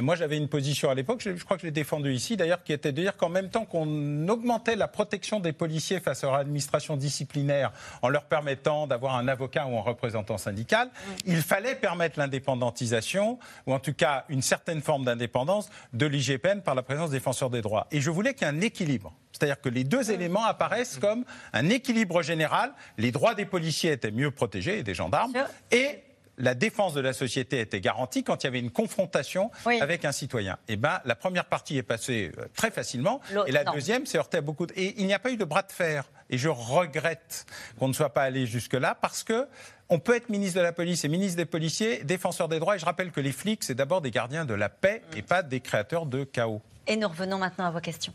Moi, 0.00 0.16
j'avais 0.16 0.36
une 0.36 0.48
position 0.48 0.90
à 0.90 0.94
l'époque, 0.94 1.20
je, 1.22 1.30
crois 1.44 1.56
que 1.56 1.60
je 1.60 1.66
l'ai 1.66 1.72
défendue 1.72 2.12
ici 2.12 2.36
d'ailleurs, 2.36 2.64
qui 2.64 2.72
était 2.72 2.90
de 2.90 3.00
dire 3.00 3.16
qu'en 3.16 3.28
même 3.28 3.50
temps 3.50 3.64
qu'on 3.64 4.26
augmentait 4.26 4.74
la 4.74 4.88
protection 4.88 5.38
des 5.38 5.52
policiers 5.52 6.00
face 6.00 6.24
à 6.24 6.28
leur 6.28 6.36
administration 6.36 6.96
disciplinaire 6.96 7.72
en 8.00 8.08
leur 8.08 8.24
permettant 8.24 8.88
d'avoir 8.88 9.16
un 9.16 9.28
avocat 9.28 9.66
ou 9.66 9.78
un 9.78 9.82
représentant 9.82 10.38
syndical, 10.38 10.90
il 11.24 11.42
fallait 11.42 11.76
permettre 11.76 12.18
l'indépendantisation, 12.18 13.38
ou 13.66 13.74
en 13.74 13.78
tout 13.78 13.94
cas 13.94 14.24
une 14.28 14.42
certaine 14.42 14.80
forme 14.80 15.04
d'indépendance 15.04 15.51
de 15.92 16.06
l'IGPN 16.06 16.60
par 16.60 16.74
la 16.74 16.82
présence 16.82 17.10
des 17.10 17.16
défenseurs 17.16 17.50
des 17.50 17.62
droits. 17.62 17.86
Et 17.90 18.00
je 18.00 18.10
voulais 18.10 18.34
qu'il 18.34 18.46
y 18.46 18.50
ait 18.50 18.54
un 18.54 18.60
équilibre. 18.60 19.14
C'est-à-dire 19.32 19.60
que 19.60 19.68
les 19.68 19.84
deux 19.84 20.10
éléments 20.10 20.44
apparaissent 20.44 20.98
comme 20.98 21.24
un 21.52 21.68
équilibre 21.68 22.22
général. 22.22 22.72
Les 22.98 23.12
droits 23.12 23.34
des 23.34 23.46
policiers 23.46 23.92
étaient 23.92 24.10
mieux 24.10 24.30
protégés 24.30 24.78
et 24.78 24.82
des 24.82 24.94
gendarmes. 24.94 25.32
Et 25.70 26.02
la 26.38 26.54
défense 26.54 26.94
de 26.94 27.00
la 27.00 27.12
société 27.12 27.60
était 27.60 27.80
garantie 27.80 28.24
quand 28.24 28.42
il 28.42 28.46
y 28.46 28.48
avait 28.48 28.58
une 28.58 28.70
confrontation 28.70 29.50
avec 29.66 30.04
un 30.04 30.12
citoyen. 30.12 30.54
Et 30.68 30.74
eh 30.74 30.76
ben, 30.76 31.00
la 31.04 31.14
première 31.14 31.44
partie 31.44 31.76
est 31.76 31.82
passée 31.82 32.32
euh, 32.38 32.46
très 32.54 32.70
facilement, 32.70 33.20
et 33.46 33.52
la 33.52 33.64
deuxième 33.64 34.06
s'est 34.06 34.18
heurtée 34.18 34.38
à 34.38 34.40
beaucoup 34.40 34.66
de... 34.66 34.72
Et 34.76 35.00
il 35.00 35.06
n'y 35.06 35.14
a 35.14 35.18
pas 35.18 35.30
eu 35.30 35.36
de 35.36 35.44
bras 35.44 35.62
de 35.62 35.72
fer. 35.72 36.04
Et 36.32 36.38
je 36.38 36.48
regrette 36.48 37.46
qu'on 37.78 37.88
ne 37.88 37.92
soit 37.92 38.08
pas 38.08 38.22
allé 38.22 38.46
jusque-là 38.46 38.96
parce 39.00 39.22
que 39.22 39.46
on 39.90 39.98
peut 39.98 40.16
être 40.16 40.30
ministre 40.30 40.58
de 40.58 40.62
la 40.62 40.72
police 40.72 41.04
et 41.04 41.08
ministre 41.08 41.36
des 41.36 41.44
policiers, 41.44 42.02
défenseur 42.02 42.48
des 42.48 42.58
droits. 42.58 42.76
Et 42.76 42.78
je 42.78 42.86
rappelle 42.86 43.12
que 43.12 43.20
les 43.20 43.32
flics, 43.32 43.62
c'est 43.62 43.74
d'abord 43.74 44.00
des 44.00 44.10
gardiens 44.10 44.46
de 44.46 44.54
la 44.54 44.70
paix 44.70 45.02
et 45.14 45.20
pas 45.20 45.42
des 45.42 45.60
créateurs 45.60 46.06
de 46.06 46.24
chaos. 46.24 46.62
Et 46.86 46.96
nous 46.96 47.06
revenons 47.06 47.36
maintenant 47.36 47.66
à 47.66 47.70
vos 47.70 47.80
questions. 47.80 48.14